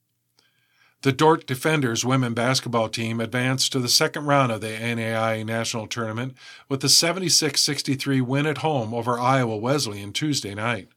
The 1.02 1.12
Dordt 1.12 1.46
Defenders 1.46 2.04
women 2.04 2.34
basketball 2.34 2.88
team 2.88 3.20
advanced 3.20 3.72
to 3.72 3.78
the 3.78 3.88
second 3.88 4.26
round 4.26 4.50
of 4.50 4.60
the 4.60 4.68
NAIA 4.68 5.44
National 5.44 5.86
Tournament 5.86 6.36
with 6.68 6.82
a 6.84 6.88
76 6.88 7.60
63 7.60 8.20
win 8.20 8.46
at 8.46 8.58
home 8.58 8.92
over 8.92 9.18
Iowa 9.18 9.56
Wesleyan 9.56 10.12
Tuesday 10.12 10.54
night. 10.54 10.88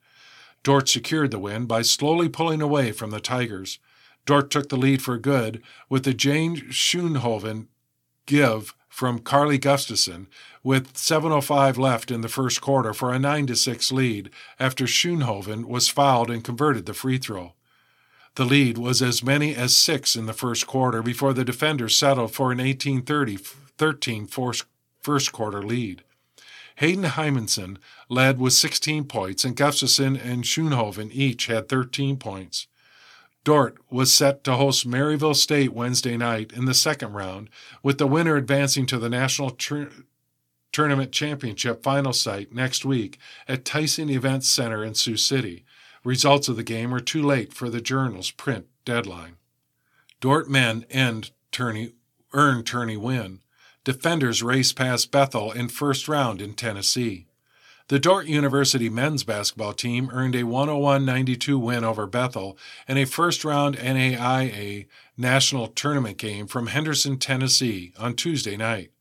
Dordt 0.64 0.90
secured 0.90 1.32
the 1.32 1.40
win 1.40 1.66
by 1.68 1.84
slowly 1.84 2.28
pulling 2.28 2.62
away 2.62 2.92
from 2.92 3.12
the 3.12 3.20
Tigers. 3.20 3.80
Dordt 4.30 4.52
took 4.52 4.70
the 4.70 4.78
lead 4.78 5.02
for 5.02 5.18
good 5.18 5.60
with 5.90 6.04
the 6.04 6.14
Jane 6.14 6.58
Schoenhoven 6.70 7.66
give 8.28 8.76
from 8.88 9.18
Carly 9.18 9.58
Gustafson 9.58 10.28
with 10.62 10.94
7.05 10.94 11.80
left 11.80 12.12
in 12.12 12.22
the 12.22 12.30
first 12.30 12.62
quarter 12.62 12.94
for 12.94 13.12
a 13.12 13.18
9 13.18 13.56
6 13.56 13.92
lead 13.92 14.30
after 14.60 14.86
Schoenhoven 14.86 15.66
was 15.66 15.88
fouled 15.88 16.30
and 16.30 16.44
converted 16.44 16.86
the 16.86 16.94
free 16.94 17.18
throw. 17.18 17.54
The 18.36 18.46
lead 18.46 18.78
was 18.78 19.02
as 19.02 19.24
many 19.24 19.56
as 19.56 19.76
six 19.76 20.16
in 20.16 20.28
the 20.28 20.34
first 20.34 20.68
quarter 20.68 21.02
before 21.02 21.34
the 21.34 21.44
defenders 21.44 21.96
settled 21.96 22.32
for 22.32 22.52
an 22.52 22.60
18-30 22.60 23.40
13 23.80 24.28
first 25.02 25.32
quarter 25.32 25.64
lead. 25.64 26.04
Hayden 26.76 27.06
Hymanson 27.06 27.78
led 28.10 28.40
with 28.40 28.54
16 28.54 29.06
points, 29.06 29.44
and 29.44 29.56
Gustafson 29.56 30.16
and 30.16 30.44
Schoenhoven 30.44 31.10
each 31.12 31.48
had 31.48 31.68
13 31.68 32.18
points. 32.18 32.68
Dordt 33.50 33.80
was 33.90 34.14
set 34.14 34.44
to 34.44 34.58
host 34.58 34.86
Mayville 34.86 35.34
State 35.34 35.74
Wednesday 35.74 36.16
night 36.16 36.54
in 36.54 36.66
the 36.66 36.74
second 36.76 37.14
round, 37.14 37.50
with 37.82 37.98
the 37.98 38.06
winner 38.06 38.36
advancing 38.36 38.86
to 38.86 39.00
the 39.00 39.10
National 39.10 39.58
Tournament 40.72 41.12
Championship 41.12 41.82
final 41.82 42.14
site 42.14 42.54
next 42.54 42.86
week 42.86 43.18
at 43.48 43.66
Tyson 43.66 44.08
Events 44.08 44.48
Center 44.48 44.84
in 44.84 44.94
Sioux 44.94 45.18
City. 45.18 45.66
Results 46.04 46.48
of 46.48 46.58
the 46.58 46.64
game 46.64 46.94
are 46.94 47.00
too 47.00 47.24
late 47.24 47.52
for 47.52 47.72
the 47.72 47.82
journal's 47.82 48.30
print 48.30 48.68
deadline. 48.86 49.38
Dordt 50.20 50.48
men 50.48 50.86
end 50.92 51.32
tourney, 51.52 51.94
earn 52.34 52.64
tourney 52.64 52.98
win. 52.98 53.40
Defenders 53.84 54.44
race 54.44 54.74
past 54.74 55.10
Bethel 55.10 55.52
in 55.52 55.70
first 55.70 56.08
round 56.08 56.40
in 56.40 56.54
Tennessee. 56.54 57.26
The 57.90 57.98
Dordt 57.98 58.28
University 58.28 58.88
men's 58.88 59.24
basketball 59.24 59.74
team 59.74 60.12
earned 60.14 60.36
a 60.36 60.44
101 60.44 61.06
92 61.06 61.58
win 61.58 61.84
over 61.84 62.06
Bethel 62.06 62.56
in 62.88 63.00
a 63.00 63.06
first 63.06 63.44
round 63.44 63.78
NAIA 63.78 64.86
national 65.18 65.70
tournament 65.70 66.20
game 66.20 66.46
from 66.46 66.68
Henderson, 66.68 67.18
Tennessee 67.18 67.92
on 67.98 68.14
Tuesday 68.14 68.56
night. 68.56 68.92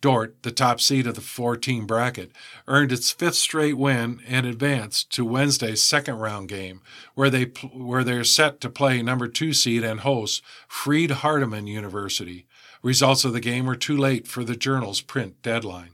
Dordt, 0.00 0.42
the 0.44 0.50
top 0.50 0.80
seed 0.80 1.06
of 1.06 1.14
the 1.14 1.20
four 1.20 1.58
team 1.58 1.86
bracket, 1.86 2.32
earned 2.66 2.90
its 2.90 3.10
fifth 3.10 3.34
straight 3.34 3.76
win 3.76 4.22
and 4.26 4.46
advanced 4.46 5.12
to 5.12 5.26
Wednesday's 5.26 5.82
second 5.82 6.16
round 6.16 6.48
game, 6.48 6.80
where 7.14 7.28
they 7.28 7.44
where 7.74 8.02
they're 8.02 8.24
set 8.24 8.62
to 8.62 8.70
play 8.70 9.02
number 9.02 9.28
two 9.28 9.52
seed 9.52 9.84
and 9.84 10.00
host 10.00 10.42
Freed 10.66 11.10
Hardeman 11.10 11.66
University. 11.66 12.46
Results 12.82 13.26
of 13.26 13.34
the 13.34 13.40
game 13.40 13.66
were 13.66 13.76
too 13.76 13.96
late 13.96 14.26
for 14.26 14.42
the 14.42 14.56
journal's 14.56 15.02
print 15.02 15.42
deadline. 15.42 15.91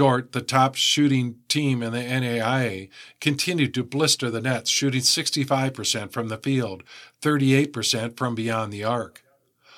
Dordt, 0.00 0.32
the 0.32 0.40
top 0.40 0.76
shooting 0.76 1.40
team 1.46 1.82
in 1.82 1.92
the 1.92 1.98
NAIA, 1.98 2.88
continued 3.20 3.74
to 3.74 3.84
blister 3.84 4.30
the 4.30 4.40
nets, 4.40 4.70
shooting 4.70 5.02
65% 5.02 6.10
from 6.10 6.28
the 6.28 6.38
field, 6.38 6.84
38% 7.20 8.16
from 8.16 8.34
beyond 8.34 8.72
the 8.72 8.82
arc. 8.82 9.22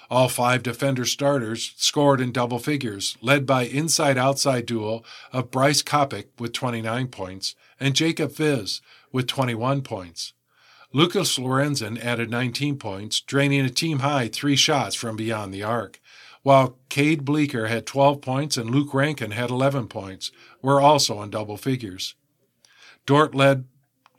All 0.08 0.28
five 0.28 0.62
defender 0.62 1.04
starters 1.06 1.74
scored 1.76 2.20
in 2.20 2.30
double 2.30 2.60
figures, 2.60 3.16
led 3.20 3.46
by 3.46 3.64
inside 3.64 4.16
outside 4.16 4.64
duo 4.64 5.02
of 5.32 5.50
Bryce 5.50 5.82
Kopic 5.82 6.26
with 6.38 6.52
29 6.52 7.08
points 7.08 7.56
and 7.80 7.96
Jacob 7.96 8.30
Viz 8.30 8.80
with 9.10 9.26
21 9.26 9.82
points. 9.82 10.34
Lucas 10.92 11.36
Lorenzen 11.36 12.00
added 12.00 12.30
19 12.30 12.78
points, 12.78 13.20
draining 13.20 13.64
a 13.64 13.70
team 13.70 13.98
high 13.98 14.28
three 14.28 14.54
shots 14.54 14.94
from 14.94 15.16
beyond 15.16 15.52
the 15.52 15.64
arc 15.64 15.98
while 16.42 16.76
Cade 16.88 17.24
Bleeker 17.24 17.68
had 17.68 17.86
12 17.86 18.20
points 18.20 18.56
and 18.56 18.70
Luke 18.70 18.92
Rankin 18.92 19.30
had 19.30 19.50
11 19.50 19.88
points, 19.88 20.32
were 20.60 20.80
also 20.80 21.22
in 21.22 21.30
double 21.30 21.56
figures. 21.56 22.14
Dordt 23.06 23.34
led 23.34 23.64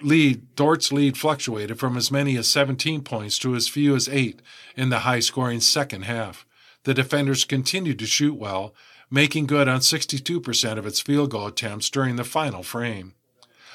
lead 0.01 0.55
Dordt's 0.55 0.91
lead 0.91 1.17
fluctuated 1.17 1.79
from 1.79 1.95
as 1.95 2.11
many 2.11 2.37
as 2.37 2.47
17 2.49 3.03
points 3.03 3.37
to 3.39 3.55
as 3.55 3.67
few 3.67 3.95
as 3.95 4.09
8 4.09 4.41
in 4.75 4.89
the 4.89 4.99
high-scoring 4.99 5.61
second 5.61 6.03
half. 6.03 6.45
The 6.83 6.93
defenders 6.93 7.45
continued 7.45 7.99
to 7.99 8.05
shoot 8.05 8.35
well, 8.35 8.73
making 9.09 9.47
good 9.47 9.67
on 9.67 9.79
62% 9.79 10.77
of 10.77 10.85
its 10.85 10.99
field 10.99 11.31
goal 11.31 11.47
attempts 11.47 11.89
during 11.89 12.15
the 12.15 12.23
final 12.23 12.63
frame, 12.63 13.13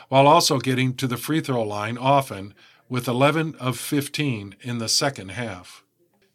while 0.09 0.27
also 0.27 0.59
getting 0.59 0.95
to 0.97 1.07
the 1.07 1.17
free 1.17 1.41
throw 1.41 1.63
line 1.63 1.97
often 1.97 2.55
with 2.89 3.09
11 3.09 3.55
of 3.57 3.79
15 3.79 4.57
in 4.61 4.79
the 4.79 4.89
second 4.89 5.31
half. 5.31 5.85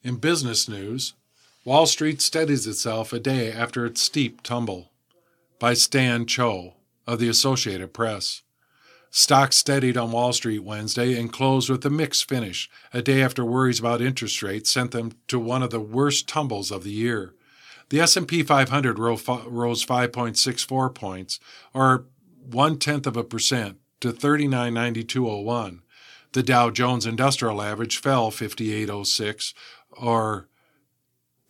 In 0.03 0.15
business 0.17 0.67
news, 0.67 1.13
Wall 1.65 1.85
Street 1.85 2.19
steadies 2.19 2.67
itself 2.67 3.13
a 3.13 3.19
day 3.19 3.49
after 3.49 3.85
its 3.85 4.01
steep 4.01 4.43
tumble. 4.43 4.91
By 5.59 5.73
Stan 5.73 6.25
Choe 6.25 6.73
of 7.07 7.19
the 7.19 7.29
Associated 7.29 7.93
Press. 7.93 8.41
Stocks 9.09 9.55
steadied 9.55 9.95
on 9.95 10.11
Wall 10.11 10.33
Street 10.33 10.59
Wednesday 10.59 11.17
and 11.17 11.31
closed 11.31 11.69
with 11.69 11.85
a 11.85 11.89
mixed 11.89 12.27
finish, 12.27 12.69
a 12.91 13.01
day 13.01 13.21
after 13.21 13.45
worries 13.45 13.79
about 13.79 14.01
interest 14.01 14.43
rates 14.43 14.71
sent 14.71 14.91
them 14.91 15.13
to 15.29 15.39
one 15.39 15.63
of 15.63 15.69
the 15.69 15.79
worst 15.79 16.27
tumbles 16.27 16.69
of 16.69 16.83
the 16.83 16.91
year. 16.91 17.33
The 17.89 18.01
S&P 18.01 18.43
500 18.43 18.99
rose 18.99 19.23
5.64 19.23 20.95
points, 20.95 21.39
or 21.73 22.07
one 22.45 22.77
tenth 22.77 23.07
of 23.07 23.15
a 23.15 23.23
percent, 23.23 23.77
to 24.01 24.11
39.9201. 24.11 25.79
The 26.33 26.43
Dow 26.43 26.71
Jones 26.71 27.05
Industrial 27.05 27.61
Average 27.61 28.01
fell 28.01 28.31
58.06, 28.31 29.53
or 29.91 30.49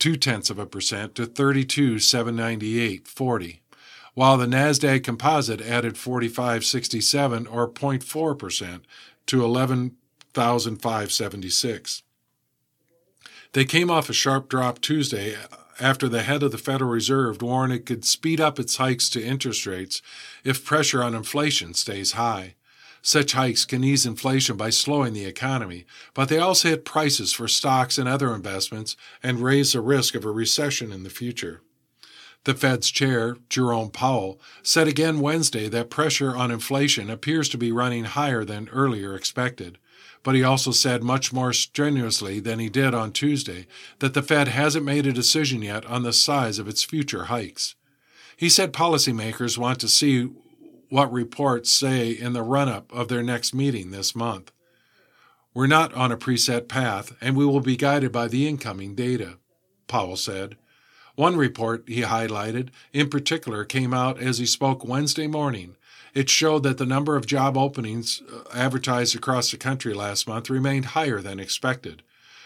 two 0.03 0.15
tenths 0.17 0.49
of 0.49 0.59
a 0.59 0.65
percent, 0.65 1.15
to 1.15 1.25
32.798.40 1.25 3.59
while 4.15 4.37
the 4.37 4.45
Nasdaq 4.45 5.01
Composite 5.01 5.61
added 5.61 5.97
4567 5.97 7.47
or 7.47 7.69
0.4% 7.69 8.81
to 9.27 9.45
11,576. 9.45 12.03
They 13.53 13.63
came 13.63 13.89
off 13.89 14.09
a 14.09 14.13
sharp 14.13 14.49
drop 14.49 14.81
Tuesday 14.81 15.37
after 15.79 16.09
the 16.09 16.23
head 16.23 16.43
of 16.43 16.51
the 16.51 16.57
Federal 16.57 16.91
Reserve 16.91 17.41
warned 17.41 17.71
it 17.71 17.85
could 17.85 18.03
speed 18.03 18.41
up 18.41 18.59
its 18.59 18.75
hikes 18.75 19.07
to 19.11 19.23
interest 19.23 19.65
rates 19.65 20.01
if 20.43 20.65
pressure 20.65 21.01
on 21.01 21.15
inflation 21.15 21.73
stays 21.73 22.11
high. 22.11 22.55
Such 23.05 23.33
hikes 23.33 23.65
can 23.65 23.83
ease 23.83 24.05
inflation 24.05 24.55
by 24.55 24.69
slowing 24.69 25.11
the 25.11 25.25
economy, 25.25 25.85
but 26.13 26.29
they 26.29 26.37
also 26.37 26.69
hit 26.69 26.85
prices 26.85 27.33
for 27.33 27.49
stocks 27.49 27.97
and 27.97 28.07
other 28.07 28.33
investments 28.33 28.95
and 29.21 29.41
raise 29.41 29.73
the 29.73 29.81
risk 29.81 30.15
of 30.15 30.23
a 30.23 30.31
recession 30.31 30.93
in 30.93 31.03
the 31.03 31.09
future. 31.09 31.59
The 32.45 32.53
Fed's 32.53 32.89
chair, 32.89 33.35
Jerome 33.49 33.91
Powell, 33.91 34.39
said 34.61 34.87
again 34.87 35.19
Wednesday 35.19 35.67
that 35.67 35.89
pressure 35.89 36.33
on 36.33 36.49
inflation 36.49 37.09
appears 37.09 37.49
to 37.49 37.57
be 37.57 37.73
running 37.73 38.05
higher 38.05 38.45
than 38.45 38.69
earlier 38.69 39.15
expected. 39.15 39.77
But 40.23 40.35
he 40.35 40.43
also 40.43 40.71
said 40.71 41.03
much 41.03 41.33
more 41.33 41.51
strenuously 41.51 42.39
than 42.39 42.59
he 42.59 42.69
did 42.69 42.93
on 42.93 43.11
Tuesday 43.11 43.67
that 43.99 44.13
the 44.13 44.23
Fed 44.23 44.47
hasn't 44.47 44.85
made 44.85 45.05
a 45.05 45.11
decision 45.11 45.61
yet 45.61 45.85
on 45.87 46.03
the 46.03 46.13
size 46.13 46.57
of 46.57 46.69
its 46.69 46.85
future 46.85 47.25
hikes. 47.25 47.75
He 48.37 48.47
said 48.47 48.71
policymakers 48.71 49.57
want 49.57 49.81
to 49.81 49.89
see 49.89 50.29
what 50.93 51.11
reports 51.11 51.71
say 51.71 52.11
in 52.11 52.33
the 52.33 52.43
run 52.43 52.69
up 52.69 52.93
of 52.93 53.07
their 53.07 53.23
next 53.23 53.51
meeting 53.51 53.89
this 53.89 54.15
month. 54.15 54.51
We're 55.51 55.65
not 55.65 55.91
on 55.95 56.11
a 56.11 56.17
preset 56.17 56.67
path, 56.67 57.15
and 57.19 57.35
we 57.35 57.47
will 57.47 57.61
be 57.61 57.75
guided 57.75 58.11
by 58.11 58.27
the 58.27 58.47
incoming 58.47 58.93
data, 58.93 59.39
Powell 59.87 60.17
said. 60.17 60.55
One 61.15 61.35
report 61.35 61.85
he 61.87 62.01
highlighted, 62.01 62.69
in 62.93 63.09
particular, 63.09 63.65
came 63.65 63.91
out 63.91 64.19
as 64.19 64.37
he 64.37 64.45
spoke 64.45 64.85
Wednesday 64.85 65.25
morning. 65.25 65.77
It 66.13 66.29
showed 66.29 66.61
that 66.61 66.77
the 66.77 66.85
number 66.85 67.15
of 67.15 67.25
job 67.25 67.57
openings 67.57 68.21
uh, 68.31 68.43
advertised 68.53 69.15
across 69.15 69.49
the 69.49 69.57
country 69.57 69.95
last 69.95 70.27
month 70.27 70.47
remained 70.47 70.85
higher 70.93 71.21
than 71.21 71.39
expected. 71.39 72.03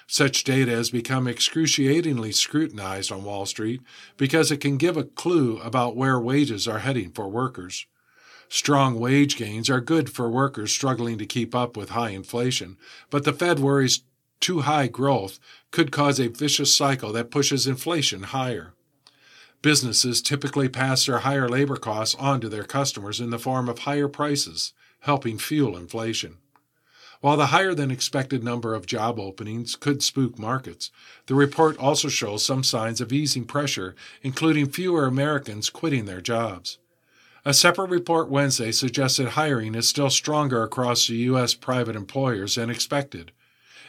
Such 0.07 0.45
data 0.45 0.71
has 0.71 0.89
become 0.89 1.27
excruciatingly 1.27 2.31
scrutinized 2.31 3.11
on 3.11 3.25
Wall 3.25 3.45
Street 3.45 3.81
because 4.15 4.53
it 4.53 4.61
can 4.61 4.77
give 4.77 4.95
a 4.95 5.03
clue 5.03 5.57
about 5.57 5.97
where 5.97 6.17
wages 6.17 6.65
are 6.65 6.79
heading 6.79 7.11
for 7.11 7.27
workers. 7.27 7.85
Strong 8.49 8.99
wage 8.99 9.35
gains 9.35 9.69
are 9.69 9.81
good 9.81 10.09
for 10.09 10.29
workers 10.29 10.71
struggling 10.71 11.17
to 11.17 11.25
keep 11.25 11.53
up 11.53 11.75
with 11.75 11.89
high 11.89 12.11
inflation, 12.11 12.77
but 13.09 13.23
the 13.23 13.33
Fed 13.33 13.59
worries 13.59 14.03
too 14.39 14.61
high 14.61 14.87
growth 14.87 15.39
could 15.71 15.91
cause 15.91 16.19
a 16.19 16.27
vicious 16.27 16.73
cycle 16.73 17.11
that 17.11 17.31
pushes 17.31 17.67
inflation 17.67 18.23
higher. 18.23 18.73
Businesses 19.61 20.21
typically 20.21 20.69
pass 20.69 21.05
their 21.05 21.19
higher 21.19 21.49
labor 21.49 21.75
costs 21.75 22.15
on 22.15 22.39
to 22.41 22.47
their 22.47 22.63
customers 22.63 23.19
in 23.19 23.31
the 23.31 23.39
form 23.39 23.67
of 23.67 23.79
higher 23.79 24.07
prices, 24.07 24.73
helping 25.01 25.37
fuel 25.37 25.75
inflation. 25.75 26.37
While 27.19 27.37
the 27.37 27.47
higher 27.47 27.73
than 27.73 27.89
expected 27.89 28.43
number 28.43 28.75
of 28.75 28.85
job 28.85 29.19
openings 29.19 29.75
could 29.75 30.03
spook 30.03 30.37
markets, 30.37 30.91
the 31.25 31.33
report 31.33 31.75
also 31.77 32.09
shows 32.09 32.45
some 32.45 32.63
signs 32.63 33.01
of 33.01 33.11
easing 33.11 33.45
pressure, 33.45 33.95
including 34.21 34.69
fewer 34.69 35.05
Americans 35.05 35.71
quitting 35.71 36.05
their 36.05 36.21
jobs. 36.21 36.77
A 37.47 37.53
separate 37.53 37.89
report 37.91 38.27
Wednesday 38.27 38.73
suggested 38.73 39.29
hiring 39.29 39.73
is 39.73 39.87
still 39.87 40.09
stronger 40.09 40.63
across 40.63 41.07
the 41.07 41.15
U.S. 41.31 41.53
private 41.53 41.95
employers 41.95 42.55
than 42.55 42.69
expected, 42.69 43.31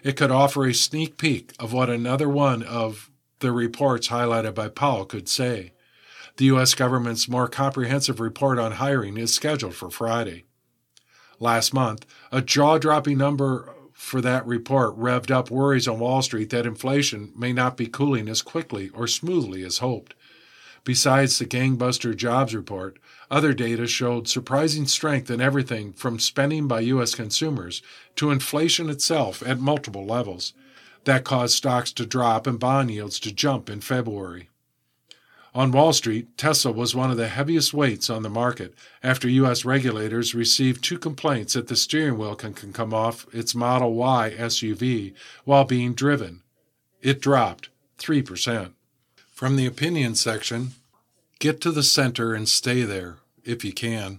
it 0.05 0.13
could 0.17 0.31
offer 0.31 0.65
a 0.65 0.73
sneak 0.73 1.17
peek 1.17 1.55
of 1.59 1.73
what 1.73 1.91
another 1.91 2.29
one 2.29 2.63
of 2.63 3.11
the 3.41 3.51
reports 3.51 4.11
highlighted 4.11 4.55
by 4.55 4.69
Powell 4.69 5.05
could 5.05 5.29
say. 5.29 5.73
The 6.37 6.45
U.S. 6.45 6.75
government's 6.75 7.29
more 7.29 7.49
comprehensive 7.49 8.21
report 8.21 8.61
on 8.61 8.75
hiring 8.75 9.17
is 9.17 9.35
scheduled 9.35 9.75
for 9.75 9.91
Friday. 9.91 10.45
Last 11.41 11.75
month, 11.75 12.07
a 12.31 12.41
jaw 12.41 12.79
dropping 12.79 13.19
number 13.19 13.75
for 13.93 14.21
that 14.21 14.47
report 14.47 14.97
revved 14.97 15.33
up 15.33 15.51
worries 15.51 15.89
on 15.89 15.99
Wall 15.99 16.23
Street 16.23 16.51
that 16.51 16.65
inflation 16.65 17.33
may 17.35 17.53
not 17.53 17.77
be 17.77 17.89
cooling 17.89 18.29
as 18.29 18.41
quickly 18.41 18.89
or 18.91 19.09
smoothly 19.09 19.65
as 19.65 19.79
hoped. 19.79 20.15
Besides 20.85 21.41
the 21.41 21.45
gangbuster 21.45 22.17
jobs 22.17 22.55
report, 22.55 22.99
other 23.31 23.53
data 23.53 23.87
showed 23.87 24.29
surprising 24.29 24.87
strength 24.87 25.31
in 25.31 25.41
everything 25.41 25.93
from 25.93 26.19
spending 26.19 26.67
by 26.67 26.81
U.S. 26.81 27.15
consumers 27.15 27.83
to 28.17 28.31
inflation 28.31 28.89
itself 28.89 29.43
at 29.47 29.61
multiple 29.61 30.05
levels. 30.05 30.53
That 31.05 31.25
caused 31.25 31.55
stocks 31.55 31.93
to 31.93 32.07
drop 32.07 32.47
and 32.47 32.59
bond 32.59 32.91
yields 32.91 33.21
to 33.21 33.33
jump 33.33 33.71
in 33.71 33.81
February. 33.81 34.49
On 35.55 35.73
Wall 35.73 35.93
Street, 35.93 36.37
Tesla 36.37 36.71
was 36.71 36.95
one 36.95 37.11
of 37.11 37.17
the 37.17 37.29
heaviest 37.29 37.73
weights 37.73 38.11
on 38.11 38.23
the 38.23 38.29
market 38.29 38.75
after 39.03 39.29
U.S. 39.29 39.65
regulators 39.65 40.35
received 40.35 40.85
two 40.85 40.99
complaints 40.99 41.55
that 41.55 41.69
the 41.69 41.77
steering 41.77 42.19
wheel 42.19 42.35
can, 42.35 42.53
can 42.53 42.73
come 42.73 42.93
off 42.93 43.27
its 43.35 43.55
Model 43.55 43.95
Y 43.95 44.35
SUV 44.39 45.15
while 45.45 45.65
being 45.65 45.95
driven. 45.95 46.43
It 47.01 47.21
dropped 47.21 47.71
3%. 47.99 48.73
From 49.33 49.57
the 49.57 49.67
opinion 49.67 50.15
section, 50.15 50.73
Get 51.41 51.61
to 51.61 51.71
the 51.71 51.85
Center 51.85 52.35
and 52.35 52.49
Stay 52.49 52.83
There, 52.83 53.19
if 53.45 53.65
you 53.65 53.73
can, 53.73 54.19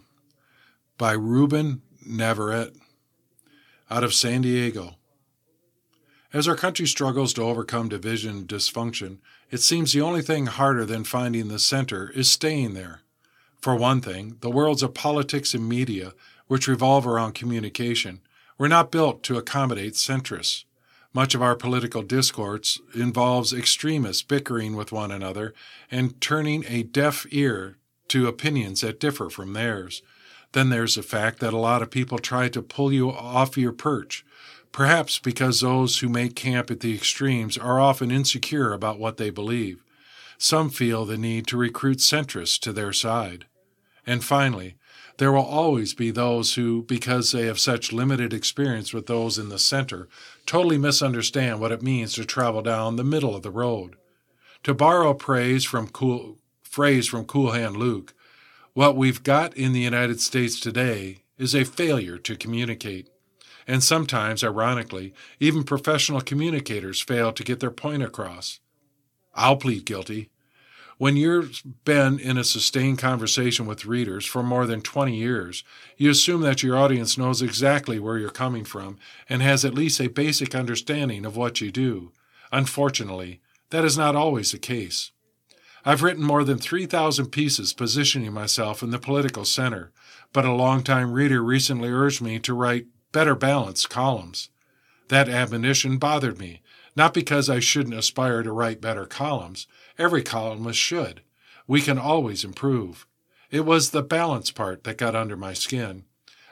by 0.97 1.11
Ruben 1.11 1.81
Navarrette 2.07 2.77
out 3.91 4.05
of 4.05 4.13
San 4.13 4.39
Diego. 4.41 4.95
As 6.31 6.47
our 6.47 6.55
country 6.55 6.87
struggles 6.87 7.33
to 7.33 7.41
overcome 7.41 7.89
division 7.89 8.37
and 8.37 8.47
dysfunction, 8.47 9.17
it 9.51 9.57
seems 9.57 9.91
the 9.91 9.99
only 9.99 10.21
thing 10.21 10.45
harder 10.45 10.85
than 10.85 11.03
finding 11.03 11.49
the 11.49 11.59
center 11.59 12.09
is 12.11 12.31
staying 12.31 12.73
there. 12.73 13.01
For 13.59 13.75
one 13.75 13.99
thing, 13.99 14.37
the 14.39 14.49
worlds 14.49 14.81
of 14.81 14.93
politics 14.93 15.53
and 15.53 15.67
media, 15.67 16.13
which 16.47 16.69
revolve 16.69 17.05
around 17.05 17.33
communication, 17.33 18.21
were 18.57 18.69
not 18.69 18.91
built 18.91 19.23
to 19.23 19.37
accommodate 19.37 19.95
centrists. 19.95 20.63
Much 21.13 21.33
of 21.33 21.41
our 21.41 21.55
political 21.55 22.03
discourse 22.03 22.79
involves 22.93 23.51
extremists 23.51 24.21
bickering 24.21 24.75
with 24.75 24.91
one 24.91 25.11
another 25.11 25.53
and 25.89 26.21
turning 26.21 26.63
a 26.67 26.83
deaf 26.83 27.25
ear 27.31 27.77
to 28.09 28.27
opinions 28.27 28.81
that 28.81 28.99
differ 28.99 29.29
from 29.29 29.53
theirs. 29.53 30.03
Then 30.51 30.69
there's 30.69 30.95
the 30.95 31.03
fact 31.03 31.39
that 31.39 31.53
a 31.53 31.57
lot 31.57 31.81
of 31.81 31.91
people 31.91 32.19
try 32.19 32.47
to 32.49 32.61
pull 32.61 32.91
you 32.93 33.11
off 33.11 33.57
your 33.57 33.71
perch, 33.71 34.23
perhaps 34.71 35.17
because 35.19 35.61
those 35.61 35.99
who 35.99 36.09
make 36.09 36.35
camp 36.35 36.69
at 36.69 36.79
the 36.79 36.93
extremes 36.93 37.57
are 37.57 37.79
often 37.79 38.11
insecure 38.11 38.73
about 38.73 38.99
what 38.99 39.17
they 39.17 39.29
believe. 39.29 39.83
Some 40.37 40.69
feel 40.69 41.05
the 41.05 41.17
need 41.17 41.47
to 41.47 41.57
recruit 41.57 41.97
centrists 41.97 42.59
to 42.61 42.71
their 42.71 42.93
side. 42.93 43.45
And 44.05 44.23
finally, 44.23 44.75
there 45.19 45.33
will 45.33 45.45
always 45.45 45.93
be 45.93 46.11
those 46.11 46.55
who, 46.55 46.81
because 46.83 47.31
they 47.31 47.45
have 47.45 47.59
such 47.59 47.91
limited 47.91 48.33
experience 48.33 48.93
with 48.93 49.05
those 49.07 49.37
in 49.37 49.49
the 49.49 49.59
center, 49.59 50.07
totally 50.45 50.77
misunderstand 50.77 51.59
what 51.59 51.73
it 51.73 51.83
means 51.83 52.13
to 52.13 52.23
travel 52.23 52.61
down 52.61 52.95
the 52.95 53.03
middle 53.03 53.35
of 53.35 53.43
the 53.43 53.51
road. 53.51 53.97
To 54.63 54.73
borrow 54.73 55.13
praise 55.13 55.65
from 55.65 55.89
cool, 55.89 56.37
phrase 56.63 57.05
from 57.05 57.25
Cool 57.25 57.51
Hand 57.51 57.75
Luke, 57.75 58.13
what 58.73 58.95
we've 58.95 59.21
got 59.21 59.53
in 59.57 59.73
the 59.73 59.81
United 59.81 60.21
States 60.21 60.57
today 60.57 61.23
is 61.37 61.53
a 61.53 61.65
failure 61.65 62.17
to 62.17 62.37
communicate. 62.37 63.09
And 63.67 63.83
sometimes, 63.83 64.41
ironically, 64.41 65.13
even 65.37 65.63
professional 65.63 66.21
communicators 66.21 67.01
fail 67.01 67.33
to 67.33 67.43
get 67.43 67.59
their 67.59 67.71
point 67.71 68.03
across. 68.03 68.61
I'll 69.35 69.57
plead 69.57 69.85
guilty. 69.85 70.29
When 70.99 71.15
you've 71.15 71.63
been 71.85 72.19
in 72.19 72.37
a 72.37 72.43
sustained 72.43 72.97
conversation 72.99 73.65
with 73.65 73.85
readers 73.85 74.25
for 74.25 74.43
more 74.43 74.65
than 74.65 74.81
20 74.81 75.15
years, 75.15 75.63
you 75.95 76.09
assume 76.09 76.41
that 76.41 76.61
your 76.61 76.75
audience 76.75 77.17
knows 77.17 77.41
exactly 77.41 77.99
where 77.99 78.17
you're 78.17 78.29
coming 78.29 78.65
from 78.65 78.97
and 79.29 79.41
has 79.41 79.63
at 79.63 79.73
least 79.73 80.01
a 80.01 80.09
basic 80.09 80.53
understanding 80.53 81.25
of 81.25 81.37
what 81.37 81.61
you 81.61 81.71
do. 81.71 82.11
Unfortunately, 82.51 83.39
that 83.69 83.85
is 83.85 83.97
not 83.97 84.17
always 84.17 84.51
the 84.51 84.57
case. 84.57 85.11
I've 85.85 86.03
written 86.03 86.21
more 86.21 86.43
than 86.43 86.57
3,000 86.57 87.27
pieces 87.27 87.71
positioning 87.71 88.33
myself 88.33 88.83
in 88.83 88.89
the 88.89 88.99
political 88.99 89.45
center, 89.45 89.93
but 90.33 90.43
a 90.43 90.51
longtime 90.51 91.13
reader 91.13 91.41
recently 91.41 91.87
urged 91.87 92.21
me 92.21 92.39
to 92.39 92.53
write 92.53 92.87
better 93.13 93.35
balanced 93.35 93.89
columns. 93.89 94.49
That 95.07 95.29
admonition 95.29 95.97
bothered 95.97 96.37
me, 96.37 96.61
not 96.93 97.13
because 97.13 97.49
I 97.49 97.61
shouldn't 97.61 97.95
aspire 97.95 98.43
to 98.43 98.51
write 98.51 98.81
better 98.81 99.05
columns, 99.05 99.65
Every 99.99 100.23
columnist 100.23 100.79
should. 100.79 101.21
We 101.67 101.81
can 101.81 101.99
always 101.99 102.45
improve. 102.45 103.05
It 103.51 103.65
was 103.65 103.89
the 103.89 104.01
balance 104.01 104.49
part 104.49 104.85
that 104.85 104.97
got 104.97 105.13
under 105.13 105.35
my 105.35 105.53
skin. 105.53 106.05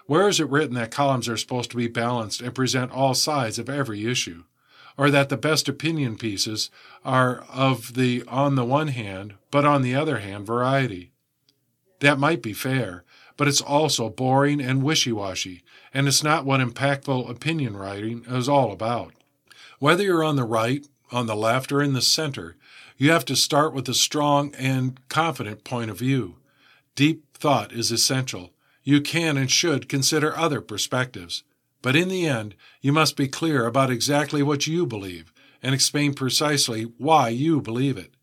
Where 0.06 0.28
is 0.28 0.41
it 0.41 0.50
written 0.50 0.76
that 0.76 0.91
columns 0.91 1.30
are 1.30 1.38
supposed 1.38 1.72
to 1.72 1.78
be 1.78 1.88
balanced 1.88 2.41
and 2.41 2.54
present 2.54 2.91
all 2.91 3.14
sides 3.14 3.58
of 3.58 3.70
every 3.70 4.06
issue? 4.06 4.43
Or 4.98 5.10
that 5.12 5.30
the 5.30 5.38
best 5.38 5.70
opinion 5.70 6.18
pieces 6.18 6.70
are 7.06 7.45
of 7.52 7.93
the 7.93 8.24
on 8.28 8.56
the 8.56 8.66
one 8.66 8.89
hand, 8.89 9.36
but 9.50 9.64
on 9.64 9.82
the 9.82 9.95
other 9.95 10.20
hand 10.20 10.45
variety? 10.45 11.12
That 12.02 12.20
might 12.20 12.41
be 12.41 12.54
fair, 12.54 13.06
but 13.38 13.48
it's 13.48 13.62
also 13.62 14.10
boring 14.10 14.60
and 14.60 14.84
wishy 14.84 15.14
washy, 15.14 15.64
and 15.93 16.08
it's 16.08 16.24
not 16.24 16.45
what 16.45 16.60
impactful 16.60 17.30
opinion 17.30 17.78
writing 17.78 18.26
is 18.28 18.50
all 18.50 18.74
about. 18.74 19.14
Whether 19.80 20.04
you're 20.04 20.24
on 20.24 20.36
the 20.36 20.43
right, 20.43 20.86
on 21.12 21.28
the 21.28 21.36
left, 21.36 21.72
or 21.72 21.82
in 21.82 21.93
the 21.93 22.02
center, 22.02 22.58
you 22.98 23.12
have 23.12 23.26
to 23.26 23.36
start 23.36 23.74
with 23.74 23.88
a 23.88 23.93
strong 23.93 24.54
and 24.56 25.00
confident 25.08 25.64
point 25.64 25.91
of 25.91 26.00
view. 26.00 26.38
Deep 26.95 27.38
thought 27.38 27.72
is 27.72 27.91
essential. 27.91 28.52
You 28.84 29.02
can 29.02 29.38
and 29.38 29.52
should 29.52 29.88
consider 29.88 30.36
other 30.36 30.62
perspectives. 30.62 31.43
But 31.82 31.95
in 31.95 32.10
the 32.10 32.26
end, 32.26 32.56
you 32.82 32.91
must 32.91 33.16
be 33.16 33.28
clear 33.28 33.68
about 33.68 33.91
exactly 33.91 34.41
what 34.41 34.66
you 34.66 34.86
believe 34.86 35.32
and 35.62 35.76
explain 35.76 36.14
precisely 36.14 36.84
why 36.98 37.30
you 37.30 37.62
believe 37.62 37.98
it. 37.98 38.16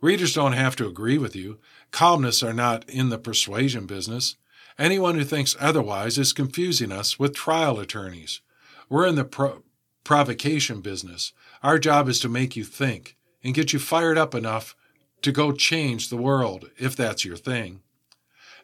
Readers 0.00 0.34
don't 0.34 0.52
have 0.52 0.76
to 0.76 0.86
agree 0.86 1.18
with 1.18 1.36
you. 1.36 1.58
Columnists 1.90 2.42
are 2.42 2.52
not 2.52 2.88
in 2.88 3.08
the 3.08 3.18
persuasion 3.18 3.86
business. 3.86 4.36
Anyone 4.78 5.16
who 5.16 5.24
thinks 5.24 5.56
otherwise 5.58 6.18
is 6.18 6.32
confusing 6.32 6.92
us 6.92 7.18
with 7.18 7.34
trial 7.34 7.80
attorneys. 7.80 8.40
We're 8.88 9.06
in 9.06 9.16
the 9.16 9.24
pro- 9.24 9.62
provocation 10.04 10.80
business. 10.80 11.32
Our 11.62 11.78
job 11.78 12.08
is 12.08 12.20
to 12.20 12.28
make 12.28 12.56
you 12.56 12.64
think 12.64 13.16
and 13.42 13.54
get 13.54 13.72
you 13.72 13.78
fired 13.78 14.18
up 14.18 14.34
enough 14.34 14.74
to 15.22 15.32
go 15.32 15.52
change 15.52 16.08
the 16.08 16.16
world, 16.16 16.70
if 16.78 16.94
that's 16.96 17.24
your 17.24 17.36
thing. 17.36 17.80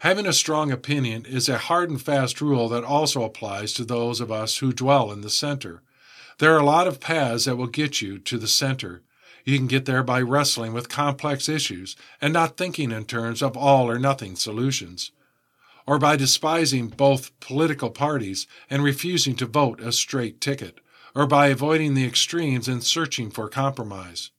Having 0.00 0.26
a 0.26 0.32
strong 0.32 0.70
opinion 0.70 1.24
is 1.24 1.48
a 1.48 1.58
hard 1.58 1.88
and 1.88 2.00
fast 2.00 2.40
rule 2.40 2.68
that 2.68 2.84
also 2.84 3.22
applies 3.22 3.72
to 3.72 3.84
those 3.84 4.20
of 4.20 4.30
us 4.30 4.58
who 4.58 4.72
dwell 4.72 5.10
in 5.10 5.22
the 5.22 5.30
center. 5.30 5.82
There 6.38 6.54
are 6.54 6.60
a 6.60 6.64
lot 6.64 6.86
of 6.86 7.00
paths 7.00 7.46
that 7.46 7.56
will 7.56 7.68
get 7.68 8.02
you 8.02 8.18
to 8.18 8.36
the 8.36 8.48
center. 8.48 9.02
You 9.44 9.56
can 9.56 9.66
get 9.66 9.84
there 9.84 10.02
by 10.02 10.20
wrestling 10.20 10.72
with 10.72 10.88
complex 10.88 11.48
issues 11.48 11.96
and 12.20 12.32
not 12.32 12.56
thinking 12.56 12.90
in 12.90 13.04
terms 13.04 13.42
of 13.42 13.56
all 13.56 13.88
or 13.88 13.98
nothing 13.98 14.36
solutions, 14.36 15.12
or 15.86 15.98
by 15.98 16.16
despising 16.16 16.88
both 16.88 17.38
political 17.40 17.90
parties 17.90 18.46
and 18.68 18.82
refusing 18.82 19.36
to 19.36 19.46
vote 19.46 19.80
a 19.80 19.92
straight 19.92 20.40
ticket, 20.40 20.80
or 21.14 21.26
by 21.26 21.48
avoiding 21.48 21.94
the 21.94 22.06
extremes 22.06 22.68
and 22.68 22.82
searching 22.82 23.30
for 23.30 23.48
compromise. 23.48 24.30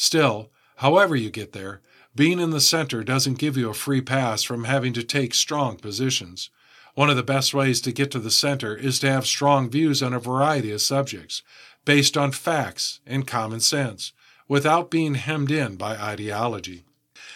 Still, 0.00 0.52
however 0.76 1.16
you 1.16 1.28
get 1.28 1.52
there, 1.52 1.80
being 2.14 2.38
in 2.38 2.50
the 2.50 2.60
center 2.60 3.02
doesn't 3.02 3.40
give 3.40 3.56
you 3.56 3.68
a 3.68 3.74
free 3.74 4.00
pass 4.00 4.44
from 4.44 4.62
having 4.62 4.92
to 4.92 5.02
take 5.02 5.34
strong 5.34 5.76
positions. 5.76 6.50
One 6.94 7.10
of 7.10 7.16
the 7.16 7.24
best 7.24 7.52
ways 7.52 7.80
to 7.80 7.90
get 7.90 8.12
to 8.12 8.20
the 8.20 8.30
center 8.30 8.76
is 8.76 9.00
to 9.00 9.10
have 9.10 9.26
strong 9.26 9.68
views 9.68 10.00
on 10.00 10.14
a 10.14 10.20
variety 10.20 10.70
of 10.70 10.82
subjects, 10.82 11.42
based 11.84 12.16
on 12.16 12.30
facts 12.30 13.00
and 13.08 13.26
common 13.26 13.58
sense, 13.58 14.12
without 14.46 14.88
being 14.88 15.16
hemmed 15.16 15.50
in 15.50 15.74
by 15.74 15.96
ideology. 15.96 16.84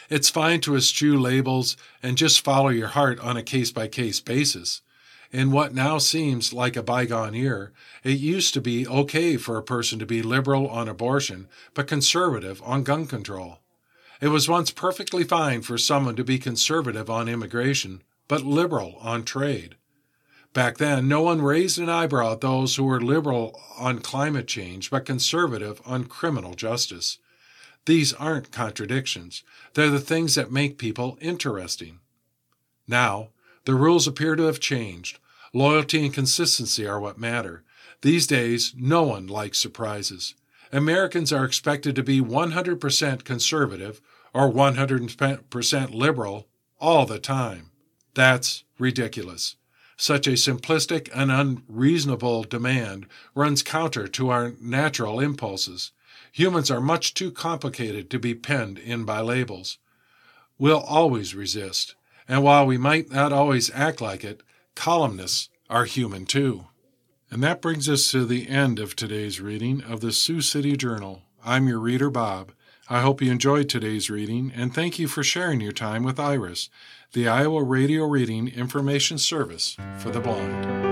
It's 0.08 0.30
fine 0.30 0.60
to 0.60 0.76
eschew 0.76 1.18
labels 1.18 1.76
and 2.00 2.16
just 2.16 2.44
follow 2.44 2.68
your 2.68 2.88
heart 2.88 3.18
on 3.18 3.36
a 3.36 3.42
case 3.42 3.72
by 3.72 3.88
case 3.88 4.20
basis. 4.20 4.82
In 5.32 5.50
what 5.50 5.74
now 5.74 5.96
seems 5.96 6.52
like 6.52 6.76
a 6.76 6.82
bygone 6.82 7.32
year, 7.32 7.72
it 8.04 8.18
used 8.18 8.52
to 8.52 8.60
be 8.60 8.86
okay 8.86 9.38
for 9.38 9.56
a 9.56 9.62
person 9.62 9.98
to 9.98 10.04
be 10.04 10.20
liberal 10.20 10.68
on 10.68 10.90
abortion, 10.90 11.48
but 11.72 11.86
conservative 11.86 12.60
on 12.62 12.82
gun 12.82 13.06
control. 13.06 13.60
It 14.20 14.28
was 14.28 14.46
once 14.46 14.70
perfectly 14.70 15.24
fine 15.24 15.62
for 15.62 15.78
someone 15.78 16.16
to 16.16 16.24
be 16.24 16.38
conservative 16.38 17.08
on 17.08 17.30
immigration, 17.30 18.02
but 18.28 18.44
liberal 18.44 18.98
on 19.00 19.24
trade. 19.24 19.76
Back 20.52 20.76
then, 20.76 21.08
no 21.08 21.22
one 21.22 21.40
raised 21.40 21.78
an 21.78 21.88
eyebrow 21.88 22.32
at 22.32 22.42
those 22.42 22.76
who 22.76 22.84
were 22.84 23.00
liberal 23.00 23.58
on 23.78 24.00
climate 24.00 24.46
change, 24.46 24.90
but 24.90 25.06
conservative 25.06 25.80
on 25.86 26.04
criminal 26.04 26.52
justice. 26.52 27.16
These 27.86 28.12
aren't 28.12 28.52
contradictions. 28.52 29.42
They're 29.72 29.88
the 29.88 29.98
things 29.98 30.34
that 30.34 30.52
make 30.52 30.76
people 30.76 31.16
interesting. 31.22 32.00
Now, 32.86 33.30
the 33.64 33.74
rules 33.74 34.06
appear 34.06 34.36
to 34.36 34.44
have 34.44 34.60
changed. 34.60 35.18
Loyalty 35.53 36.05
and 36.05 36.14
consistency 36.14 36.86
are 36.86 36.98
what 36.98 37.18
matter. 37.18 37.62
These 38.00 38.26
days, 38.26 38.72
no 38.76 39.03
one 39.03 39.26
likes 39.26 39.59
surprises. 39.59 40.34
Americans 40.72 41.32
are 41.32 41.44
expected 41.44 41.94
to 41.94 42.03
be 42.03 42.20
100% 42.20 43.24
conservative 43.24 44.00
or 44.32 44.50
100% 44.50 45.94
liberal 45.94 46.48
all 46.80 47.05
the 47.05 47.18
time. 47.18 47.70
That's 48.14 48.64
ridiculous. 48.78 49.57
Such 49.96 50.26
a 50.26 50.32
simplistic 50.32 51.11
and 51.14 51.30
unreasonable 51.30 52.44
demand 52.44 53.07
runs 53.34 53.62
counter 53.62 54.09
to 54.09 54.30
our 54.30 54.55
natural 54.61 55.20
impulses. 55.20 55.92
Humans 56.32 56.70
are 56.70 56.80
much 56.80 57.12
too 57.12 57.30
complicated 57.30 58.09
to 58.11 58.18
be 58.18 58.34
penned 58.34 58.78
in 58.78 59.05
by 59.05 59.20
labels. 59.20 59.76
We'll 60.59 60.80
always 60.80 61.34
resist, 61.34 61.94
and 62.26 62.42
while 62.42 62.66
we 62.66 62.78
might 62.78 63.11
not 63.11 63.32
always 63.32 63.70
act 63.74 64.00
like 64.00 64.24
it, 64.24 64.42
columnists 64.74 65.48
are 65.68 65.84
human 65.84 66.26
too. 66.26 66.66
And 67.30 67.42
that 67.42 67.62
brings 67.62 67.88
us 67.88 68.10
to 68.10 68.26
the 68.26 68.48
end 68.48 68.78
of 68.78 68.94
today's 68.94 69.40
reading 69.40 69.82
of 69.82 70.00
the 70.00 70.12
Sioux 70.12 70.42
City 70.42 70.76
Journal. 70.76 71.22
I'm 71.44 71.66
your 71.66 71.78
reader, 71.78 72.10
Bob. 72.10 72.52
I 72.90 73.00
hope 73.00 73.22
you 73.22 73.30
enjoyed 73.30 73.68
today's 73.68 74.10
reading, 74.10 74.52
and 74.54 74.74
thank 74.74 74.98
you 74.98 75.08
for 75.08 75.22
sharing 75.22 75.60
your 75.60 75.72
time 75.72 76.02
with 76.02 76.20
Iris, 76.20 76.68
the 77.12 77.28
Iowa 77.28 77.62
Radio 77.62 78.04
Reading 78.04 78.48
Information 78.48 79.16
Service 79.16 79.76
for 79.98 80.10
the 80.10 80.20
Blind. 80.20 80.91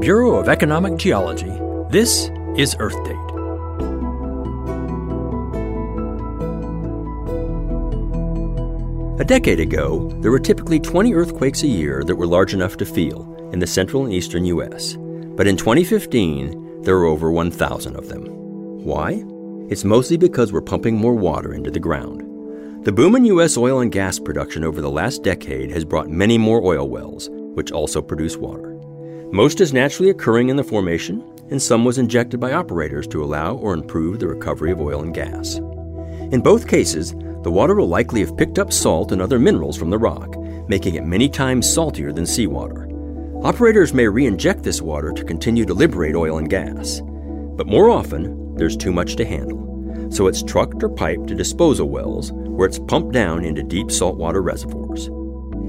Bureau 0.00 0.36
of 0.36 0.48
Economic 0.48 0.96
Geology, 0.96 1.52
this 1.90 2.30
is 2.56 2.74
Earth 2.78 2.96
Date. 3.04 3.16
A 9.20 9.24
decade 9.26 9.60
ago, 9.60 10.08
there 10.22 10.30
were 10.30 10.38
typically 10.38 10.80
20 10.80 11.12
earthquakes 11.12 11.64
a 11.64 11.66
year 11.66 12.02
that 12.04 12.16
were 12.16 12.26
large 12.26 12.54
enough 12.54 12.78
to 12.78 12.86
feel 12.86 13.50
in 13.52 13.58
the 13.58 13.66
central 13.66 14.04
and 14.04 14.12
eastern 14.14 14.46
U.S. 14.46 14.96
But 15.36 15.46
in 15.46 15.58
2015, 15.58 16.80
there 16.80 16.96
were 16.96 17.04
over 17.04 17.30
1,000 17.30 17.94
of 17.94 18.08
them. 18.08 18.24
Why? 18.82 19.22
It's 19.68 19.84
mostly 19.84 20.16
because 20.16 20.50
we're 20.50 20.62
pumping 20.62 20.96
more 20.96 21.14
water 21.14 21.52
into 21.52 21.70
the 21.70 21.78
ground. 21.78 22.86
The 22.86 22.92
boom 22.92 23.16
in 23.16 23.26
U.S. 23.26 23.58
oil 23.58 23.80
and 23.80 23.92
gas 23.92 24.18
production 24.18 24.64
over 24.64 24.80
the 24.80 24.90
last 24.90 25.22
decade 25.22 25.70
has 25.72 25.84
brought 25.84 26.08
many 26.08 26.38
more 26.38 26.64
oil 26.64 26.88
wells, 26.88 27.28
which 27.52 27.70
also 27.70 28.00
produce 28.00 28.38
water. 28.38 28.69
Most 29.32 29.60
is 29.60 29.72
naturally 29.72 30.10
occurring 30.10 30.48
in 30.48 30.56
the 30.56 30.64
formation, 30.64 31.22
and 31.50 31.62
some 31.62 31.84
was 31.84 31.98
injected 31.98 32.40
by 32.40 32.52
operators 32.52 33.06
to 33.08 33.22
allow 33.22 33.54
or 33.54 33.72
improve 33.72 34.18
the 34.18 34.26
recovery 34.26 34.72
of 34.72 34.80
oil 34.80 35.02
and 35.02 35.14
gas. 35.14 35.54
In 36.32 36.40
both 36.40 36.66
cases, 36.66 37.12
the 37.44 37.50
water 37.50 37.76
will 37.76 37.86
likely 37.86 38.20
have 38.22 38.36
picked 38.36 38.58
up 38.58 38.72
salt 38.72 39.12
and 39.12 39.22
other 39.22 39.38
minerals 39.38 39.76
from 39.76 39.88
the 39.88 39.98
rock, 39.98 40.36
making 40.68 40.96
it 40.96 41.06
many 41.06 41.28
times 41.28 41.72
saltier 41.72 42.12
than 42.12 42.26
seawater. 42.26 42.88
Operators 43.44 43.94
may 43.94 44.08
re 44.08 44.26
inject 44.26 44.64
this 44.64 44.82
water 44.82 45.12
to 45.12 45.24
continue 45.24 45.64
to 45.64 45.74
liberate 45.74 46.16
oil 46.16 46.38
and 46.38 46.50
gas, 46.50 47.00
but 47.00 47.68
more 47.68 47.88
often, 47.88 48.56
there's 48.56 48.76
too 48.76 48.92
much 48.92 49.14
to 49.14 49.24
handle. 49.24 50.08
So 50.10 50.26
it's 50.26 50.42
trucked 50.42 50.82
or 50.82 50.88
piped 50.88 51.28
to 51.28 51.36
disposal 51.36 51.88
wells 51.88 52.32
where 52.32 52.66
it's 52.66 52.80
pumped 52.80 53.12
down 53.12 53.44
into 53.44 53.62
deep 53.62 53.92
saltwater 53.92 54.42
reservoirs. 54.42 55.08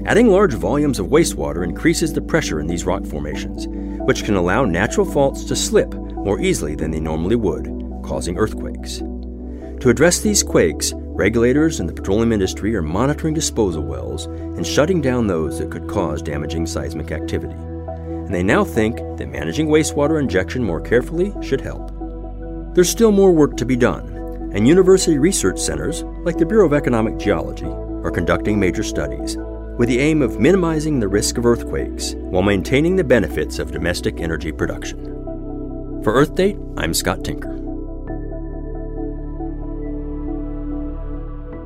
Adding 0.04 0.26
large 0.26 0.54
volumes 0.54 0.98
of 0.98 1.06
wastewater 1.06 1.62
increases 1.62 2.12
the 2.12 2.20
pressure 2.20 2.58
in 2.58 2.66
these 2.66 2.84
rock 2.84 3.06
formations, 3.06 3.68
which 3.68 4.24
can 4.24 4.34
allow 4.34 4.64
natural 4.64 5.06
faults 5.06 5.44
to 5.44 5.54
slip 5.54 5.94
more 5.94 6.40
easily 6.40 6.74
than 6.74 6.90
they 6.90 6.98
normally 6.98 7.36
would, 7.36 7.66
causing 8.02 8.36
earthquakes. 8.36 8.98
To 8.98 9.90
address 9.90 10.20
these 10.20 10.42
quakes, 10.42 10.92
regulators 10.96 11.78
and 11.78 11.88
the 11.88 11.92
petroleum 11.92 12.32
industry 12.32 12.74
are 12.74 12.82
monitoring 12.82 13.32
disposal 13.32 13.84
wells 13.84 14.26
and 14.26 14.66
shutting 14.66 15.00
down 15.00 15.28
those 15.28 15.60
that 15.60 15.70
could 15.70 15.86
cause 15.86 16.20
damaging 16.20 16.66
seismic 16.66 17.12
activity. 17.12 17.54
And 17.54 18.34
they 18.34 18.42
now 18.42 18.64
think 18.64 18.96
that 19.18 19.30
managing 19.30 19.68
wastewater 19.68 20.20
injection 20.20 20.64
more 20.64 20.80
carefully 20.80 21.32
should 21.40 21.60
help. 21.60 21.92
There's 22.74 22.90
still 22.90 23.12
more 23.12 23.30
work 23.30 23.56
to 23.58 23.64
be 23.64 23.76
done, 23.76 24.50
and 24.52 24.66
university 24.66 25.18
research 25.18 25.60
centers, 25.60 26.02
like 26.24 26.38
the 26.38 26.46
Bureau 26.46 26.66
of 26.66 26.72
Economic 26.72 27.18
Geology, 27.18 27.66
are 27.66 28.10
conducting 28.10 28.58
major 28.58 28.82
studies 28.82 29.36
with 29.82 29.88
the 29.88 29.98
aim 29.98 30.22
of 30.22 30.38
minimizing 30.38 31.00
the 31.00 31.08
risk 31.08 31.38
of 31.38 31.44
earthquakes 31.44 32.14
while 32.14 32.44
maintaining 32.44 32.94
the 32.94 33.02
benefits 33.02 33.58
of 33.58 33.72
domestic 33.72 34.20
energy 34.20 34.52
production. 34.52 35.04
For 36.04 36.14
Earth 36.14 36.36
Date, 36.36 36.56
I'm 36.76 36.94
Scott 36.94 37.24
Tinker. 37.24 37.50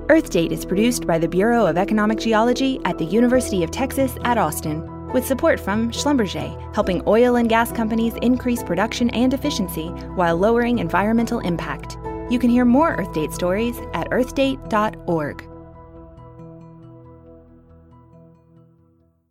Earth 0.08 0.30
Date 0.30 0.50
is 0.50 0.64
produced 0.64 1.06
by 1.06 1.18
the 1.18 1.28
Bureau 1.28 1.66
of 1.66 1.76
Economic 1.76 2.18
Geology 2.18 2.80
at 2.86 2.96
the 2.96 3.04
University 3.04 3.62
of 3.62 3.70
Texas 3.70 4.16
at 4.24 4.38
Austin, 4.38 4.80
with 5.12 5.26
support 5.26 5.60
from 5.60 5.90
Schlumberger, 5.90 6.74
helping 6.74 7.02
oil 7.06 7.36
and 7.36 7.50
gas 7.50 7.70
companies 7.70 8.14
increase 8.22 8.62
production 8.62 9.10
and 9.10 9.34
efficiency 9.34 9.88
while 10.14 10.38
lowering 10.38 10.78
environmental 10.78 11.40
impact. 11.40 11.98
You 12.30 12.38
can 12.38 12.48
hear 12.48 12.64
more 12.64 12.94
Earth 12.94 13.12
Date 13.12 13.34
stories 13.34 13.76
at 13.92 14.08
earthdate.org. 14.08 15.55